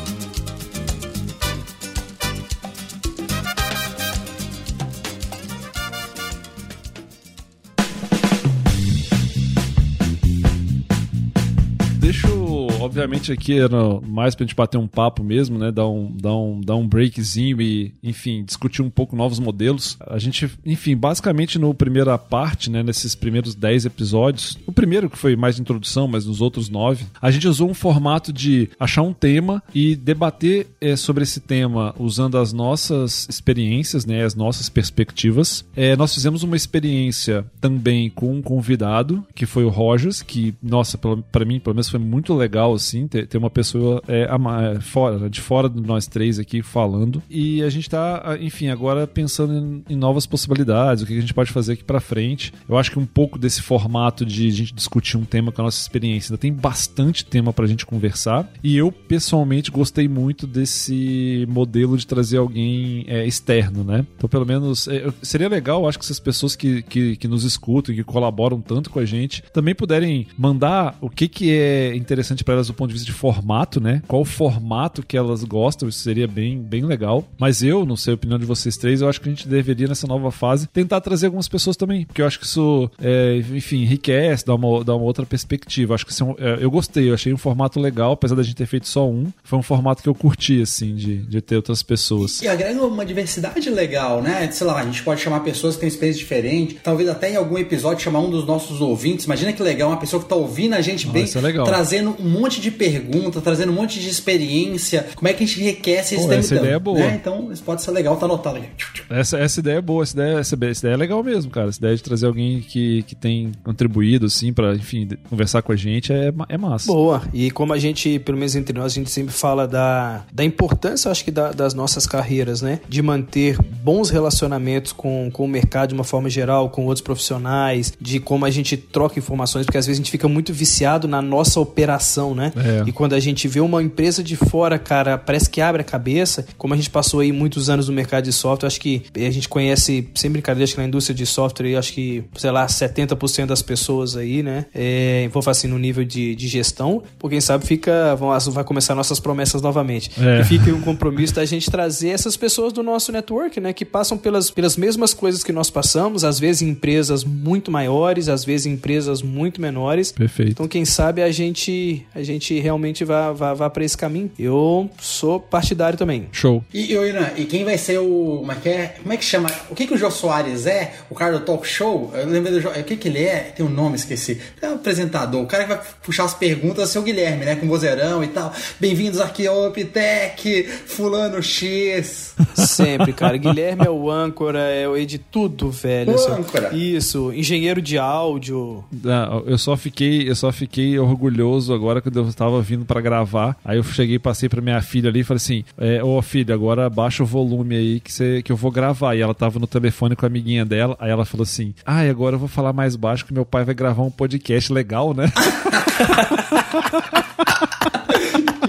Obviamente 12.94 13.32
aqui 13.32 13.58
era 13.58 14.00
mais 14.06 14.36
pra 14.36 14.46
gente 14.46 14.54
bater 14.54 14.78
um 14.78 14.86
papo 14.86 15.24
mesmo, 15.24 15.58
né? 15.58 15.72
Dar 15.72 15.88
um, 15.88 16.12
dar 16.16 16.36
um, 16.36 16.60
dar 16.60 16.76
um 16.76 16.86
breakzinho 16.86 17.60
e, 17.60 17.92
enfim, 18.02 18.44
discutir 18.44 18.82
um 18.82 18.90
pouco 18.90 19.16
novos 19.16 19.40
modelos. 19.40 19.98
A 20.06 20.16
gente, 20.16 20.48
enfim, 20.64 20.96
basicamente 20.96 21.58
no 21.58 21.74
primeira 21.74 22.16
parte, 22.16 22.70
né? 22.70 22.84
Nesses 22.84 23.16
primeiros 23.16 23.54
10 23.56 23.86
episódios, 23.86 24.56
o 24.64 24.72
primeiro 24.72 25.10
que 25.10 25.18
foi 25.18 25.34
mais 25.34 25.56
de 25.56 25.62
introdução, 25.62 26.06
mas 26.06 26.24
nos 26.24 26.40
outros 26.40 26.68
nove, 26.68 27.04
a 27.20 27.32
gente 27.32 27.48
usou 27.48 27.68
um 27.68 27.74
formato 27.74 28.32
de 28.32 28.70
achar 28.78 29.02
um 29.02 29.12
tema 29.12 29.60
e 29.74 29.96
debater 29.96 30.68
é, 30.80 30.94
sobre 30.94 31.24
esse 31.24 31.40
tema 31.40 31.94
usando 31.98 32.38
as 32.38 32.52
nossas 32.52 33.26
experiências, 33.28 34.06
né? 34.06 34.24
As 34.24 34.36
nossas 34.36 34.68
perspectivas. 34.68 35.64
É, 35.74 35.96
nós 35.96 36.14
fizemos 36.14 36.44
uma 36.44 36.54
experiência 36.54 37.44
também 37.60 38.08
com 38.08 38.36
um 38.36 38.42
convidado, 38.42 39.26
que 39.34 39.46
foi 39.46 39.64
o 39.64 39.68
Rogers, 39.68 40.22
que, 40.22 40.54
nossa, 40.62 40.96
para 40.96 41.44
mim, 41.44 41.58
pelo 41.58 41.74
menos 41.74 41.88
foi 41.88 41.98
muito 41.98 42.32
legal, 42.34 42.72
assim, 42.84 43.06
ter, 43.06 43.26
ter 43.26 43.38
uma 43.38 43.50
pessoa 43.50 44.02
é, 44.06 44.22
é, 44.22 44.80
fora, 44.80 45.28
de 45.28 45.40
fora 45.40 45.68
de 45.68 45.80
nós 45.80 46.06
três 46.06 46.38
aqui 46.38 46.62
falando. 46.62 47.22
E 47.28 47.62
a 47.62 47.70
gente 47.70 47.88
tá, 47.88 48.36
enfim, 48.40 48.68
agora 48.68 49.06
pensando 49.06 49.54
em, 49.54 49.94
em 49.94 49.96
novas 49.96 50.26
possibilidades, 50.26 51.02
o 51.02 51.06
que 51.06 51.16
a 51.16 51.20
gente 51.20 51.34
pode 51.34 51.50
fazer 51.50 51.74
aqui 51.74 51.84
para 51.84 52.00
frente. 52.00 52.52
Eu 52.68 52.76
acho 52.76 52.90
que 52.90 52.98
um 52.98 53.06
pouco 53.06 53.38
desse 53.38 53.62
formato 53.62 54.24
de 54.24 54.48
a 54.48 54.50
gente 54.50 54.74
discutir 54.74 55.16
um 55.16 55.24
tema 55.24 55.50
com 55.50 55.62
a 55.62 55.64
nossa 55.64 55.80
experiência, 55.80 56.32
ainda 56.32 56.40
tem 56.40 56.52
bastante 56.52 57.24
tema 57.24 57.52
pra 57.52 57.66
gente 57.66 57.86
conversar. 57.86 58.48
E 58.62 58.76
eu, 58.76 58.92
pessoalmente, 58.92 59.70
gostei 59.70 60.08
muito 60.08 60.46
desse 60.46 61.46
modelo 61.48 61.96
de 61.96 62.06
trazer 62.06 62.38
alguém 62.38 63.04
é, 63.08 63.26
externo, 63.26 63.84
né? 63.84 64.06
Então, 64.16 64.28
pelo 64.28 64.46
menos, 64.46 64.88
é, 64.88 65.12
seria 65.22 65.48
legal, 65.48 65.88
acho 65.88 65.98
que 65.98 66.04
essas 66.04 66.20
pessoas 66.20 66.54
que, 66.54 66.82
que, 66.82 67.16
que 67.16 67.28
nos 67.28 67.44
escutam 67.44 67.94
que 67.94 68.04
colaboram 68.04 68.60
tanto 68.60 68.90
com 68.90 68.98
a 68.98 69.04
gente 69.04 69.42
também 69.52 69.74
puderem 69.74 70.26
mandar 70.36 70.96
o 71.00 71.08
que, 71.08 71.28
que 71.28 71.52
é 71.52 71.94
interessante 71.94 72.44
para 72.44 72.54
elas 72.54 72.68
do 72.74 72.76
ponto 72.76 72.88
de 72.88 72.94
vista 72.94 73.06
de 73.06 73.12
formato, 73.12 73.80
né? 73.80 74.02
Qual 74.06 74.22
o 74.22 74.24
formato 74.24 75.02
que 75.02 75.16
elas 75.16 75.44
gostam, 75.44 75.88
isso 75.88 76.00
seria 76.00 76.26
bem, 76.26 76.58
bem 76.60 76.84
legal. 76.84 77.24
Mas 77.38 77.62
eu, 77.62 77.86
não 77.86 77.96
sei 77.96 78.12
a 78.12 78.14
opinião 78.16 78.38
de 78.38 78.44
vocês 78.44 78.76
três, 78.76 79.00
eu 79.00 79.08
acho 79.08 79.20
que 79.20 79.28
a 79.28 79.32
gente 79.32 79.48
deveria, 79.48 79.88
nessa 79.88 80.06
nova 80.06 80.30
fase, 80.30 80.66
tentar 80.66 81.00
trazer 81.00 81.26
algumas 81.26 81.48
pessoas 81.48 81.76
também, 81.76 82.04
porque 82.04 82.20
eu 82.20 82.26
acho 82.26 82.38
que 82.38 82.46
isso, 82.46 82.90
é, 83.00 83.36
enfim, 83.54 83.82
enriquece, 83.82 84.44
dá 84.44 84.54
uma, 84.54 84.84
dá 84.84 84.94
uma 84.94 85.04
outra 85.04 85.24
perspectiva. 85.24 85.94
Acho 85.94 86.06
que 86.06 86.22
é 86.22 86.24
um, 86.24 86.34
é, 86.38 86.58
eu 86.60 86.70
gostei, 86.70 87.10
eu 87.10 87.14
achei 87.14 87.32
um 87.32 87.38
formato 87.38 87.80
legal, 87.80 88.12
apesar 88.12 88.34
da 88.34 88.42
gente 88.42 88.56
ter 88.56 88.66
feito 88.66 88.88
só 88.88 89.08
um. 89.08 89.32
Foi 89.42 89.58
um 89.58 89.62
formato 89.62 90.02
que 90.02 90.08
eu 90.08 90.14
curti, 90.14 90.60
assim, 90.60 90.94
de, 90.94 91.18
de 91.18 91.40
ter 91.40 91.56
outras 91.56 91.82
pessoas. 91.82 92.42
E, 92.42 92.48
agrega 92.48 92.84
uma 92.84 93.04
diversidade 93.04 93.68
legal, 93.70 94.22
né? 94.22 94.50
Sei 94.50 94.66
lá, 94.66 94.80
a 94.80 94.84
gente 94.84 95.02
pode 95.02 95.20
chamar 95.20 95.40
pessoas 95.40 95.74
que 95.74 95.80
têm 95.80 95.88
experiência 95.88 96.20
diferente, 96.20 96.78
talvez 96.82 97.08
até 97.08 97.30
em 97.30 97.36
algum 97.36 97.58
episódio 97.58 98.02
chamar 98.02 98.20
um 98.20 98.30
dos 98.30 98.46
nossos 98.46 98.80
ouvintes. 98.80 99.26
Imagina 99.26 99.52
que 99.52 99.62
legal, 99.62 99.90
uma 99.90 99.96
pessoa 99.96 100.22
que 100.22 100.28
tá 100.28 100.34
ouvindo 100.34 100.74
a 100.74 100.80
gente 100.80 101.06
bem, 101.06 101.24
é 101.24 101.64
trazendo 101.64 102.16
um 102.18 102.28
monte 102.28 102.60
de 102.60 102.63
pergunta, 102.70 103.40
trazendo 103.40 103.72
um 103.72 103.74
monte 103.74 104.00
de 104.00 104.08
experiência. 104.08 105.06
Como 105.14 105.28
é 105.28 105.32
que 105.32 105.44
a 105.44 105.46
gente 105.46 105.60
enriquece 105.60 106.14
esse 106.14 106.26
Pô, 106.26 106.32
Essa 106.32 106.56
ideia 106.56 106.74
é 106.74 106.78
boa. 106.78 106.98
Né? 106.98 107.18
Então, 107.20 107.52
isso 107.52 107.62
pode 107.62 107.82
ser 107.82 107.90
legal, 107.90 108.16
tá 108.16 108.26
anotado 108.26 108.58
aqui. 108.58 108.68
Essa, 109.10 109.38
essa 109.38 109.60
ideia 109.60 109.78
é 109.78 109.80
boa, 109.80 110.02
essa 110.02 110.14
ideia, 110.14 110.38
essa, 110.38 110.56
essa 110.64 110.80
ideia 110.80 110.94
é 110.94 110.96
legal 110.96 111.22
mesmo, 111.22 111.50
cara. 111.50 111.68
Essa 111.68 111.78
ideia 111.78 111.96
de 111.96 112.02
trazer 112.02 112.26
alguém 112.26 112.60
que, 112.60 113.02
que 113.04 113.14
tem 113.14 113.52
contribuído, 113.62 114.26
assim, 114.26 114.52
pra, 114.52 114.74
enfim, 114.74 115.08
conversar 115.28 115.62
com 115.62 115.72
a 115.72 115.76
gente 115.76 116.12
é, 116.12 116.32
é 116.48 116.58
massa. 116.58 116.86
Boa. 116.86 117.22
E 117.32 117.50
como 117.50 117.72
a 117.72 117.78
gente, 117.78 118.18
pelo 118.18 118.38
menos 118.38 118.54
entre 118.56 118.78
nós, 118.78 118.92
a 118.92 118.94
gente 118.94 119.10
sempre 119.10 119.32
fala 119.32 119.66
da, 119.66 120.24
da 120.32 120.44
importância, 120.44 121.10
acho 121.10 121.24
que, 121.24 121.30
da, 121.30 121.52
das 121.52 121.74
nossas 121.74 122.06
carreiras, 122.06 122.62
né? 122.62 122.80
De 122.88 123.02
manter 123.02 123.58
bons 123.60 124.10
relacionamentos 124.10 124.92
com, 124.92 125.30
com 125.32 125.44
o 125.44 125.48
mercado 125.48 125.90
de 125.90 125.94
uma 125.94 126.04
forma 126.04 126.30
geral, 126.30 126.70
com 126.70 126.86
outros 126.86 127.02
profissionais, 127.02 127.92
de 128.00 128.20
como 128.20 128.44
a 128.44 128.50
gente 128.50 128.76
troca 128.76 129.18
informações, 129.18 129.66
porque 129.66 129.78
às 129.78 129.86
vezes 129.86 129.98
a 129.98 130.02
gente 130.02 130.10
fica 130.10 130.28
muito 130.28 130.52
viciado 130.52 131.06
na 131.06 131.20
nossa 131.20 131.60
operação, 131.60 132.34
né? 132.34 132.52
É. 132.56 132.84
E 132.86 132.92
quando 132.92 133.14
a 133.14 133.20
gente 133.20 133.48
vê 133.48 133.60
uma 133.60 133.82
empresa 133.82 134.22
de 134.22 134.36
fora, 134.36 134.78
cara, 134.78 135.18
parece 135.18 135.48
que 135.48 135.60
abre 135.60 135.82
a 135.82 135.84
cabeça. 135.84 136.46
Como 136.56 136.74
a 136.74 136.76
gente 136.76 136.90
passou 136.90 137.20
aí 137.20 137.32
muitos 137.32 137.68
anos 137.68 137.88
no 137.88 137.94
mercado 137.94 138.24
de 138.24 138.32
software, 138.32 138.66
acho 138.66 138.80
que 138.80 139.02
a 139.14 139.30
gente 139.30 139.48
conhece, 139.48 140.08
sem 140.14 140.30
brincadeira, 140.30 140.64
acho 140.64 140.74
que 140.74 140.80
na 140.80 140.86
indústria 140.86 141.14
de 141.14 141.26
software, 141.26 141.76
acho 141.76 141.92
que, 141.92 142.24
sei 142.36 142.50
lá, 142.50 142.66
70% 142.66 143.46
das 143.46 143.62
pessoas 143.62 144.16
aí, 144.16 144.42
né? 144.42 144.66
É, 144.74 145.28
vou 145.32 145.42
falar 145.42 145.52
assim, 145.52 145.68
no 145.68 145.78
nível 145.78 146.04
de, 146.04 146.34
de 146.34 146.48
gestão. 146.48 147.02
Por 147.18 147.30
quem 147.30 147.40
sabe, 147.40 147.66
fica. 147.66 148.14
Vão, 148.16 148.38
vai 148.50 148.64
começar 148.64 148.94
nossas 148.94 149.20
promessas 149.20 149.62
novamente. 149.62 150.10
É. 150.18 150.40
E 150.40 150.44
fica 150.44 150.70
um 150.72 150.80
compromisso 150.80 151.34
da 151.34 151.44
gente 151.44 151.70
trazer 151.70 152.10
essas 152.10 152.36
pessoas 152.36 152.72
do 152.72 152.82
nosso 152.82 153.12
network, 153.12 153.60
né? 153.60 153.72
Que 153.72 153.84
passam 153.84 154.18
pelas, 154.18 154.50
pelas 154.50 154.76
mesmas 154.76 155.14
coisas 155.14 155.42
que 155.42 155.52
nós 155.52 155.70
passamos, 155.70 156.24
às 156.24 156.38
vezes 156.38 156.62
em 156.62 156.68
empresas 156.70 157.24
muito 157.24 157.70
maiores, 157.70 158.28
às 158.28 158.44
vezes 158.44 158.66
em 158.66 158.72
empresas 158.72 159.22
muito 159.22 159.60
menores. 159.60 160.12
Perfeito. 160.12 160.52
Então, 160.52 160.68
quem 160.68 160.84
sabe 160.84 161.22
a 161.22 161.30
gente, 161.30 162.04
a 162.14 162.22
gente 162.22 162.43
realmente 162.52 163.04
vá, 163.04 163.32
vá, 163.32 163.54
vá 163.54 163.70
para 163.70 163.84
esse 163.84 163.96
caminho. 163.96 164.30
Eu 164.38 164.90
sou 165.00 165.40
partidário 165.40 165.98
também. 165.98 166.28
Show. 166.32 166.64
E, 166.72 166.92
Irã, 166.92 167.30
e 167.36 167.44
quem 167.44 167.64
vai 167.64 167.78
ser 167.78 167.98
o. 167.98 168.38
Como 168.40 168.52
é 168.52 168.56
que 168.56 168.68
é? 168.68 168.86
Como 169.02 169.12
é 169.12 169.16
que 169.16 169.24
chama? 169.24 169.50
O 169.70 169.74
que, 169.74 169.86
que 169.86 169.94
o 169.94 169.96
Jô 169.96 170.10
Soares 170.10 170.66
é? 170.66 170.94
O 171.08 171.14
cara 171.14 171.38
do 171.38 171.44
talk 171.44 171.66
show? 171.66 172.10
Eu 172.14 172.26
lembro 172.26 172.50
do 172.50 172.68
O 172.68 172.84
que, 172.84 172.96
que 172.96 173.08
ele 173.08 173.22
é? 173.22 173.52
Tem 173.56 173.64
um 173.64 173.70
nome, 173.70 173.96
esqueci. 173.96 174.40
É 174.60 174.68
um 174.68 174.74
apresentador. 174.74 175.42
O 175.42 175.46
cara 175.46 175.64
que 175.64 175.68
vai 175.70 175.80
puxar 176.02 176.24
as 176.24 176.34
perguntas 176.34 176.78
é 176.78 176.82
o 176.84 176.86
seu 176.86 177.02
Guilherme, 177.02 177.44
né? 177.44 177.56
Com 177.56 177.66
o 177.66 177.68
vozeirão 177.68 178.22
e 178.22 178.28
tal. 178.28 178.52
Bem-vindos 178.80 179.20
aqui 179.20 179.46
ao 179.46 179.68
Uptech, 179.68 180.64
Fulano 180.86 181.42
X. 181.42 182.34
Sempre, 182.54 183.12
cara. 183.12 183.36
Guilherme 183.36 183.86
é 183.86 183.90
o 183.90 184.10
âncora, 184.10 184.60
é 184.60 184.88
o 184.88 185.04
de 185.04 185.18
tudo, 185.18 185.70
velho. 185.70 186.14
O 186.14 186.32
âncora. 186.32 186.74
Isso, 186.74 187.32
engenheiro 187.32 187.82
de 187.82 187.98
áudio. 187.98 188.84
Não, 188.90 189.44
eu 189.46 189.58
só 189.58 189.76
fiquei, 189.76 190.28
eu 190.28 190.34
só 190.34 190.50
fiquei 190.50 190.98
orgulhoso 190.98 191.72
agora 191.74 192.00
quando 192.00 192.18
eu 192.18 192.24
estava 192.34 192.60
vindo 192.60 192.84
para 192.84 193.00
gravar. 193.00 193.56
Aí 193.64 193.78
eu 193.78 193.82
cheguei, 193.82 194.18
passei 194.18 194.48
para 194.48 194.60
minha 194.60 194.80
filha 194.82 195.08
ali 195.08 195.20
e 195.20 195.24
falei 195.24 195.36
assim: 195.38 195.64
é, 195.78 196.02
"Ô 196.02 196.20
filha, 196.22 196.54
agora 196.54 196.88
baixa 196.90 197.22
o 197.22 197.26
volume 197.26 197.76
aí 197.76 198.00
que 198.00 198.42
que 198.42 198.52
eu 198.52 198.56
vou 198.56 198.70
gravar". 198.70 199.14
E 199.14 199.20
ela 199.20 199.34
tava 199.34 199.58
no 199.58 199.66
telefone 199.66 200.14
com 200.16 200.26
a 200.26 200.28
amiguinha 200.28 200.64
dela. 200.64 200.96
Aí 201.00 201.10
ela 201.10 201.24
falou 201.24 201.44
assim: 201.44 201.74
"Ah, 201.84 202.04
e 202.04 202.10
agora 202.10 202.36
eu 202.36 202.40
vou 202.40 202.48
falar 202.48 202.72
mais 202.72 202.96
baixo 202.96 203.24
que 203.24 203.32
meu 203.32 203.44
pai 203.44 203.64
vai 203.64 203.74
gravar 203.74 204.02
um 204.02 204.10
podcast 204.10 204.72
legal, 204.72 205.14
né?" 205.14 205.32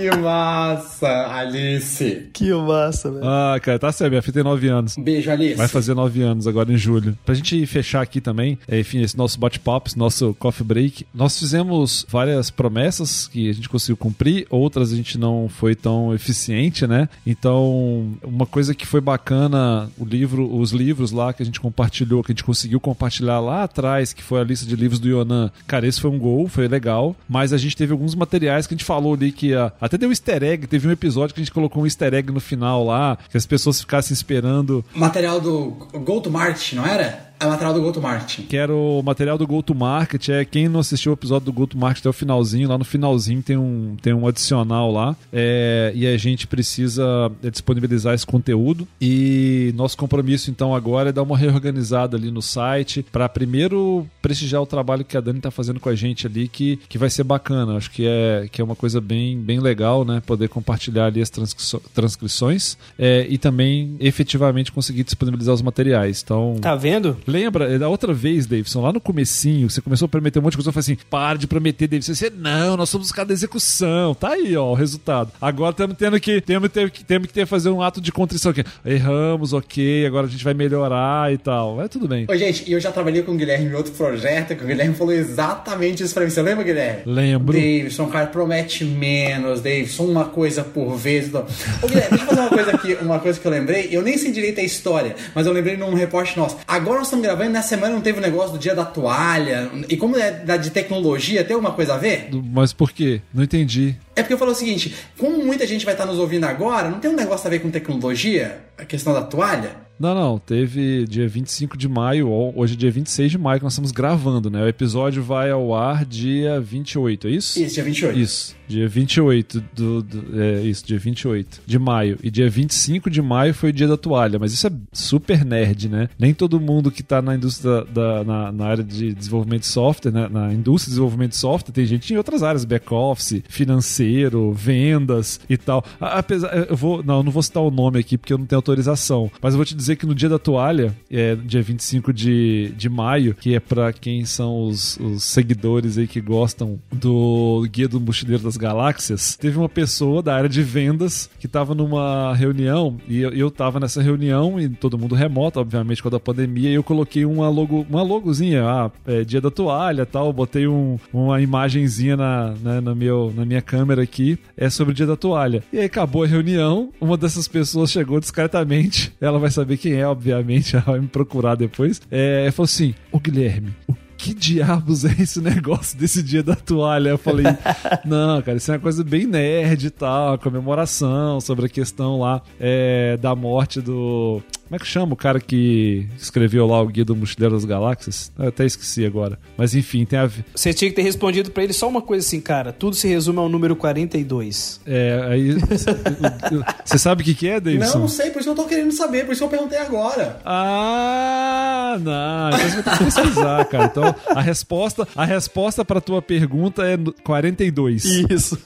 Que 0.05 0.17
massa, 0.17 1.27
Alice. 1.35 2.29
Que 2.31 2.53
massa, 2.53 3.09
velho. 3.09 3.25
Ah, 3.25 3.59
cara, 3.59 3.79
tá 3.79 3.91
certo. 3.91 4.11
Minha 4.11 4.21
filha 4.21 4.35
tem 4.35 4.43
9 4.43 4.67
anos. 4.67 4.95
Beijo, 4.97 5.31
Alice. 5.31 5.55
Vai 5.55 5.67
fazer 5.67 5.95
9 5.95 6.21
anos 6.21 6.45
agora 6.45 6.71
em 6.71 6.77
julho. 6.77 7.17
Pra 7.25 7.33
gente 7.33 7.65
fechar 7.65 8.03
aqui 8.03 8.21
também, 8.21 8.59
é, 8.67 8.79
enfim, 8.79 9.01
esse 9.01 9.17
nosso 9.17 9.39
bate-papo, 9.39 9.89
esse 9.89 9.97
nosso 9.97 10.35
coffee 10.35 10.63
break, 10.63 11.07
nós 11.11 11.39
fizemos 11.39 12.05
várias 12.07 12.51
promessas 12.51 13.27
que 13.27 13.49
a 13.49 13.53
gente 13.53 13.67
conseguiu 13.67 13.97
cumprir, 13.97 14.45
outras 14.51 14.93
a 14.93 14.95
gente 14.95 15.17
não 15.17 15.49
foi 15.49 15.73
tão 15.73 16.13
eficiente, 16.13 16.85
né? 16.85 17.09
Então, 17.25 18.13
uma 18.21 18.45
coisa 18.45 18.75
que 18.75 18.85
foi 18.85 19.01
bacana, 19.01 19.89
o 19.97 20.05
livro, 20.05 20.55
os 20.55 20.71
livros 20.71 21.11
lá 21.11 21.33
que 21.33 21.41
a 21.41 21.45
gente 21.45 21.59
compartilhou, 21.59 22.21
que 22.23 22.31
a 22.31 22.35
gente 22.35 22.43
conseguiu 22.43 22.79
compartilhar 22.79 23.39
lá 23.39 23.63
atrás, 23.63 24.13
que 24.13 24.21
foi 24.21 24.39
a 24.39 24.43
lista 24.43 24.67
de 24.67 24.75
livros 24.75 24.99
do 24.99 25.09
Yonan. 25.09 25.49
Cara, 25.65 25.87
esse 25.87 25.99
foi 25.99 26.11
um 26.11 26.19
gol, 26.19 26.47
foi 26.47 26.67
legal, 26.67 27.15
mas 27.27 27.51
a 27.51 27.57
gente 27.57 27.75
teve 27.75 27.91
alguns 27.91 28.13
materiais 28.13 28.67
que 28.67 28.75
a 28.75 28.77
gente 28.77 28.85
falou 28.85 29.15
ali 29.15 29.31
que 29.31 29.55
a, 29.55 29.71
até 29.81 29.94
deu 29.97 30.09
easter 30.09 30.43
egg, 30.43 30.67
teve 30.67 30.87
um 30.87 30.91
episódio 30.91 31.33
que 31.33 31.41
a 31.41 31.43
gente 31.43 31.53
colocou 31.53 31.83
um 31.83 31.85
easter 31.85 32.13
egg 32.13 32.31
no 32.31 32.39
final 32.39 32.85
lá, 32.85 33.17
que 33.29 33.37
as 33.37 33.45
pessoas 33.45 33.79
ficassem 33.79 34.13
esperando. 34.13 34.83
Material 34.93 35.39
do 35.39 35.71
Go 35.93 36.21
to 36.21 36.29
não 36.29 36.85
era? 36.85 37.33
É 37.39 37.45
o 37.45 37.49
material 37.49 37.73
do 37.73 37.81
GoToMarket. 37.81 38.47
Que 38.47 38.57
era 38.57 38.73
o 38.73 39.01
material 39.03 39.37
do 39.37 39.45
GoToMarket. 39.45 40.29
É 40.29 40.45
quem 40.45 40.67
não 40.67 40.79
assistiu 40.79 41.11
o 41.11 41.15
episódio 41.15 41.45
do 41.45 41.53
GoToMarket 41.53 41.99
até 41.99 42.09
o 42.09 42.13
finalzinho, 42.13 42.69
lá 42.69 42.77
no 42.77 42.85
finalzinho 42.85 43.41
tem 43.41 43.57
um, 43.57 43.95
tem 44.01 44.13
um 44.13 44.27
adicional 44.27 44.91
lá. 44.91 45.15
É, 45.31 45.91
e 45.95 46.07
a 46.07 46.17
gente 46.17 46.47
precisa 46.47 47.31
é, 47.43 47.49
disponibilizar 47.49 48.13
esse 48.13 48.25
conteúdo. 48.25 48.87
E 48.99 49.73
nosso 49.75 49.97
compromisso, 49.97 50.49
então, 50.49 50.73
agora 50.73 51.09
é 51.09 51.11
dar 51.11 51.23
uma 51.23 51.37
reorganizada 51.37 52.15
ali 52.17 52.31
no 52.31 52.41
site 52.41 53.05
para 53.11 53.27
primeiro 53.27 54.07
prestigiar 54.21 54.61
o 54.61 54.65
trabalho 54.65 55.03
que 55.03 55.17
a 55.17 55.21
Dani 55.21 55.39
está 55.39 55.51
fazendo 55.51 55.79
com 55.79 55.89
a 55.89 55.95
gente 55.95 56.27
ali, 56.27 56.47
que, 56.47 56.77
que 56.87 56.97
vai 56.97 57.09
ser 57.09 57.23
bacana. 57.23 57.77
Acho 57.77 57.91
que 57.91 58.05
é, 58.05 58.47
que 58.51 58.61
é 58.61 58.63
uma 58.63 58.75
coisa 58.75 59.01
bem, 59.01 59.37
bem 59.37 59.59
legal, 59.59 60.05
né? 60.05 60.21
Poder 60.25 60.47
compartilhar 60.47 61.05
ali 61.05 61.21
as 61.21 61.29
transcrições 61.29 62.77
é, 62.97 63.25
e 63.29 63.37
também 63.37 63.95
efetivamente 63.99 64.71
conseguir 64.71 65.03
disponibilizar 65.03 65.53
os 65.53 65.61
materiais. 65.61 66.21
Então. 66.23 66.55
Tá 66.61 66.75
vendo? 66.75 67.17
Lembra, 67.27 67.73
é 67.73 67.77
da 67.77 67.89
outra 67.89 68.13
vez, 68.13 68.45
Davidson, 68.45 68.81
lá 68.81 68.93
no 68.93 69.01
comecinho, 69.01 69.69
você 69.69 69.81
começou 69.81 70.05
a 70.05 70.09
prometer 70.09 70.39
um 70.39 70.41
monte 70.43 70.51
de 70.51 70.57
coisa, 70.57 70.69
eu 70.69 70.73
falei 70.73 70.83
assim, 70.83 70.97
para 71.09 71.37
de 71.37 71.47
prometer, 71.47 71.87
Davidson. 71.87 72.13
Você, 72.13 72.29
não, 72.29 72.77
nós 72.77 72.89
somos 72.89 73.07
os 73.07 73.11
caras 73.11 73.29
da 73.29 73.33
execução. 73.33 74.13
Tá 74.13 74.29
aí, 74.29 74.55
ó, 74.55 74.71
o 74.71 74.73
resultado. 74.73 75.31
Agora 75.41 75.71
estamos 75.71 75.97
tendo 75.97 76.19
que, 76.19 76.39
temos, 76.41 76.69
que, 76.69 77.03
temos 77.03 77.27
que 77.27 77.33
ter, 77.33 77.45
fazer 77.45 77.69
um 77.69 77.81
ato 77.81 77.99
de 77.99 78.11
contrição 78.11 78.51
aqui. 78.51 78.63
Erramos, 78.85 79.53
ok, 79.53 80.05
agora 80.05 80.27
a 80.27 80.29
gente 80.29 80.43
vai 80.43 80.53
melhorar 80.53 81.33
e 81.33 81.37
tal. 81.37 81.81
É 81.81 81.87
tudo 81.87 82.07
bem. 82.07 82.25
Ô, 82.29 82.35
gente, 82.35 82.69
e 82.69 82.73
eu 82.73 82.79
já 82.79 82.91
trabalhei 82.91 83.23
com 83.23 83.33
o 83.33 83.37
Guilherme 83.37 83.69
em 83.69 83.73
outro 83.73 83.93
projeto, 83.93 84.55
que 84.55 84.63
o 84.63 84.67
Guilherme 84.67 84.95
falou 84.95 85.13
exatamente 85.13 86.03
isso 86.03 86.13
pra 86.13 86.23
mim. 86.23 86.29
Você 86.29 86.41
lembra, 86.41 86.63
Guilherme? 86.63 87.01
Lembro. 87.05 87.53
Davidson, 87.53 88.07
cara, 88.07 88.27
promete 88.27 88.83
menos, 88.85 89.61
Davidson, 89.61 90.05
uma 90.05 90.25
coisa 90.25 90.63
por 90.63 90.95
vez. 90.95 91.33
Ô, 91.33 91.43
Guilherme, 91.87 92.09
deixa 92.09 92.23
eu 92.23 92.27
fazer 92.27 92.41
uma 92.41 92.49
coisa 92.49 92.71
aqui, 92.71 92.93
uma 93.01 93.19
coisa 93.19 93.39
que 93.39 93.47
eu 93.47 93.51
lembrei. 93.51 93.89
Eu 93.91 94.01
nem 94.01 94.17
sei 94.17 94.31
direito 94.31 94.59
a 94.59 94.63
história, 94.63 95.15
mas 95.33 95.45
eu 95.45 95.53
lembrei 95.53 95.75
num 95.75 95.93
repórter 95.93 96.37
nosso. 96.37 96.57
Agora 96.67 96.99
nós 96.99 97.09
estamos 97.15 97.23
gravando, 97.23 97.51
nessa 97.51 97.69
semana 97.69 97.93
não 97.93 98.01
teve 98.01 98.19
o 98.19 98.21
negócio 98.21 98.53
do 98.53 98.59
dia 98.59 98.75
da 98.75 98.85
toalha. 98.85 99.69
E 99.89 99.97
como 99.97 100.17
é 100.17 100.31
da, 100.31 100.57
de 100.57 100.69
tecnologia, 100.69 101.43
tem 101.43 101.53
alguma 101.55 101.73
coisa 101.73 101.95
a 101.95 101.97
ver? 101.97 102.29
Mas 102.31 102.73
por 102.73 102.91
quê? 102.91 103.21
Não 103.33 103.43
entendi. 103.43 103.95
É 104.15 104.21
porque 104.21 104.33
eu 104.33 104.37
falo 104.37 104.51
o 104.51 104.55
seguinte: 104.55 104.93
como 105.17 105.43
muita 105.43 105.65
gente 105.65 105.85
vai 105.85 105.93
estar 105.93 106.05
nos 106.05 106.19
ouvindo 106.19 106.45
agora, 106.45 106.89
não 106.89 106.99
tem 106.99 107.09
um 107.09 107.15
negócio 107.15 107.47
a 107.47 107.49
ver 107.49 107.59
com 107.59 107.69
tecnologia? 107.69 108.59
A 108.77 108.85
questão 108.85 109.13
da 109.13 109.23
toalha? 109.23 109.85
Não, 109.99 110.13
não. 110.13 110.37
Teve 110.37 111.05
dia 111.05 111.27
25 111.27 111.77
de 111.77 111.87
maio, 111.87 112.29
hoje 112.55 112.73
é 112.73 112.77
dia 112.77 112.91
26 112.91 113.31
de 113.31 113.37
maio 113.37 113.59
que 113.59 113.63
nós 113.63 113.73
estamos 113.73 113.91
gravando, 113.91 114.49
né? 114.49 114.63
O 114.63 114.67
episódio 114.67 115.23
vai 115.23 115.51
ao 115.51 115.73
ar 115.73 116.05
dia 116.05 116.59
28, 116.59 117.27
é 117.27 117.31
isso? 117.31 117.59
Isso, 117.61 117.75
dia 117.75 117.83
28. 117.83 118.19
Isso, 118.19 118.55
dia 118.67 118.87
28 118.87 119.63
do, 119.73 120.01
do 120.01 120.41
é 120.41 120.61
isso, 120.61 120.85
dia 120.85 120.99
28 120.99 121.61
de 121.65 121.79
maio. 121.79 122.17
E 122.21 122.29
dia 122.29 122.49
25 122.49 123.09
de 123.09 123.21
maio 123.21 123.53
foi 123.53 123.69
o 123.69 123.73
dia 123.73 123.87
da 123.87 123.95
toalha, 123.95 124.37
mas 124.37 124.51
isso 124.53 124.67
é 124.67 124.71
super 124.91 125.45
nerd, 125.45 125.87
né? 125.87 126.09
Nem 126.19 126.33
todo 126.33 126.59
mundo 126.59 126.91
que 126.91 127.01
tá 127.01 127.21
na 127.21 127.35
indústria 127.35 127.85
da, 127.85 128.23
na, 128.23 128.51
na 128.51 128.65
área 128.65 128.83
de 128.83 129.13
desenvolvimento 129.13 129.61
de 129.61 129.67
software, 129.67 130.11
né? 130.11 130.27
na 130.29 130.53
indústria 130.53 130.89
de 130.89 130.95
desenvolvimento 130.95 131.31
de 131.31 131.37
software, 131.37 131.73
tem 131.73 131.85
gente 131.85 132.13
em 132.13 132.17
outras 132.17 132.43
áreas, 132.43 132.65
back-office, 132.65 133.41
financeiro, 133.47 134.51
vendas 134.51 135.39
e 135.49 135.57
tal. 135.57 135.83
Apesar, 135.99 136.67
eu 136.69 136.75
vou, 136.75 137.01
não, 137.01 137.17
eu 137.17 137.23
não 137.23 137.31
vou 137.31 137.41
citar 137.41 137.63
o 137.63 137.71
nome 137.71 137.99
aqui 137.99 138.17
porque 138.17 138.33
eu 138.33 138.37
não 138.37 138.45
tenho 138.45 138.59
autorização, 138.65 139.31
mas 139.41 139.53
eu 139.53 139.57
vou 139.57 139.65
te 139.65 139.75
dizer 139.75 139.95
que 139.95 140.05
no 140.05 140.15
dia 140.15 140.27
da 140.27 140.39
toalha, 140.39 140.95
é 141.09 141.35
dia 141.35 141.61
25 141.61 142.11
de, 142.11 142.73
de 142.75 142.89
maio, 142.89 143.35
que 143.35 143.55
é 143.55 143.59
para 143.59 143.93
quem 143.93 144.25
são 144.25 144.67
os, 144.67 144.97
os, 144.97 145.23
seguidores 145.23 145.97
aí 145.97 146.07
que 146.07 146.19
gostam 146.19 146.79
do 146.91 147.65
Guia 147.69 147.87
do 147.87 147.99
Mochileiro 147.99 148.43
das 148.43 148.57
Galáxias, 148.57 149.35
teve 149.35 149.57
uma 149.57 149.69
pessoa 149.69 150.23
da 150.23 150.35
área 150.35 150.49
de 150.49 150.63
vendas 150.63 151.29
que 151.39 151.45
estava 151.45 151.75
numa 151.75 152.33
reunião 152.33 152.97
e 153.07 153.19
eu, 153.19 153.31
eu 153.31 153.51
tava 153.51 153.79
nessa 153.79 154.01
reunião 154.01 154.59
e 154.59 154.69
todo 154.69 154.97
mundo 154.97 155.13
remoto, 155.15 155.59
obviamente, 155.59 156.01
com 156.01 156.15
a 156.15 156.19
pandemia, 156.19 156.69
e 156.69 156.73
eu 156.73 156.83
coloquei 156.83 157.25
uma, 157.25 157.49
logo, 157.49 157.85
uma 157.89 158.01
logozinha, 158.01 158.63
ah, 158.63 158.91
é 159.05 159.23
dia 159.23 159.41
da 159.41 159.51
toalha 159.51 160.05
tal, 160.05 160.31
botei 160.31 160.67
um, 160.67 160.97
uma 161.13 161.41
imagenzinha 161.41 162.15
na, 162.15 162.53
né, 162.61 162.81
na, 162.81 162.95
meu, 162.95 163.33
na 163.35 163.45
minha 163.45 163.61
câmera 163.61 164.01
aqui, 164.01 164.37
é 164.55 164.69
sobre 164.69 164.91
o 164.91 164.95
dia 164.95 165.05
da 165.05 165.15
toalha. 165.15 165.63
E 165.71 165.79
aí 165.79 165.85
acabou 165.85 166.23
a 166.23 166.27
reunião, 166.27 166.89
uma 166.99 167.17
dessas 167.17 167.47
pessoas 167.47 167.91
chegou 167.91 168.19
discretamente, 168.55 169.13
ela 169.19 169.37
vai 169.37 169.51
saber 169.51 169.65
saber 169.65 169.77
quem 169.77 169.93
é, 169.93 170.07
obviamente, 170.07 170.75
ela 170.77 170.85
vai 170.85 170.99
me 170.99 171.07
procurar 171.07 171.55
depois. 171.55 172.01
É, 172.09 172.49
falou 172.51 172.65
assim: 172.65 172.93
Ô 173.11 173.19
Guilherme, 173.19 173.73
o 173.87 173.95
que 174.17 174.33
diabos 174.33 175.03
é 175.03 175.13
esse 175.19 175.41
negócio 175.41 175.97
desse 175.97 176.23
dia 176.23 176.41
da 176.41 176.55
toalha? 176.55 177.09
Eu 177.09 177.17
falei, 177.17 177.45
não, 178.05 178.41
cara, 178.41 178.57
isso 178.57 178.71
é 178.71 178.75
uma 178.75 178.79
coisa 178.79 179.03
bem 179.03 179.25
nerd 179.25 179.87
e 179.87 179.89
tal, 179.89 180.37
comemoração 180.39 181.41
sobre 181.41 181.65
a 181.65 181.69
questão 181.69 182.19
lá 182.19 182.41
é, 182.59 183.17
da 183.17 183.35
morte 183.35 183.81
do. 183.81 184.41
Como 184.65 184.75
é 184.75 184.79
que 184.79 184.87
chama 184.87 185.13
o 185.13 185.15
cara 185.15 185.39
que 185.39 186.07
escreveu 186.17 186.65
lá 186.65 186.81
o 186.81 186.87
Guia 186.87 187.05
do 187.05 187.15
Mochileiro 187.15 187.53
das 187.53 187.65
Galáxias? 187.65 188.31
Eu 188.37 188.47
até 188.47 188.65
esqueci 188.65 189.05
agora. 189.05 189.37
Mas 189.55 189.75
enfim, 189.75 190.05
tem 190.05 190.17
a. 190.17 190.29
Você 190.55 190.73
tinha 190.73 190.89
que 190.89 190.95
ter 190.95 191.03
respondido 191.03 191.51
para 191.51 191.63
ele 191.63 191.71
só 191.71 191.87
uma 191.87 192.01
coisa 192.01 192.25
assim, 192.25 192.41
cara. 192.41 192.73
Tudo 192.73 192.95
se 192.95 193.07
resume 193.07 193.37
ao 193.37 193.47
número 193.47 193.75
42. 193.75 194.81
É, 194.87 195.23
aí. 195.29 195.55
Você 196.83 196.97
sabe 196.97 197.21
o 197.21 197.25
que, 197.25 197.35
que 197.35 197.47
é, 197.47 197.59
Davidson? 197.59 197.93
Não, 197.93 198.01
não 198.01 198.07
sei, 198.07 198.31
por 198.31 198.39
isso 198.39 198.49
eu 198.49 198.55
tô 198.55 198.65
querendo 198.65 198.91
saber, 198.91 199.25
por 199.25 199.33
isso 199.33 199.43
eu 199.43 199.49
perguntei 199.49 199.77
agora. 199.77 200.39
Ah, 200.43 201.97
não. 202.01 202.49
Então 202.49 202.69
você 202.69 202.81
vai 202.81 202.83
ter 202.83 202.97
que 202.97 203.03
pesquisar, 203.05 203.65
cara. 203.69 203.85
Então, 203.85 204.15
a 204.35 204.41
resposta, 204.41 205.07
a 205.15 205.25
resposta 205.25 205.85
pra 205.85 206.01
tua 206.01 206.21
pergunta 206.21 206.83
é 206.83 206.97
42. 207.23 208.03
Isso. 208.05 208.57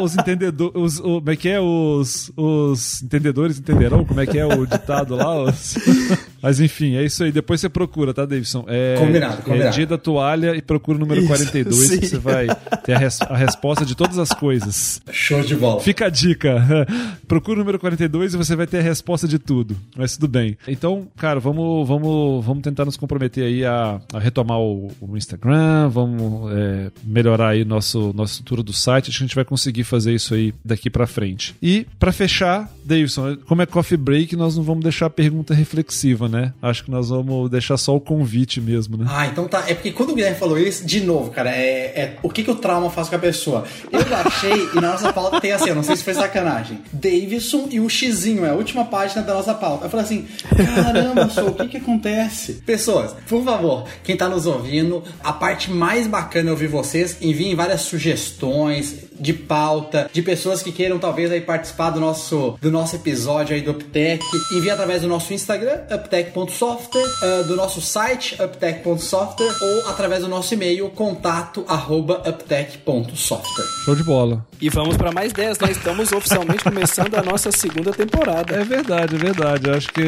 Os 0.00 0.16
entendedores. 0.16 1.00
Como 1.00 1.30
é 1.30 1.36
que 1.36 1.48
é? 1.48 1.60
Os, 1.60 2.32
os 2.34 3.02
entendedores 3.02 3.58
entenderão 3.58 4.04
como 4.04 4.20
é 4.20 4.26
que 4.26 4.38
é 4.38 4.46
o 4.46 4.64
ditado 4.66 5.01
lá? 5.10 5.42
Os... 5.42 5.76
Mas 6.42 6.60
enfim, 6.60 6.96
é 6.96 7.04
isso 7.04 7.22
aí. 7.22 7.30
Depois 7.30 7.60
você 7.60 7.68
procura, 7.68 8.12
tá, 8.12 8.26
Davidson? 8.26 8.64
É, 8.66 8.96
combinado, 8.98 9.42
combinado. 9.42 9.68
É 9.68 9.70
dia 9.70 9.86
da 9.86 9.96
toalha 9.96 10.56
e 10.56 10.60
procura 10.60 10.96
o 10.96 11.00
número 11.00 11.20
isso, 11.20 11.28
42 11.28 11.76
sim. 11.76 12.00
que 12.00 12.06
você 12.06 12.18
vai 12.18 12.48
ter 12.84 12.94
a, 12.94 12.98
res 12.98 13.20
a, 13.22 13.36
resposta 13.36 13.86
de 13.86 13.94
todas 13.94 14.18
as 14.18 14.30
coisas. 14.30 15.00
Show 15.12 15.42
de 15.42 15.54
bola. 15.54 15.80
Fica 15.80 16.06
a 16.06 16.10
dica. 16.10 16.86
procura 17.28 17.56
o 17.56 17.60
número 17.60 17.78
42 17.78 18.34
e 18.34 18.36
você 18.36 18.56
vai 18.56 18.66
ter 18.66 18.78
a 18.78 18.82
resposta 18.82 19.28
de 19.28 19.38
tudo. 19.38 19.76
Mas 19.96 20.16
tudo 20.16 20.28
bem. 20.28 20.58
Então, 20.66 21.06
cara, 21.16 21.38
vamos, 21.38 21.86
vamos, 21.86 22.44
vamos 22.44 22.62
tentar 22.62 22.84
nos 22.84 22.96
comprometer 22.96 23.44
aí 23.44 23.64
a, 23.64 24.00
a 24.12 24.18
retomar 24.18 24.58
o, 24.58 24.90
o, 25.00 25.16
Instagram, 25.16 25.88
vamos 25.88 26.50
é, 26.52 26.90
melhorar 27.04 27.50
aí 27.50 27.64
nosso, 27.64 28.12
nossa 28.14 28.32
estrutura 28.32 28.64
do 28.64 28.72
site. 28.72 29.10
Acho 29.10 29.18
que 29.18 29.24
a 29.24 29.26
gente 29.26 29.36
vai 29.36 29.44
conseguir 29.44 29.84
fazer 29.84 30.12
isso 30.12 30.34
aí 30.34 30.52
daqui 30.64 30.90
para 30.90 31.06
frente. 31.06 31.54
E 31.62 31.86
para 32.00 32.10
fechar, 32.10 32.68
Davidson, 32.84 33.36
como 33.46 33.62
é 33.62 33.66
coffee 33.66 33.96
break, 33.96 34.34
nós 34.34 34.56
não 34.56 34.64
vamos 34.64 34.82
deixar 34.82 35.06
a 35.06 35.10
pergunta 35.10 35.54
reflexiva, 35.54 36.28
né? 36.28 36.31
Acho 36.60 36.84
que 36.84 36.90
nós 36.90 37.08
vamos 37.08 37.50
deixar 37.50 37.76
só 37.76 37.94
o 37.94 38.00
convite 38.00 38.60
mesmo, 38.60 38.96
né? 38.96 39.06
Ah, 39.08 39.26
então 39.26 39.46
tá. 39.46 39.64
É 39.68 39.74
porque 39.74 39.92
quando 39.92 40.10
o 40.10 40.14
Guilherme 40.14 40.38
falou 40.38 40.58
isso, 40.58 40.84
de 40.86 41.00
novo, 41.00 41.30
cara, 41.30 41.50
é, 41.50 41.92
é 41.94 42.16
o 42.22 42.30
que, 42.30 42.42
que 42.42 42.50
o 42.50 42.54
trauma 42.54 42.90
faz 42.90 43.08
com 43.08 43.16
a 43.16 43.18
pessoa. 43.18 43.64
Eu 43.90 44.00
achei, 44.16 44.68
e 44.74 44.80
na 44.80 44.92
nossa 44.92 45.12
pauta 45.12 45.40
tem 45.40 45.52
assim, 45.52 45.68
eu 45.68 45.74
não 45.74 45.82
sei 45.82 45.96
se 45.96 46.04
foi 46.04 46.14
sacanagem. 46.14 46.78
Davidson 46.92 47.68
e 47.70 47.80
o 47.80 47.88
xizinho, 47.88 48.44
é 48.44 48.50
a 48.50 48.54
última 48.54 48.84
página 48.84 49.22
da 49.22 49.34
nossa 49.34 49.54
pauta. 49.54 49.86
Eu 49.86 49.90
falei 49.90 50.06
assim, 50.06 50.26
caramba, 50.56 51.28
sou, 51.28 51.48
o 51.48 51.54
que 51.54 51.68
que 51.68 51.76
acontece? 51.76 52.54
Pessoas, 52.64 53.14
por 53.28 53.44
favor, 53.44 53.84
quem 54.02 54.16
tá 54.16 54.28
nos 54.28 54.46
ouvindo, 54.46 55.02
a 55.22 55.32
parte 55.32 55.70
mais 55.70 56.06
bacana 56.06 56.48
é 56.48 56.52
ouvir 56.52 56.68
vocês, 56.68 57.16
enviem 57.20 57.54
várias 57.54 57.82
sugestões 57.82 59.11
de 59.22 59.32
pauta, 59.32 60.10
de 60.12 60.20
pessoas 60.20 60.62
que 60.62 60.72
queiram 60.72 60.98
talvez 60.98 61.30
aí 61.30 61.40
participar 61.40 61.90
do 61.90 62.00
nosso, 62.00 62.58
do 62.60 62.72
nosso 62.72 62.96
episódio 62.96 63.54
aí 63.54 63.62
do 63.62 63.70
Uptech. 63.70 64.24
Envie 64.52 64.70
através 64.70 65.02
do 65.02 65.08
nosso 65.08 65.32
Instagram, 65.32 65.82
uptech.software, 65.88 67.04
uh, 67.04 67.44
do 67.44 67.54
nosso 67.54 67.80
site, 67.80 68.36
uptech.software, 68.42 69.54
ou 69.62 69.88
através 69.88 70.22
do 70.22 70.28
nosso 70.28 70.52
e-mail, 70.54 70.90
contato 70.90 71.64
arroba 71.68 72.20
uptech.software. 72.28 73.66
Show 73.84 73.94
de 73.94 74.02
bola. 74.02 74.44
E 74.60 74.68
vamos 74.68 74.96
para 74.96 75.12
mais 75.12 75.32
10, 75.32 75.58
nós 75.60 75.76
estamos 75.76 76.10
oficialmente 76.10 76.64
começando 76.64 77.14
a 77.14 77.22
nossa 77.22 77.52
segunda 77.52 77.92
temporada. 77.92 78.56
É 78.56 78.64
verdade, 78.64 79.14
é 79.14 79.18
verdade. 79.18 79.70
Acho 79.70 79.88
que, 79.88 80.02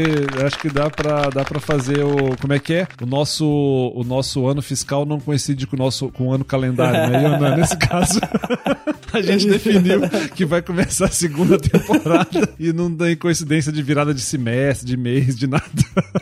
acho 0.44 0.58
que 0.58 0.68
dá 0.68 0.90
para 0.90 1.30
dá 1.30 1.44
pra 1.44 1.60
fazer 1.60 2.02
o. 2.02 2.36
Como 2.40 2.52
é 2.52 2.58
que 2.58 2.74
é? 2.74 2.88
O 3.00 3.06
nosso, 3.06 3.44
o 3.46 4.02
nosso 4.04 4.46
ano 4.48 4.60
fiscal 4.60 5.06
não 5.06 5.20
coincide 5.20 5.66
com 5.66 5.76
o 5.76 5.78
nosso 5.78 6.08
com 6.08 6.28
o 6.28 6.32
ano 6.32 6.44
calendário, 6.44 7.10
né? 7.10 7.54
Nesse 7.56 7.76
caso. 7.76 8.20
a 9.14 9.22
gente 9.22 9.46
definiu 9.46 10.00
que 10.34 10.44
vai 10.44 10.60
começar 10.60 11.06
a 11.06 11.10
segunda 11.10 11.58
temporada 11.58 12.54
e 12.58 12.72
não 12.72 12.94
tem 12.94 13.16
coincidência 13.16 13.72
de 13.72 13.82
virada 13.82 14.12
de 14.12 14.20
semestre, 14.20 14.86
de 14.86 14.96
mês, 14.96 15.36
de 15.36 15.46
nada. 15.46 15.64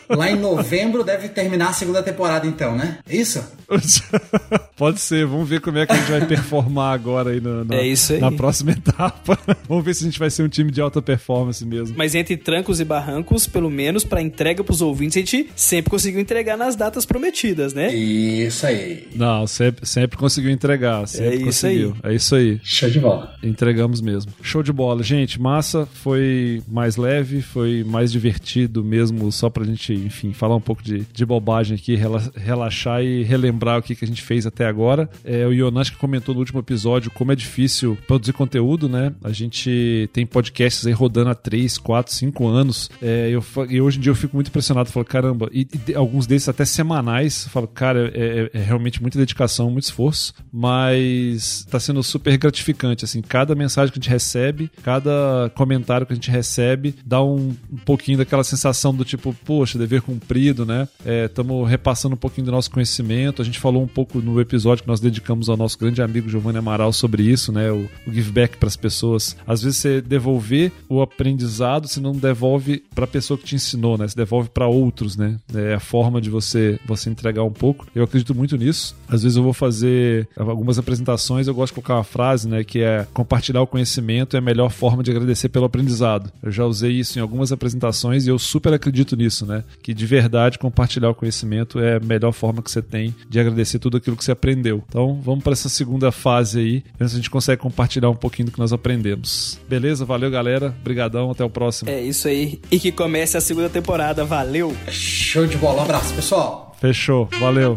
Lá 0.09 0.30
em 0.30 0.38
novembro 0.38 1.03
deve 1.03 1.28
terminar 1.28 1.70
a 1.70 1.72
segunda 1.72 2.03
temporada, 2.03 2.47
então, 2.47 2.76
né? 2.76 2.99
Isso? 3.09 3.43
Pode 4.77 5.01
ser, 5.01 5.27
vamos 5.27 5.49
ver 5.49 5.61
como 5.61 5.79
é 5.79 5.87
que 5.87 5.93
a 5.93 5.97
gente 5.97 6.11
vai 6.11 6.27
performar 6.27 6.95
agora 6.95 7.31
aí 7.31 7.41
na, 7.41 7.64
na, 7.64 7.77
é 7.77 7.81
aí. 7.81 8.20
na 8.20 8.33
próxima 8.33 8.73
etapa. 8.73 9.39
Vamos 9.68 9.85
ver 9.85 9.95
se 9.95 10.05
a 10.05 10.07
gente 10.07 10.18
vai 10.18 10.31
ser 10.31 10.43
um 10.43 10.49
time 10.49 10.70
de 10.70 10.81
alta 10.81 11.01
performance 11.01 11.64
mesmo. 11.64 11.95
Mas 11.97 12.14
entre 12.14 12.37
trancos 12.37 12.81
e 12.81 12.85
barrancos, 12.85 13.47
pelo 13.47 13.70
menos 13.70 14.05
para 14.05 14.20
entrega 14.20 14.62
pros 14.62 14.81
ouvintes, 14.81 15.16
a 15.16 15.20
gente 15.20 15.49
sempre 15.55 15.91
conseguiu 15.91 16.20
entregar 16.20 16.57
nas 16.57 16.77
datas 16.77 17.07
prometidas, 17.07 17.73
né? 17.73 17.95
Isso 17.95 18.66
aí. 18.66 19.09
Não, 19.14 19.47
sempre, 19.47 19.87
sempre 19.87 20.18
conseguiu 20.18 20.51
entregar. 20.51 21.07
Sempre 21.07 21.29
é 21.29 21.35
isso 21.37 21.45
conseguiu. 21.45 21.97
aí. 22.03 22.12
É 22.12 22.14
isso 22.14 22.35
aí. 22.35 22.61
Show 22.62 22.91
de 22.91 23.01
bola. 23.01 23.35
Entregamos 23.43 24.01
mesmo. 24.01 24.33
Show 24.43 24.62
de 24.62 24.73
bola. 24.73 25.03
Gente, 25.03 25.41
massa. 25.41 25.87
Foi 25.87 26.62
mais 26.68 26.97
leve, 26.97 27.41
foi 27.41 27.85
mais 27.85 28.11
divertido 28.11 28.85
mesmo, 28.85 29.31
só 29.31 29.49
pra 29.49 29.64
gente, 29.64 29.93
enfim, 29.93 30.33
falar 30.33 30.57
um 30.57 30.61
pouco 30.61 30.83
de, 30.83 31.07
de 31.12 31.25
bobagem 31.25 31.77
aqui, 31.77 31.99
relaxar 32.37 33.03
e 33.03 33.23
relembrar 33.23 33.61
o 33.78 33.82
que, 33.82 33.94
que 33.94 34.04
a 34.04 34.08
gente 34.08 34.22
fez 34.22 34.46
até 34.46 34.66
agora. 34.66 35.08
É, 35.24 35.46
o 35.46 35.52
Yonash 35.52 35.90
que 35.90 35.96
comentou 35.96 36.34
no 36.34 36.40
último 36.40 36.60
episódio 36.60 37.10
como 37.10 37.32
é 37.32 37.36
difícil 37.36 37.96
produzir 38.06 38.32
conteúdo, 38.32 38.88
né? 38.88 39.12
A 39.22 39.32
gente 39.32 40.08
tem 40.12 40.26
podcasts 40.26 40.86
aí 40.86 40.92
rodando 40.92 41.30
há 41.30 41.34
3, 41.34 41.78
4, 41.78 42.12
5 42.12 42.46
anos. 42.48 42.90
É, 43.00 43.28
eu, 43.30 43.44
e 43.68 43.80
hoje 43.80 43.98
em 43.98 44.00
dia 44.00 44.10
eu 44.10 44.16
fico 44.16 44.36
muito 44.36 44.48
impressionado. 44.48 44.90
Falo, 44.90 45.04
caramba, 45.04 45.48
e, 45.52 45.66
e 45.88 45.94
alguns 45.94 46.26
desses 46.26 46.48
até 46.48 46.64
semanais. 46.64 47.46
Falo, 47.48 47.66
cara, 47.66 48.10
é, 48.14 48.50
é, 48.54 48.58
é 48.58 48.62
realmente 48.62 49.00
muita 49.00 49.18
dedicação, 49.18 49.70
muito 49.70 49.84
esforço, 49.84 50.34
mas 50.52 51.66
tá 51.70 51.78
sendo 51.78 52.02
super 52.02 52.36
gratificante, 52.36 53.04
assim, 53.04 53.22
cada 53.22 53.54
mensagem 53.54 53.92
que 53.92 53.98
a 53.98 54.02
gente 54.02 54.10
recebe, 54.10 54.70
cada 54.82 55.50
comentário 55.54 56.06
que 56.06 56.12
a 56.12 56.16
gente 56.16 56.30
recebe, 56.30 56.94
dá 57.04 57.22
um, 57.22 57.54
um 57.70 57.76
pouquinho 57.84 58.18
daquela 58.18 58.44
sensação 58.44 58.94
do 58.94 59.04
tipo, 59.04 59.34
poxa, 59.44 59.78
dever 59.78 60.02
cumprido, 60.02 60.64
né? 60.64 60.88
Estamos 61.26 61.66
é, 61.66 61.70
repassando 61.70 62.14
um 62.14 62.18
pouquinho 62.18 62.46
do 62.46 62.52
nosso 62.52 62.70
conhecimento. 62.70 63.42
A 63.42 63.44
gente 63.44 63.51
falou 63.59 63.82
um 63.82 63.86
pouco 63.86 64.20
no 64.20 64.40
episódio 64.40 64.82
que 64.82 64.88
nós 64.88 65.00
dedicamos 65.00 65.48
ao 65.48 65.57
nosso 65.57 65.78
grande 65.78 66.03
amigo 66.03 66.28
Giovanni 66.28 66.59
Amaral 66.59 66.92
sobre 66.92 67.22
isso, 67.22 67.53
né? 67.53 67.70
O, 67.70 67.88
o 68.07 68.12
give 68.12 68.30
back 68.30 68.57
para 68.57 68.68
as 68.68 68.76
pessoas. 68.76 69.36
Às 69.46 69.62
vezes 69.62 69.78
você 69.78 70.00
devolver 70.00 70.72
o 70.88 71.00
aprendizado, 71.03 71.88
você 71.88 72.00
não 72.00 72.12
devolve 72.12 72.82
para 72.94 73.05
a 73.05 73.09
pessoa 73.09 73.38
que 73.38 73.44
te 73.44 73.55
ensinou, 73.55 73.98
né? 73.98 74.09
Você 74.09 74.16
devolve 74.16 74.48
para 74.48 74.66
outros, 74.66 75.16
né? 75.16 75.38
É 75.55 75.74
a 75.74 75.80
forma 75.80 76.20
de 76.20 76.30
você 76.30 76.78
você 76.86 77.11
entregar 77.11 77.44
um 77.44 77.53
pouco. 77.53 77.86
Eu 77.94 78.05
acredito 78.05 78.34
muito 78.34 78.57
nisso. 78.57 78.96
Às 79.09 79.22
vezes 79.22 79.36
eu 79.36 79.42
vou 79.42 79.53
fazer 79.53 80.28
algumas 80.36 80.78
apresentações, 80.78 81.46
eu 81.46 81.55
gosto 81.55 81.72
de 81.72 81.80
colocar 81.80 81.94
uma 81.94 82.05
frase, 82.05 82.48
né? 82.48 82.64
Que 82.64 82.80
é 82.80 83.07
compartilhar 83.12 83.62
o 83.62 83.66
conhecimento 83.66 84.36
é 84.36 84.38
a 84.38 84.42
melhor 84.42 84.70
forma 84.70 85.03
de 85.03 85.11
agradecer 85.11 85.48
pelo 85.48 85.64
aprendizado. 85.64 86.30
Eu 86.42 86.50
já 86.50 86.64
usei 86.64 86.92
isso 86.92 87.18
em 87.18 87.22
algumas 87.22 87.53
apresentações 87.53 88.26
e 88.26 88.30
eu 88.30 88.38
super 88.38 88.72
acredito 88.72 89.16
nisso, 89.16 89.46
né? 89.46 89.64
Que 89.82 89.94
de 89.94 90.07
verdade 90.07 90.59
compartilhar 90.59 91.11
o 91.11 91.14
conhecimento 91.14 91.78
é 91.78 91.96
a 91.96 92.00
melhor 92.00 92.32
forma 92.32 92.62
que 92.62 92.70
você 92.70 92.82
tem 92.82 93.14
de 93.33 93.41
agradecer 93.41 93.78
tudo 93.78 93.97
aquilo 93.97 94.14
que 94.14 94.22
você 94.22 94.30
aprendeu. 94.30 94.85
Então 94.87 95.18
vamos 95.22 95.43
para 95.43 95.55
essa 95.55 95.70
segunda 95.70 96.12
fase 96.12 96.61
aí, 96.61 96.85
ver 96.99 97.09
se 97.09 97.14
a 97.14 97.16
gente 97.16 97.30
consegue 97.30 97.62
compartilhar 97.62 98.11
um 98.11 98.14
pouquinho 98.14 98.47
do 98.47 98.53
que 98.53 98.59
nós 98.59 98.74
aprendemos. 98.74 99.59
Beleza? 99.66 100.05
Valeu, 100.05 100.30
galera. 100.30 100.76
Obrigadão, 100.80 101.30
até 101.30 101.43
o 101.43 101.49
próximo. 101.49 101.89
É 101.91 102.01
isso 102.03 102.28
aí. 102.28 102.61
E 102.70 102.78
que 102.78 102.93
comece 102.93 103.39
a 103.39 103.41
segunda 103.41 103.70
temporada. 103.70 104.22
Valeu! 104.22 104.76
Show 104.91 105.47
de 105.47 105.57
bola. 105.57 105.80
Um 105.80 105.85
abraço, 105.85 106.12
pessoal. 106.14 106.76
Fechou. 106.78 107.26
Valeu. 107.41 107.74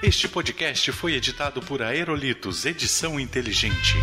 Este 0.03 0.27
podcast 0.27 0.91
foi 0.91 1.13
editado 1.13 1.61
por 1.61 1.81
Aerolitos 1.81 2.65
Edição 2.65 3.17
Inteligente. 3.17 3.95